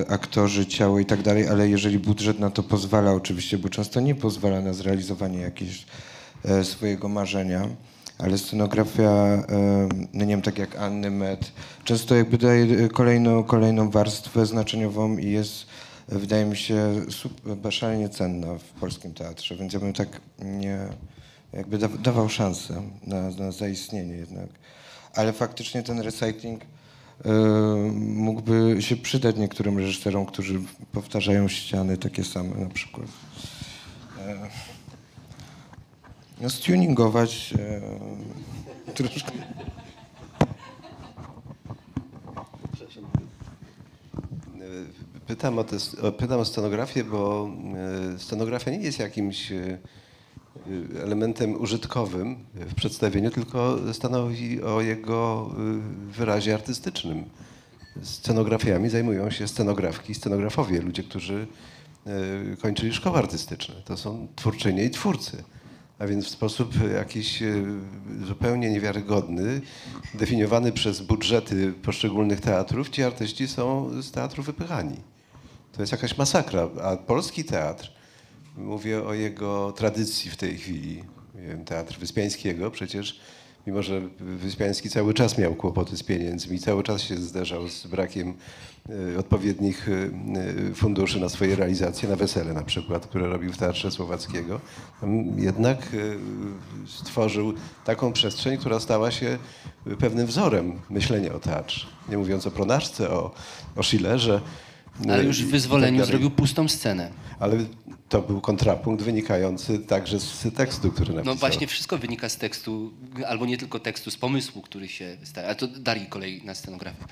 [0.01, 3.99] y, aktorzy, ciało i tak dalej, ale jeżeli budżet na to pozwala oczywiście, bo często
[3.99, 5.85] nie pozwala na zrealizowanie jakiegoś
[6.45, 7.67] e, swojego marzenia,
[8.23, 9.43] ale scenografia, e,
[10.13, 11.51] no nie wiem, tak jak Anny Met,
[11.83, 15.65] często jakby daje e, kolejną, kolejną warstwę znaczeniową i jest,
[16.11, 20.87] e, wydaje mi się, super, szalenie cenna w polskim teatrze, więc ja bym tak nie
[21.53, 24.49] jakby da, dawał szansę na, na zaistnienie jednak.
[25.15, 27.31] Ale faktycznie ten recycling e,
[27.99, 30.59] mógłby się przydać niektórym reżyserom, którzy
[30.91, 33.07] powtarzają ściany takie same na przykład.
[36.39, 37.53] E, no, stuningować
[38.87, 39.31] e, troszkę.
[44.61, 45.77] Y, Pytam o, te,
[46.17, 47.49] pytam o scenografię, bo
[48.15, 49.79] y, scenografia nie jest jakimś y,
[51.03, 55.51] elementem użytkowym w przedstawieniu, tylko stanowi o jego
[56.09, 57.23] wyrazie artystycznym.
[58.01, 61.47] Scenografiami zajmują się scenografki, scenografowie, ludzie, którzy
[62.61, 63.75] kończyli szkoły artystyczne.
[63.85, 65.43] To są twórczynie i twórcy.
[65.99, 67.63] A więc w sposób jakiś y,
[68.27, 69.61] zupełnie niewiarygodny,
[70.13, 74.97] definiowany przez budżety poszczególnych teatrów, ci artyści są z teatru wypychani.
[75.71, 76.69] To jest jakaś masakra.
[76.83, 77.91] A polski teatr,
[78.57, 81.03] mówię o jego tradycji w tej chwili,
[81.65, 83.19] teatr Wyspiańskiego, przecież
[83.67, 88.33] mimo że Wyspiański cały czas miał kłopoty z pieniędzmi, cały czas się zderzał z brakiem
[89.13, 90.11] y, odpowiednich y,
[90.71, 94.59] y, funduszy na swoje realizacje, na wesele na przykład, które robił w Teatrze Słowackiego,
[95.37, 95.89] jednak
[96.87, 97.53] stworzył
[97.85, 99.37] taką przestrzeń, która stała się
[99.99, 101.87] pewnym wzorem myślenia o teatrze.
[102.09, 103.31] Nie mówiąc o Pronaczce, o,
[103.75, 104.41] o Schillerze.
[105.09, 107.11] Ale y, już w wyzwoleniu tak zrobił pustą scenę.
[107.39, 107.57] Ale
[108.09, 111.33] to był kontrapunkt wynikający także z tekstu, który napisał.
[111.33, 112.93] No właśnie wszystko wynika z tekstu,
[113.27, 115.47] albo nie tylko tekstu, z pomysłu, który się stawia.
[115.47, 117.05] Ale to Darii kolej na scenografię.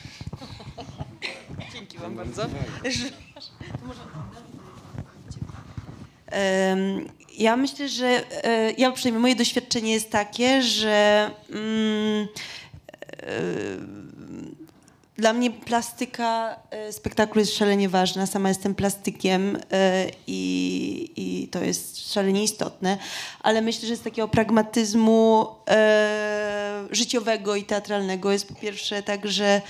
[1.74, 2.48] Dzięki wam bardzo.
[7.38, 12.28] Ja myślę, że e, ja przynajmniej moje doświadczenie jest takie, że mm,
[13.08, 13.32] e,
[15.18, 18.26] dla mnie plastyka e, spektaklu jest szalenie ważna.
[18.26, 22.98] Sama jestem plastykiem e, i, i to jest szalenie istotne,
[23.40, 29.62] ale myślę, że z takiego pragmatyzmu e, życiowego i teatralnego jest po pierwsze tak, że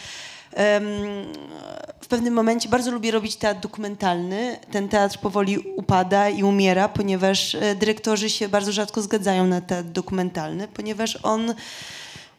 [2.01, 4.57] w pewnym momencie bardzo lubię robić teatr dokumentalny.
[4.72, 10.68] Ten teatr powoli upada i umiera, ponieważ dyrektorzy się bardzo rzadko zgadzają na teatr dokumentalny,
[10.68, 11.53] ponieważ on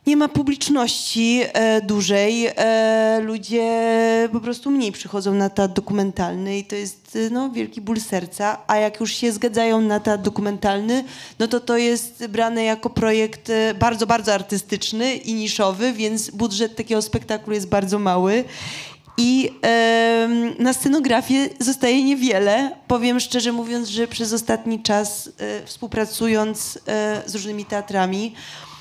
[0.07, 2.47] nie ma publiczności e, dużej.
[2.47, 7.81] E, ludzie po prostu mniej przychodzą na teatr dokumentalny i to jest e, no, wielki
[7.81, 8.59] ból serca.
[8.67, 11.05] A jak już się zgadzają na teatr dokumentalny,
[11.39, 16.77] no to to jest brane jako projekt e, bardzo, bardzo artystyczny i niszowy, więc budżet
[16.77, 18.45] takiego spektaklu jest bardzo mały.
[19.19, 22.71] I em, na scenografię zostaje niewiele.
[22.89, 28.72] Powiem szczerze mówiąc, że przez ostatni czas e, współpracując e, z różnymi teatrami, e,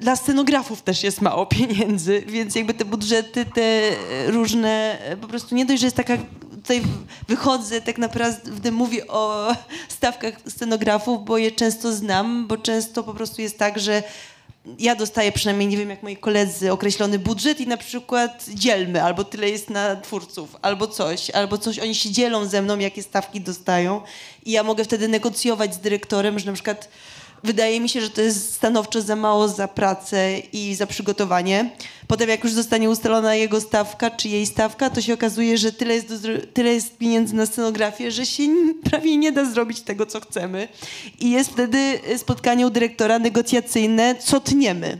[0.00, 5.28] dla scenografów też jest mało pieniędzy, więc jakby te budżety, te e, różne, e, po
[5.28, 6.16] prostu nie dość, że jest taka,
[6.50, 6.82] tutaj
[7.28, 9.54] wychodzę tak naprawdę, mówię o
[9.88, 14.02] stawkach scenografów, bo je często znam, bo często po prostu jest tak, że
[14.78, 19.24] ja dostaję przynajmniej, nie wiem jak moi koledzy, określony budżet i na przykład dzielmy, albo
[19.24, 23.40] tyle jest na twórców, albo coś, albo coś, oni się dzielą ze mną, jakie stawki
[23.40, 24.00] dostają
[24.44, 26.88] i ja mogę wtedy negocjować z dyrektorem, że na przykład
[27.44, 31.70] wydaje mi się, że to jest stanowczo za mało za pracę i za przygotowanie.
[32.06, 35.94] Potem jak już zostanie ustalona jego stawka, czy jej stawka, to się okazuje, że tyle
[35.94, 38.42] jest, do, tyle jest pieniędzy na scenografię, że się
[38.90, 40.68] prawie nie da zrobić tego, co chcemy.
[41.20, 44.98] I jest wtedy spotkanie u dyrektora negocjacyjne, co tniemy.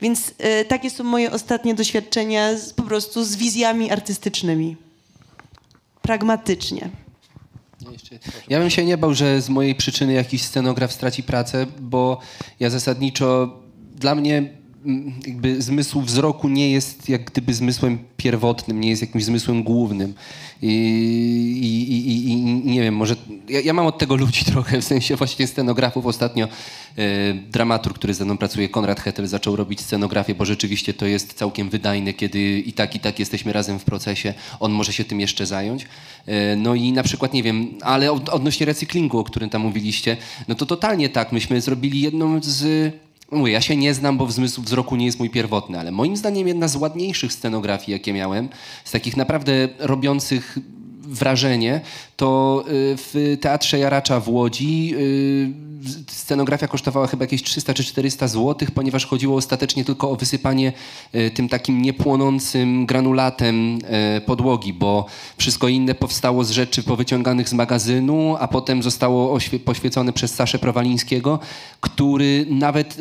[0.00, 4.76] Więc e, takie są moje ostatnie doświadczenia z, po prostu z wizjami artystycznymi.
[6.02, 6.90] Pragmatycznie.
[8.48, 12.18] Ja bym się nie bał, że z mojej przyczyny jakiś scenograf straci pracę, bo
[12.60, 13.60] ja zasadniczo
[13.96, 14.50] dla mnie
[14.84, 20.14] mm, jakby zmysł wzroku nie jest jak gdyby zmysłem pierwotnym, nie jest jakimś zmysłem głównym.
[20.62, 20.72] I,
[21.62, 23.16] i, i, i, nie wiem, może
[23.48, 26.06] ja, ja mam od tego ludzi trochę, w sensie właśnie scenografów.
[26.06, 26.48] Ostatnio
[27.50, 31.70] dramatur, który ze mną pracuje, Konrad Hetel, zaczął robić scenografię, bo rzeczywiście to jest całkiem
[31.70, 34.34] wydajne, kiedy i tak, i tak jesteśmy razem w procesie.
[34.60, 35.86] On może się tym jeszcze zająć.
[36.26, 40.16] E, no i na przykład, nie wiem, ale od, odnośnie recyklingu, o którym tam mówiliście,
[40.48, 41.32] no to totalnie tak.
[41.32, 42.92] Myśmy zrobili jedną z
[43.32, 46.48] Mówię, ja się nie znam, bo zmysł wzroku nie jest mój pierwotny, ale moim zdaniem
[46.48, 48.48] jedna z ładniejszych scenografii, jakie miałem,
[48.84, 50.58] z takich naprawdę robiących
[51.02, 51.80] wrażenie,
[52.16, 55.52] to y, w Teatrze Jaracza w Łodzi y,
[56.08, 60.72] scenografia kosztowała chyba jakieś 300 czy 400 zł, ponieważ chodziło ostatecznie tylko o wysypanie
[61.14, 63.78] y, tym takim niepłonącym granulatem
[64.26, 65.06] podłogi, bo
[65.36, 70.58] wszystko inne powstało z rzeczy powyciąganych z magazynu, a potem zostało oświe- poświecone przez Saszę
[70.58, 71.38] Prowalińskiego,
[71.80, 72.96] który nawet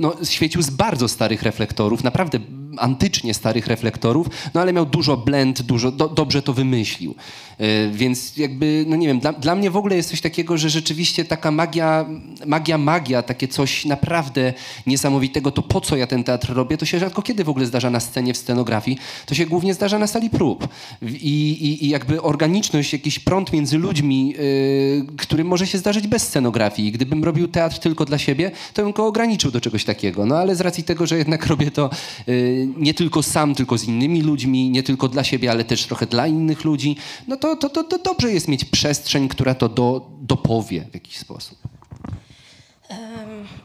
[0.00, 2.40] no, świecił z bardzo starych reflektorów, naprawdę
[2.80, 7.14] antycznie starych reflektorów, no ale miał dużo blend, dużo, do, dobrze to wymyślił.
[7.60, 10.70] Y, Więc jakby, no nie wiem, dla, dla mnie w ogóle jest coś takiego, że
[10.70, 12.06] rzeczywiście taka magia,
[12.46, 14.52] magia, magia, takie coś naprawdę
[14.86, 17.90] niesamowitego, to po co ja ten teatr robię, to się rzadko kiedy w ogóle zdarza
[17.90, 20.68] na scenie, w scenografii, to się głównie zdarza na sali prób.
[21.02, 21.06] I,
[21.50, 26.92] i, i jakby organiczność, jakiś prąd między ludźmi, yy, który może się zdarzyć bez scenografii.
[26.92, 30.26] Gdybym robił teatr tylko dla siebie, to bym go ograniczył do czegoś takiego.
[30.26, 31.90] No ale z racji tego, że jednak robię to
[32.26, 36.06] yy, nie tylko sam, tylko z innymi ludźmi, nie tylko dla siebie, ale też trochę
[36.06, 36.96] dla innych ludzi,
[37.28, 41.18] no to, to, to, to dobrze jest mieć przestrzeń, która to do, dopowie w jakiś
[41.18, 41.58] sposób.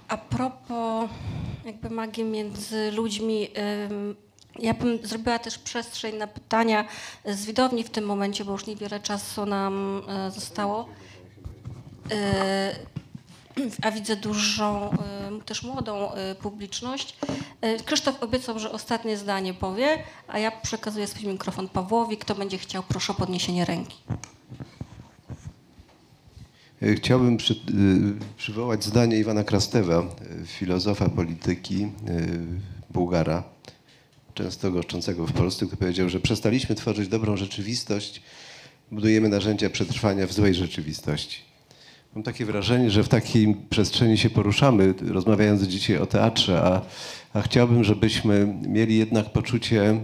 [0.08, 1.10] A propos
[1.66, 3.48] jakby magii między ludźmi,
[4.60, 6.86] ja bym zrobiła też przestrzeń na pytania
[7.26, 10.90] z widowni w tym momencie, bo już niewiele czasu nam e, zostało.
[13.82, 14.98] A widzę dużą, e,
[15.46, 17.18] też młodą e, publiczność.
[17.62, 22.18] E, Krzysztof obiecał, że ostatnie zdanie powie, a ja przekazuję swój mikrofon Pawłowi.
[22.18, 23.98] Kto będzie chciał, proszę o podniesienie ręki.
[26.96, 27.58] Chciałbym przy, y,
[28.38, 30.00] przywołać zdanie Iwana Krastewa,
[30.44, 31.90] y, filozofa polityki, y,
[32.90, 33.44] Bułgara,
[34.34, 38.22] często goszczącego w Polsce, który powiedział, że przestaliśmy tworzyć dobrą rzeczywistość,
[38.92, 41.53] budujemy narzędzia przetrwania w złej rzeczywistości.
[42.16, 46.82] Mam takie wrażenie, że w takiej przestrzeni się poruszamy, rozmawiając dzisiaj o teatrze, a,
[47.34, 50.00] a chciałbym, żebyśmy mieli jednak poczucie, e,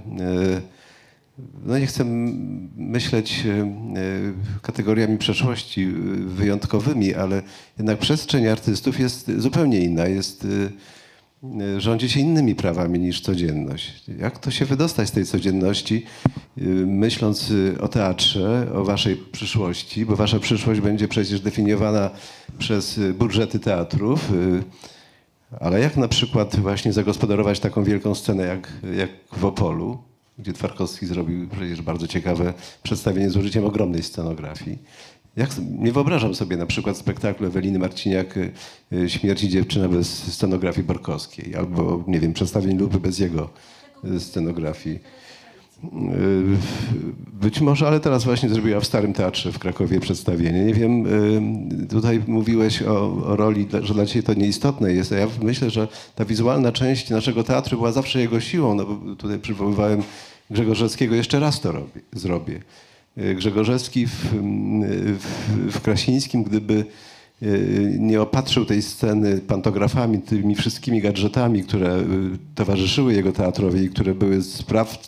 [1.65, 2.05] no nie chcę
[2.77, 3.65] myśleć e, e,
[4.61, 5.87] kategoriami przeszłości
[6.25, 7.41] wyjątkowymi, ale
[7.77, 10.47] jednak przestrzeń artystów jest zupełnie inna, jest,
[11.77, 14.03] rządzi się innymi prawami niż codzienność.
[14.19, 16.05] Jak to się wydostać z tej codzienności,
[16.57, 22.09] e, myśląc e, o teatrze, o waszej przyszłości, bo wasza przyszłość będzie przecież definiowana
[22.57, 24.63] przez e, budżety teatrów, e,
[25.59, 29.97] ale jak na przykład właśnie zagospodarować taką wielką scenę jak, jak w Opolu,
[30.39, 32.53] gdzie Twarkowski zrobił przecież bardzo ciekawe
[32.83, 34.77] przedstawienie z użyciem ogromnej scenografii.
[35.37, 35.49] Jak,
[35.79, 38.51] nie wyobrażam sobie na przykład spektaklu Eweliny Marciniak y,
[38.93, 43.49] y, Śmierci dziewczyna bez scenografii Borkowskiej albo, nie wiem, przedstawień Lupy bez jego
[44.05, 44.99] y, scenografii.
[47.33, 50.65] Być może, ale teraz właśnie zrobiła w Starym Teatrze w Krakowie przedstawienie.
[50.65, 51.05] Nie wiem,
[51.89, 56.25] tutaj mówiłeś o, o roli, że dla Ciebie to nieistotne jest, ja myślę, że ta
[56.25, 58.75] wizualna część naszego teatru była zawsze jego siłą.
[58.75, 58.85] No,
[59.15, 60.03] tutaj przywoływałem
[60.49, 62.61] Grzegorzewskiego, jeszcze raz to robię, zrobię.
[63.17, 64.11] Y, Grzegorzewski w,
[65.19, 66.85] w, w Krasińskim, gdyby
[67.43, 72.03] y, nie opatrzył tej sceny pantografami, tymi wszystkimi gadżetami, które y,
[72.55, 75.07] towarzyszyły jego teatrowi i które były spraw,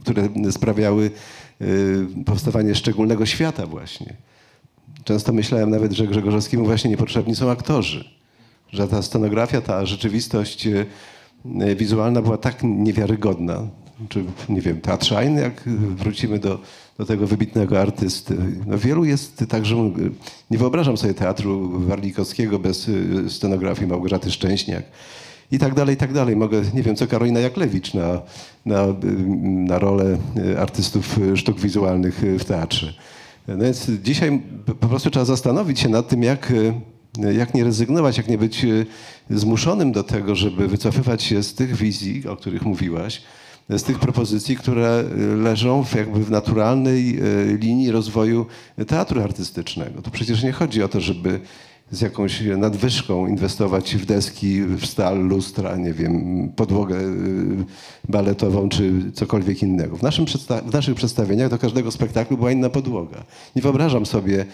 [0.00, 1.10] które sprawiały
[2.26, 4.14] powstawanie szczególnego świata właśnie.
[5.04, 8.04] Często myślałem nawet, że Grzegorzewskiemu właśnie niepotrzebni są aktorzy.
[8.72, 10.68] Że ta scenografia, ta rzeczywistość
[11.76, 13.66] wizualna była tak niewiarygodna,
[14.08, 15.62] czy nie wiem, teatrzajny, jak
[15.96, 16.58] wrócimy do,
[16.98, 18.36] do tego wybitnego artysty.
[18.66, 19.92] No wielu jest także,
[20.50, 24.84] nie wyobrażam sobie teatru Warlikowskiego bez y, scenografii Małgorzaty Szczęśniak
[25.52, 26.36] i tak dalej, i tak dalej.
[26.36, 28.22] Mogę, nie wiem, co Karolina Jaklewicz na,
[28.66, 28.86] na,
[29.42, 32.94] na rolę y, artystów y, sztuk wizualnych w teatrze.
[33.48, 34.42] No więc dzisiaj
[34.80, 36.52] po prostu trzeba zastanowić się nad tym, jak,
[37.32, 38.66] jak nie rezygnować, jak nie być
[39.30, 43.22] zmuszonym do tego, żeby wycofywać się z tych wizji, o których mówiłaś,
[43.70, 48.46] z tych propozycji, które y, leżą w, jakby w naturalnej y, linii rozwoju
[48.86, 50.02] teatru artystycznego.
[50.02, 51.40] To przecież nie chodzi o to, żeby
[51.90, 57.64] z jakąś nadwyżką inwestować w deski, w stal, lustra, nie wiem, podłogę y,
[58.08, 59.96] baletową czy cokolwiek innego.
[59.96, 60.26] W, naszym
[60.66, 63.24] w naszych przedstawieniach do każdego spektaklu była inna podłoga.
[63.56, 64.46] Nie wyobrażam sobie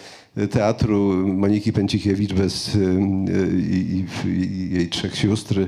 [0.51, 2.77] teatru Moniki Pęcikiewicz bez
[3.59, 4.05] i,
[4.71, 5.67] jej trzech sióstr,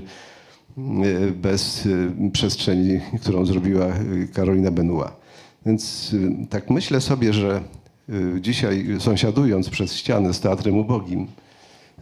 [1.32, 5.12] bez y, przestrzeni, którą zrobiła y, Karolina Benoit.
[5.66, 7.62] Więc y, tak myślę sobie, że
[8.10, 11.28] y, dzisiaj sąsiadując przez ścianę z Teatrem Ubogim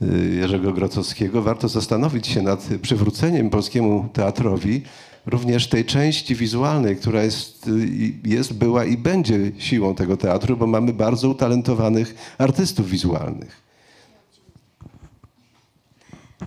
[0.02, 4.82] y, Jerzego Grocowskiego, warto zastanowić się nad przywróceniem polskiemu teatrowi
[5.26, 7.90] również tej części wizualnej, która jest, y,
[8.24, 13.66] jest, była i będzie siłą tego teatru, bo mamy bardzo utalentowanych artystów wizualnych.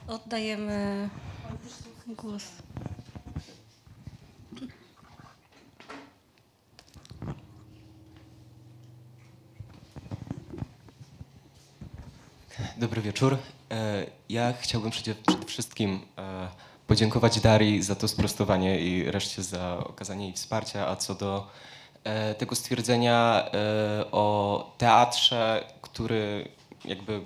[0.09, 1.09] Oddajemy
[2.15, 2.43] głos.
[12.77, 13.39] Dobry wieczór.
[13.71, 15.15] E, Ja chciałbym przede
[15.47, 16.49] wszystkim e,
[16.87, 21.47] podziękować Darii za to sprostowanie i reszcie za okazanie jej wsparcia, a co do
[22.05, 23.45] e, tego stwierdzenia
[24.13, 26.49] o teatrze, który
[26.85, 27.21] jakby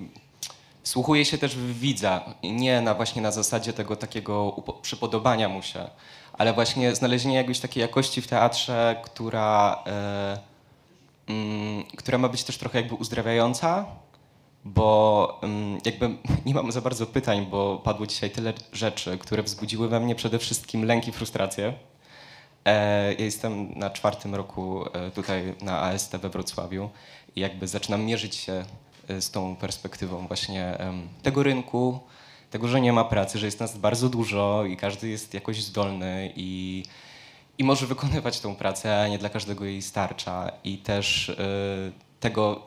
[0.82, 5.90] wsłuchuje się też w widza, nie na właśnie na zasadzie tego takiego przypodobania mu się,
[6.32, 10.38] ale właśnie znalezienie jakiejś takiej jakości w teatrze, która, e,
[11.28, 13.86] mm, która ma być też trochę jakby uzdrawiająca,
[14.64, 16.10] bo ym, jakby
[16.46, 20.38] nie mam za bardzo pytań, bo padło dzisiaj tyle rzeczy, które wzbudziły we mnie przede
[20.38, 21.74] wszystkim lęk i frustrację.
[22.64, 26.90] E, ja jestem na czwartym roku e, tutaj na AST we Wrocławiu
[27.36, 28.64] i jakby zaczynam mierzyć się
[29.20, 30.78] z tą perspektywą właśnie
[31.22, 32.00] tego rynku,
[32.50, 36.32] tego, że nie ma pracy, że jest nas bardzo dużo i każdy jest jakoś zdolny
[36.36, 36.82] i,
[37.58, 40.52] i może wykonywać tą pracę, a nie dla każdego jej starcza.
[40.64, 41.34] I też e,
[42.20, 42.66] tego,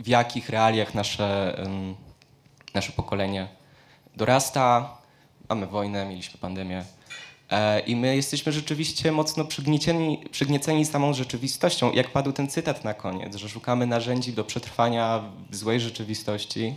[0.00, 1.62] w jakich realiach nasze,
[2.74, 3.48] nasze pokolenie
[4.16, 4.96] dorasta.
[5.48, 6.84] Mamy wojnę, mieliśmy pandemię.
[7.50, 11.92] E, I my jesteśmy rzeczywiście mocno przygniecieni, przygnieceni samą rzeczywistością.
[11.92, 16.76] Jak padł ten cytat na koniec, że szukamy narzędzi do przetrwania w złej rzeczywistości.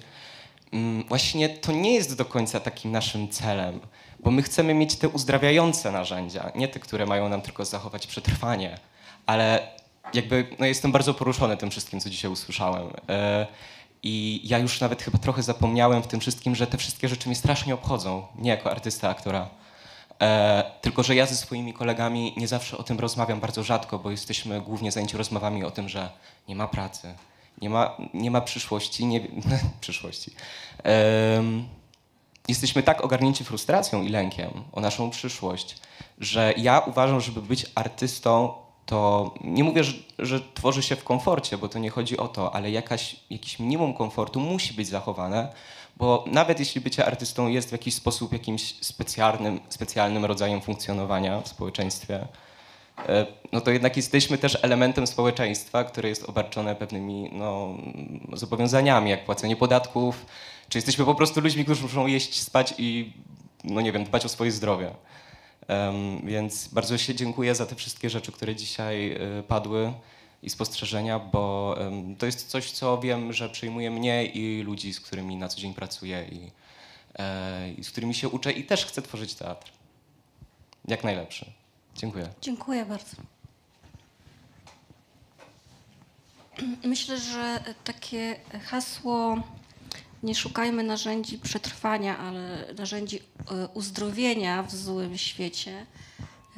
[0.73, 3.80] Mm, Właśnie to nie jest do końca takim naszym celem,
[4.19, 8.77] bo my chcemy mieć te uzdrawiające narzędzia, nie te, które mają nam tylko zachować przetrwanie,
[9.26, 9.68] ale
[10.14, 12.88] jakby no jestem bardzo poruszony tym wszystkim, co dzisiaj usłyszałem.
[13.10, 13.48] E,
[14.03, 17.35] I ja już nawet chyba trochę zapomniałem w tym wszystkim, że te wszystkie rzeczy mnie
[17.35, 19.49] strasznie obchodzą, nie jako artysta, aktora.
[20.22, 24.11] E, tylko, że ja ze swoimi kolegami nie zawsze o tym rozmawiam, bardzo rzadko, bo
[24.11, 26.10] jesteśmy głównie zajęci rozmowami o tym, że
[26.48, 27.14] nie ma pracy,
[27.61, 29.22] nie ma, nie ma przyszłości, nie
[29.81, 30.31] przyszłości.
[30.84, 31.68] Em,
[32.48, 35.77] jesteśmy tak ogarnięci frustracją i lękiem o naszą przyszłość,
[36.19, 38.53] że ja uważam, żeby być artystą,
[38.85, 42.56] to nie mówię, że, że tworzy się w komforcie, bo to nie chodzi o to,
[42.56, 45.53] ale jakaś, jakiś minimum komfortu musi być zachowane,
[45.98, 51.48] bo nawet jeśli bycie artystą jest w jakiś sposób jakimś specjalnym, specjalnym rodzajem funkcjonowania w
[51.48, 52.28] społeczeństwie,
[53.10, 57.78] e, no to jednak jesteśmy też elementem społeczeństwa, które jest obarczone pewnymi no,
[58.34, 60.26] zobowiązaniami, jak płacenie podatków,
[60.69, 63.14] czy jesteśmy po prostu ludźmi, którzy muszą jeść, spać i,
[63.64, 64.91] no nie wiem, dbać o swoje zdrowie.
[65.68, 69.94] Em, więc bardzo się dziękuję za te wszystkie rzeczy, które dzisiaj y, padły
[70.43, 71.76] i spostrzeżenia, bo
[72.18, 75.73] to jest coś, co wiem, że przejmuje mnie i ludzi, z którymi na co dzień
[75.73, 76.51] pracuję i,
[77.19, 79.72] e, i z którymi się uczę i też chcę tworzyć teatr.
[80.88, 81.51] Jak najlepszy.
[81.95, 82.30] Dziękuję.
[82.41, 83.18] Dziękuję bardzo.
[86.84, 89.43] Myślę, że takie hasło
[90.23, 95.85] nie szukajmy narzędzi przetrwania, ale narzędzi e, uzdrowienia w złym świecie,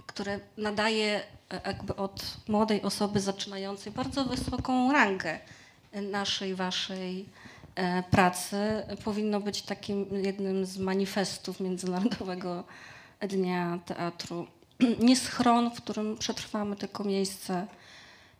[0.06, 1.24] które nadaje
[1.66, 5.40] jakby od młodej osoby zaczynającej bardzo wysoką rangę
[6.12, 7.26] naszej, waszej
[7.76, 8.58] e, pracy,
[9.04, 12.64] powinno być takim jednym z manifestów Międzynarodowego
[13.22, 14.48] Dnia Teatru.
[15.08, 17.68] Nie schron, w którym przetrwamy, tylko miejsce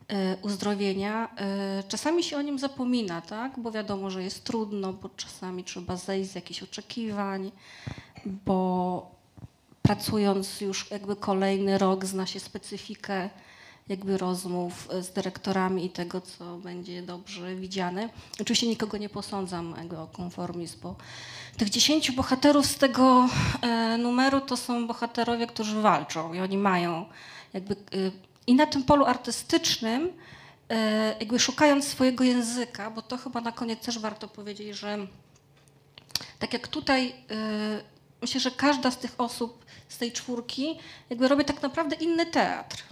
[0.08, 1.28] e, uzdrowienia.
[1.36, 3.58] E, Czasami się o nim zapomina, tak?
[3.58, 7.52] bo wiadomo, że jest trudno, bo czasami trzeba zejść z jakichś oczekiwań,
[8.26, 9.19] bo
[9.90, 13.30] pracując już jakby kolejny rok zna się specyfikę
[13.88, 18.08] jakby rozmów e, z dyrektorami i tego, co będzie dobrze widziane.
[18.40, 20.96] Oczywiście nikogo nie posądzam o konformizm, bo
[21.56, 23.28] tych dziesięciu bohaterów z tego
[23.62, 27.04] e, numeru to są bohaterowie, którzy walczą i oni mają
[27.52, 27.76] jakby e,
[28.46, 30.12] i na tym polu artystycznym
[31.20, 34.98] jakby szukając swojego języka, bo to chyba na koniec też warto powiedzieć, że
[36.38, 37.14] tak jak tutaj
[38.22, 40.78] myślę, że każda z tych osób z tej czwórki
[41.10, 42.82] jakby robi tak naprawdę inny teatr.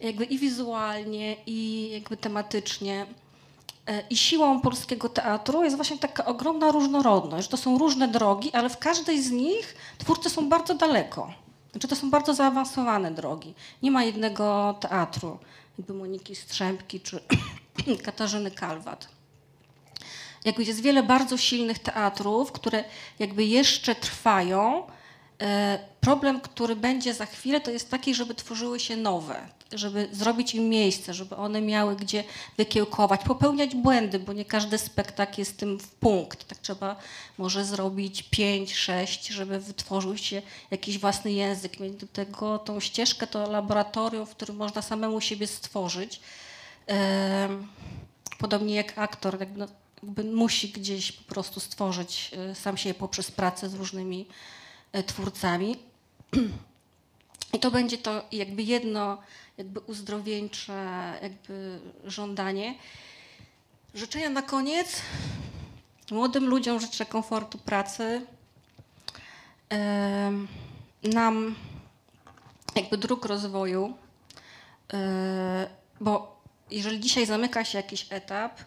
[0.00, 3.06] Jakby i wizualnie, i jakby tematycznie.
[3.86, 7.48] E, I siłą polskiego teatru jest właśnie taka ogromna różnorodność.
[7.48, 11.32] To są różne drogi, ale w każdej z nich twórcy są bardzo daleko.
[11.72, 13.54] Znaczy to są bardzo zaawansowane drogi.
[13.82, 15.38] Nie ma jednego teatru,
[15.78, 17.20] jakby Moniki Strzępki czy
[18.04, 19.08] Katarzyny Kalwat
[20.44, 22.84] jakby jest wiele bardzo silnych teatrów, które
[23.18, 24.86] jakby jeszcze trwają.
[25.42, 30.54] E, Problem, który będzie za chwilę, to jest taki, żeby tworzyły się nowe, żeby zrobić
[30.54, 32.24] im miejsce, żeby one miały gdzie
[32.56, 36.48] wykiełkować, popełniać błędy, bo nie każdy spektakl jest tym w punkt.
[36.48, 36.96] Tak trzeba
[37.38, 43.26] może zrobić pięć, sześć, żeby wytworzył się jakiś własny język, mieć do tego tą ścieżkę,
[43.26, 46.20] to laboratorium, w którym można samemu siebie stworzyć.
[46.86, 47.68] Em,
[48.38, 49.66] Podobnie jak aktor, jakby, no,
[50.02, 54.61] jakby musi gdzieś po prostu stworzyć e, sam siebie poprzez pracę z różnymi e,
[55.06, 55.76] twórcami.
[57.54, 59.18] I to będzie to jakby jedno
[59.58, 62.74] jakby uzdrowieńcze jakby żądanie.
[63.94, 65.02] Życzenia na koniec.
[66.10, 68.26] Młodym ludziom życzę komfortu pracy.
[71.02, 71.54] Nam
[72.76, 73.94] jakby dróg rozwoju.
[74.92, 75.68] E,
[76.00, 76.40] Bo
[76.70, 78.64] jeżeli dzisiaj zamyka się jakiś etap, e,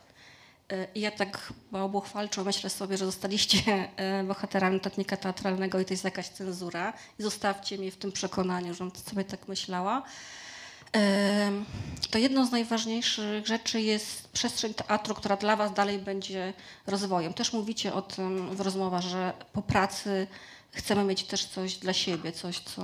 [0.95, 6.03] i ja tak bałbuchwalczo myślę sobie, że zostaliście e, bohaterami notatnika teatralnego i to jest
[6.03, 10.03] jakaś cenzura i zostawcie mnie w tym przekonaniu, że sobie tak myślała.
[10.91, 11.65] Em,
[12.11, 16.53] To jedną z najważniejszych rzeczy jest przestrzeń teatru, która dla Was dalej będzie
[16.87, 17.33] rozwojem.
[17.33, 20.27] Też mówicie o tym w rozmowach, że po pracy
[20.71, 22.81] chcemy mieć też coś dla siebie, coś, co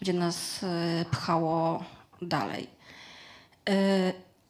[0.00, 1.84] będzie nas e, pchało
[2.22, 2.70] dalej.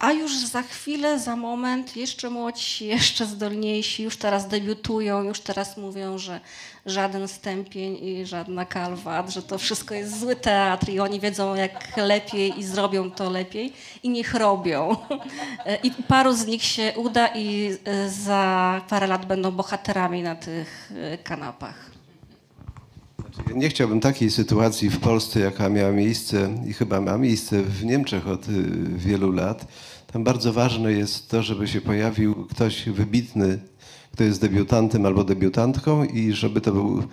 [0.01, 5.77] A już za chwilę, za moment, jeszcze młodsi, jeszcze zdolniejsi, już teraz debiutują, już teraz
[5.77, 6.39] mówią, że
[6.85, 11.97] żaden stępień i żadna kalwat, że to wszystko jest zły teatr i oni wiedzą jak
[11.97, 13.73] lepiej i zrobią to lepiej
[14.03, 14.95] i niech robią.
[15.65, 20.35] E, I paru z nich się uda i e, za parę lat będą bohaterami na
[20.35, 21.91] tych e, kanapach.
[23.47, 27.85] Ja Nie chciałbym takiej sytuacji w Polsce, jaka miała miejsce i chyba ma miejsce w
[27.85, 28.45] Niemczech od
[28.95, 29.67] wielu lat.
[30.13, 33.59] Tam bardzo ważne jest to, żeby się pojawił ktoś wybitny,
[34.13, 37.03] kto jest debiutantem albo debiutantką i żeby to był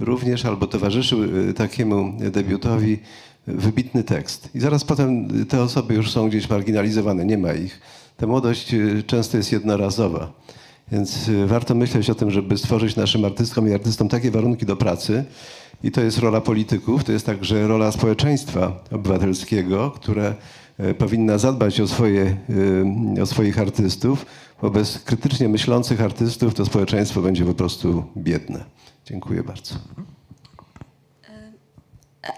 [0.00, 2.98] również albo towarzyszył y, takiemu debiutowi
[3.46, 4.48] wybitny tekst.
[4.54, 7.80] I zaraz potem te osoby już są gdzieś marginalizowane, nie ma ich.
[8.16, 10.32] Ta młodość y, często jest jednorazowa.
[10.92, 14.76] Więc y, warto myśleć o tym, żeby stworzyć naszym artystom i artystom takie warunki do
[14.76, 15.24] pracy.
[15.82, 20.34] I to jest rola polityków, to jest także rola społeczeństwa obywatelskiego, które e,
[20.98, 22.36] powinna zadbać o, swoje,
[23.16, 24.26] y, o swoich artystów,
[24.62, 28.64] bo bez krytycznie myślących artystów to społeczeństwo będzie po prostu biedne.
[29.06, 29.74] Dziękuję bardzo.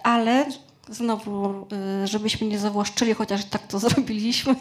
[0.03, 0.47] Ale
[0.89, 1.67] znowu,
[2.05, 4.55] żebyśmy nie zawłaszczyli, chociaż tak to zrobiliśmy,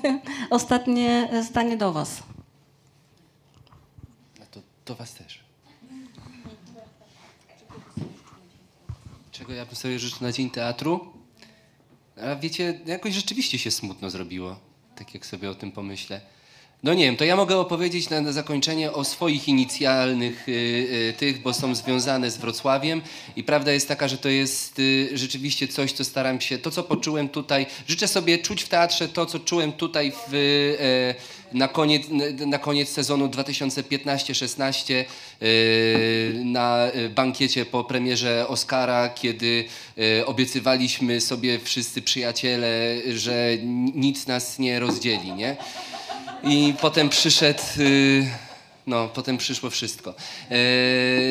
[0.50, 2.24] ostatnie zdanie do Was.
[4.40, 5.44] No to do was też.
[9.32, 11.19] Czego ja bym sobie życzył na Dzień Teatru?
[12.24, 14.60] A wiecie, jakoś rzeczywiście się smutno zrobiło,
[14.96, 16.22] tak jak sobie o tym pomyślę.
[16.84, 21.14] No nie wiem, to ja mogę opowiedzieć na, na zakończenie o swoich inicjalnych y, y,
[21.18, 23.02] tych, bo są związane z Wrocławiem
[23.36, 26.84] i prawda jest taka, że to jest y, rzeczywiście coś, co staram się, to co
[26.84, 31.16] poczułem tutaj, życzę sobie czuć w teatrze to, co czułem tutaj w, y,
[31.54, 32.04] na, koniec,
[32.46, 34.94] na koniec sezonu 2015-16
[35.42, 39.66] y, na y, bankiecie po premierze Oscara, kiedy
[39.98, 45.58] y, obiecywaliśmy sobie wszyscy przyjaciele, że ni- nic nas nie rozdzieli, nie?
[46.44, 47.62] I potem przyszedł.
[48.90, 50.14] No, potem przyszło wszystko.
[50.52, 50.56] E,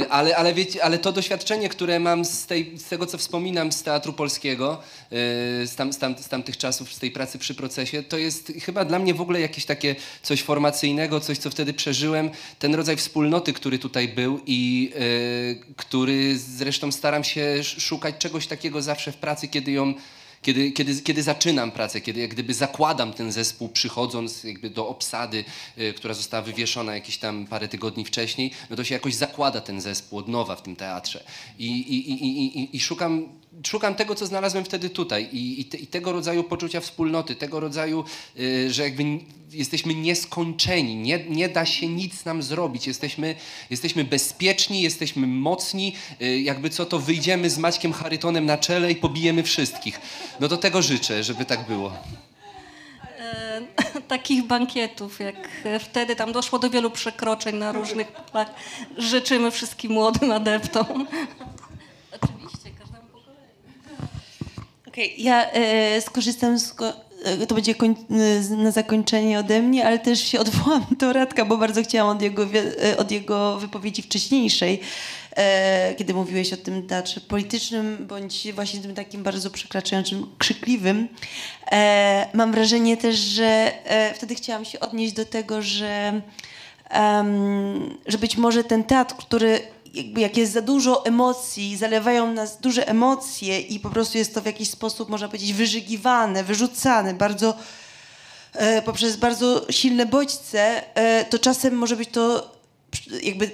[0.08, 3.82] ale, ale, wiecie, ale to doświadczenie, które mam z, tej, z tego, co wspominam z
[3.82, 5.10] Teatru Polskiego, e,
[5.66, 8.84] z, tam, z, tam, z tamtych czasów, z tej pracy przy procesie, to jest chyba
[8.84, 12.30] dla mnie w ogóle jakieś takie coś formacyjnego, coś, co wtedy przeżyłem.
[12.58, 18.46] Ten rodzaj wspólnoty, który tutaj był i e, który zresztą staram się sz- szukać czegoś
[18.46, 19.94] takiego zawsze w pracy, kiedy ją
[20.42, 25.44] kiedy, kiedy, kiedy zaczynam pracę, kiedy jak gdyby zakładam ten zespół, przychodząc jakby do obsady,
[25.78, 29.80] y, która została wywieszona jakieś tam parę tygodni wcześniej, no to się jakoś zakłada ten
[29.80, 31.24] zespół od nowa w tym teatrze.
[31.58, 33.28] I, i, i, i, i, i szukam,
[33.66, 37.60] szukam tego, co znalazłem wtedy tutaj i, i, te, i tego rodzaju poczucia wspólnoty, tego
[37.60, 38.04] rodzaju,
[38.38, 39.04] y, że jakby
[39.52, 43.34] jesteśmy nieskończeni, nie, nie da się nic nam zrobić, jesteśmy,
[43.70, 48.96] jesteśmy bezpieczni, jesteśmy mocni, y, jakby co to wyjdziemy z Maćkiem Charytonem na czele i
[48.96, 50.00] pobijemy wszystkich.
[50.40, 51.92] No do tego życzę, żeby tak było.
[53.18, 53.60] E,
[54.08, 55.48] takich bankietów, jak
[55.80, 58.48] wtedy tam doszło do wielu przekroczeń na różnych polach.
[58.98, 61.06] Życzymy wszystkim młodym adeptom.
[62.20, 63.48] Oczywiście, każdemu po kolei.
[64.98, 66.74] Okej, ja e, skorzystam z.
[67.24, 67.94] E, to będzie koń,
[68.50, 72.22] e, na zakończenie ode mnie, ale też się odwołam do Radka, bo bardzo chciałam od
[72.22, 72.46] jego,
[72.82, 74.80] e, od jego wypowiedzi wcześniejszej,
[75.36, 81.08] e, kiedy mówiłeś o tym teatrze politycznym, bądź właśnie tym takim bardzo przekraczającym, krzykliwym.
[81.72, 83.72] E, mam wrażenie też, że
[84.14, 86.20] wtedy chciałam się odnieść do tego, że
[86.90, 89.60] em, że być może ten teatr, który
[89.98, 94.40] jakby jak jest za dużo emocji, zalewają nas duże emocje i po prostu jest to
[94.40, 97.54] w jakiś sposób, można powiedzieć, wyżygiwane, wyrzucane bardzo
[98.52, 102.52] e, poprzez bardzo silne bodźce, e, to czasem może być to
[103.22, 103.50] jakby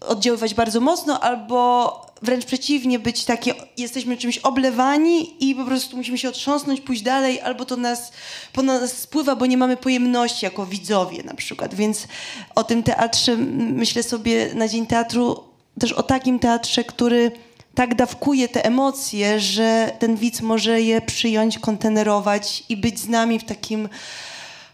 [0.00, 6.18] oddziaływać bardzo mocno, albo wręcz przeciwnie, być takie, jesteśmy czymś oblewani i po prostu musimy
[6.18, 8.12] się otrząsnąć, pójść dalej, albo to nas,
[8.52, 11.74] po nas spływa, bo nie mamy pojemności jako widzowie na przykład.
[11.74, 12.08] Więc
[12.54, 15.47] o tym teatrze myślę sobie na Dzień Teatru,
[15.78, 17.30] też o takim teatrze, który
[17.74, 23.38] tak dawkuje te emocje, że ten widz może je przyjąć, kontenerować i być z nami
[23.38, 23.88] w takim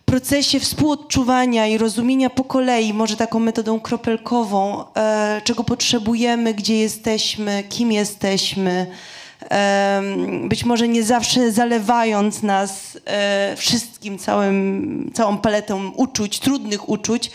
[0.04, 7.64] procesie współodczuwania i rozumienia po kolei, może taką metodą kropelkową, e, czego potrzebujemy, gdzie jesteśmy,
[7.68, 8.86] kim jesteśmy.
[9.50, 17.30] Em, być może nie zawsze zalewając nas e, wszystkim, całym, całą paletą uczuć, trudnych uczuć.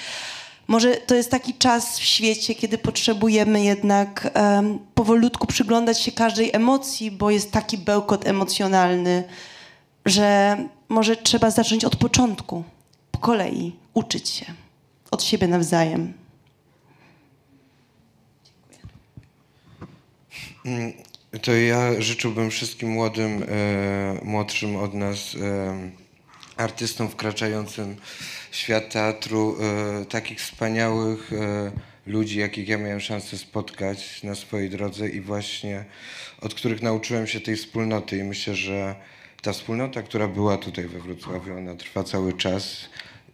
[0.69, 6.49] Może to jest taki czas w świecie, kiedy potrzebujemy jednak em, powolutku przyglądać się każdej
[6.53, 9.23] emocji, bo jest taki bełkot emocjonalny,
[10.05, 10.57] że
[10.89, 12.63] może trzeba zacząć od początku,
[13.11, 14.45] po kolei, uczyć się
[15.11, 16.13] od siebie nawzajem.
[21.41, 26.08] To ja życzyłbym wszystkim młodym, e, młodszym od nas e,
[26.59, 27.95] artystom wkraczającym
[28.51, 31.71] w świat teatru e, takich wspaniałych e,
[32.05, 35.85] ludzi, jakich ja miałem szansę spotkać na swojej drodze i właśnie
[36.41, 38.17] od których nauczyłem się tej wspólnoty.
[38.17, 38.95] I myślę, że
[39.41, 42.89] ta wspólnota, która była tutaj we Wrocławiu, ona trwa cały czas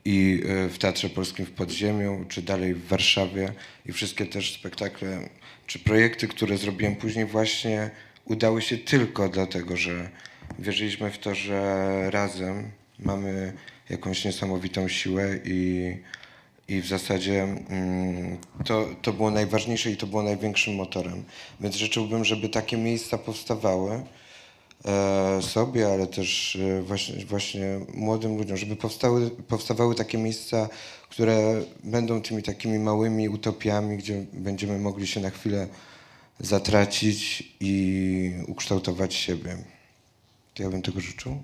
[0.06, 3.53] i e, w Teatrze Polskim w Podziemiu, czy dalej w Warszawie.
[3.85, 5.30] I wszystkie też spektakle,
[5.68, 7.89] czy projekty, które zrobiłem później właśnie
[8.26, 10.10] udały się tylko dlatego, że
[10.60, 13.53] wierzyliśmy w to, że razem mamy
[13.89, 15.91] jakąś niesamowitą siłę i,
[16.67, 21.23] i w zasadzie mm, to, to było najważniejsze i to było największym motorem.
[21.59, 24.03] Więc życzyłbym, żeby takie miejsca powstawały,
[24.85, 30.69] e, sobie, ale też e, właśnie, właśnie młodym ludziom, żeby powstały, powstawały takie miejsca,
[31.09, 35.67] które będą tymi takimi małymi utopiami, gdzie będziemy mogli się na chwilę
[36.39, 39.57] zatracić i ukształtować siebie.
[40.53, 41.38] To ja bym tego życzył.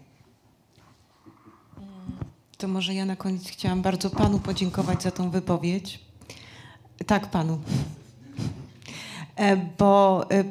[2.61, 5.99] To może ja na koniec chciałam bardzo panu podziękować za tą wypowiedź.
[7.07, 7.59] Tak, panu.
[9.35, 10.43] E, Bo e,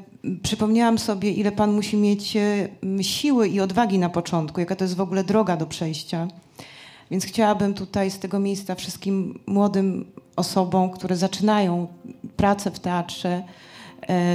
[0.42, 2.68] przypomniałam sobie, ile pan musi mieć e,
[3.00, 6.28] siły i odwagi na początku, jaka to jest w ogóle droga do przejścia.
[7.10, 11.86] Więc chciałabym tutaj z tego miejsca wszystkim młodym osobom, które zaczynają
[12.36, 13.42] pracę w teatrze,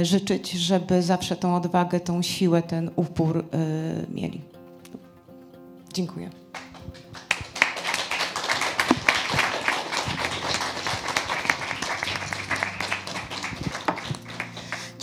[0.02, 3.44] życzyć, żeby zawsze tą odwagę, tą siłę, ten upór
[4.14, 4.40] mieli.
[5.92, 6.45] Dziękuję.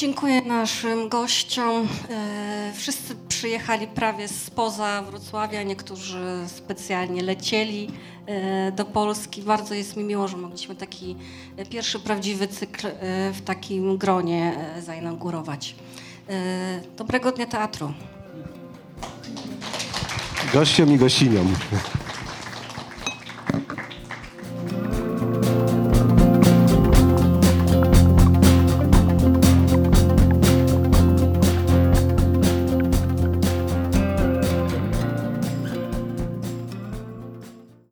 [0.03, 1.87] Dziękuję naszym gościom.
[2.09, 7.89] E, Wszyscy przyjechali prawie spoza Wrocławia, niektórzy specjalnie lecieli
[8.25, 9.41] e, do Polski.
[9.41, 11.15] Bardzo jest mi miło, że mogliśmy taki
[11.69, 12.91] pierwszy prawdziwy cykl e,
[13.33, 15.75] w takim gronie zainaugurować.
[16.97, 17.93] Dobrego dnia teatru.
[20.53, 21.55] Gościom i gościniom.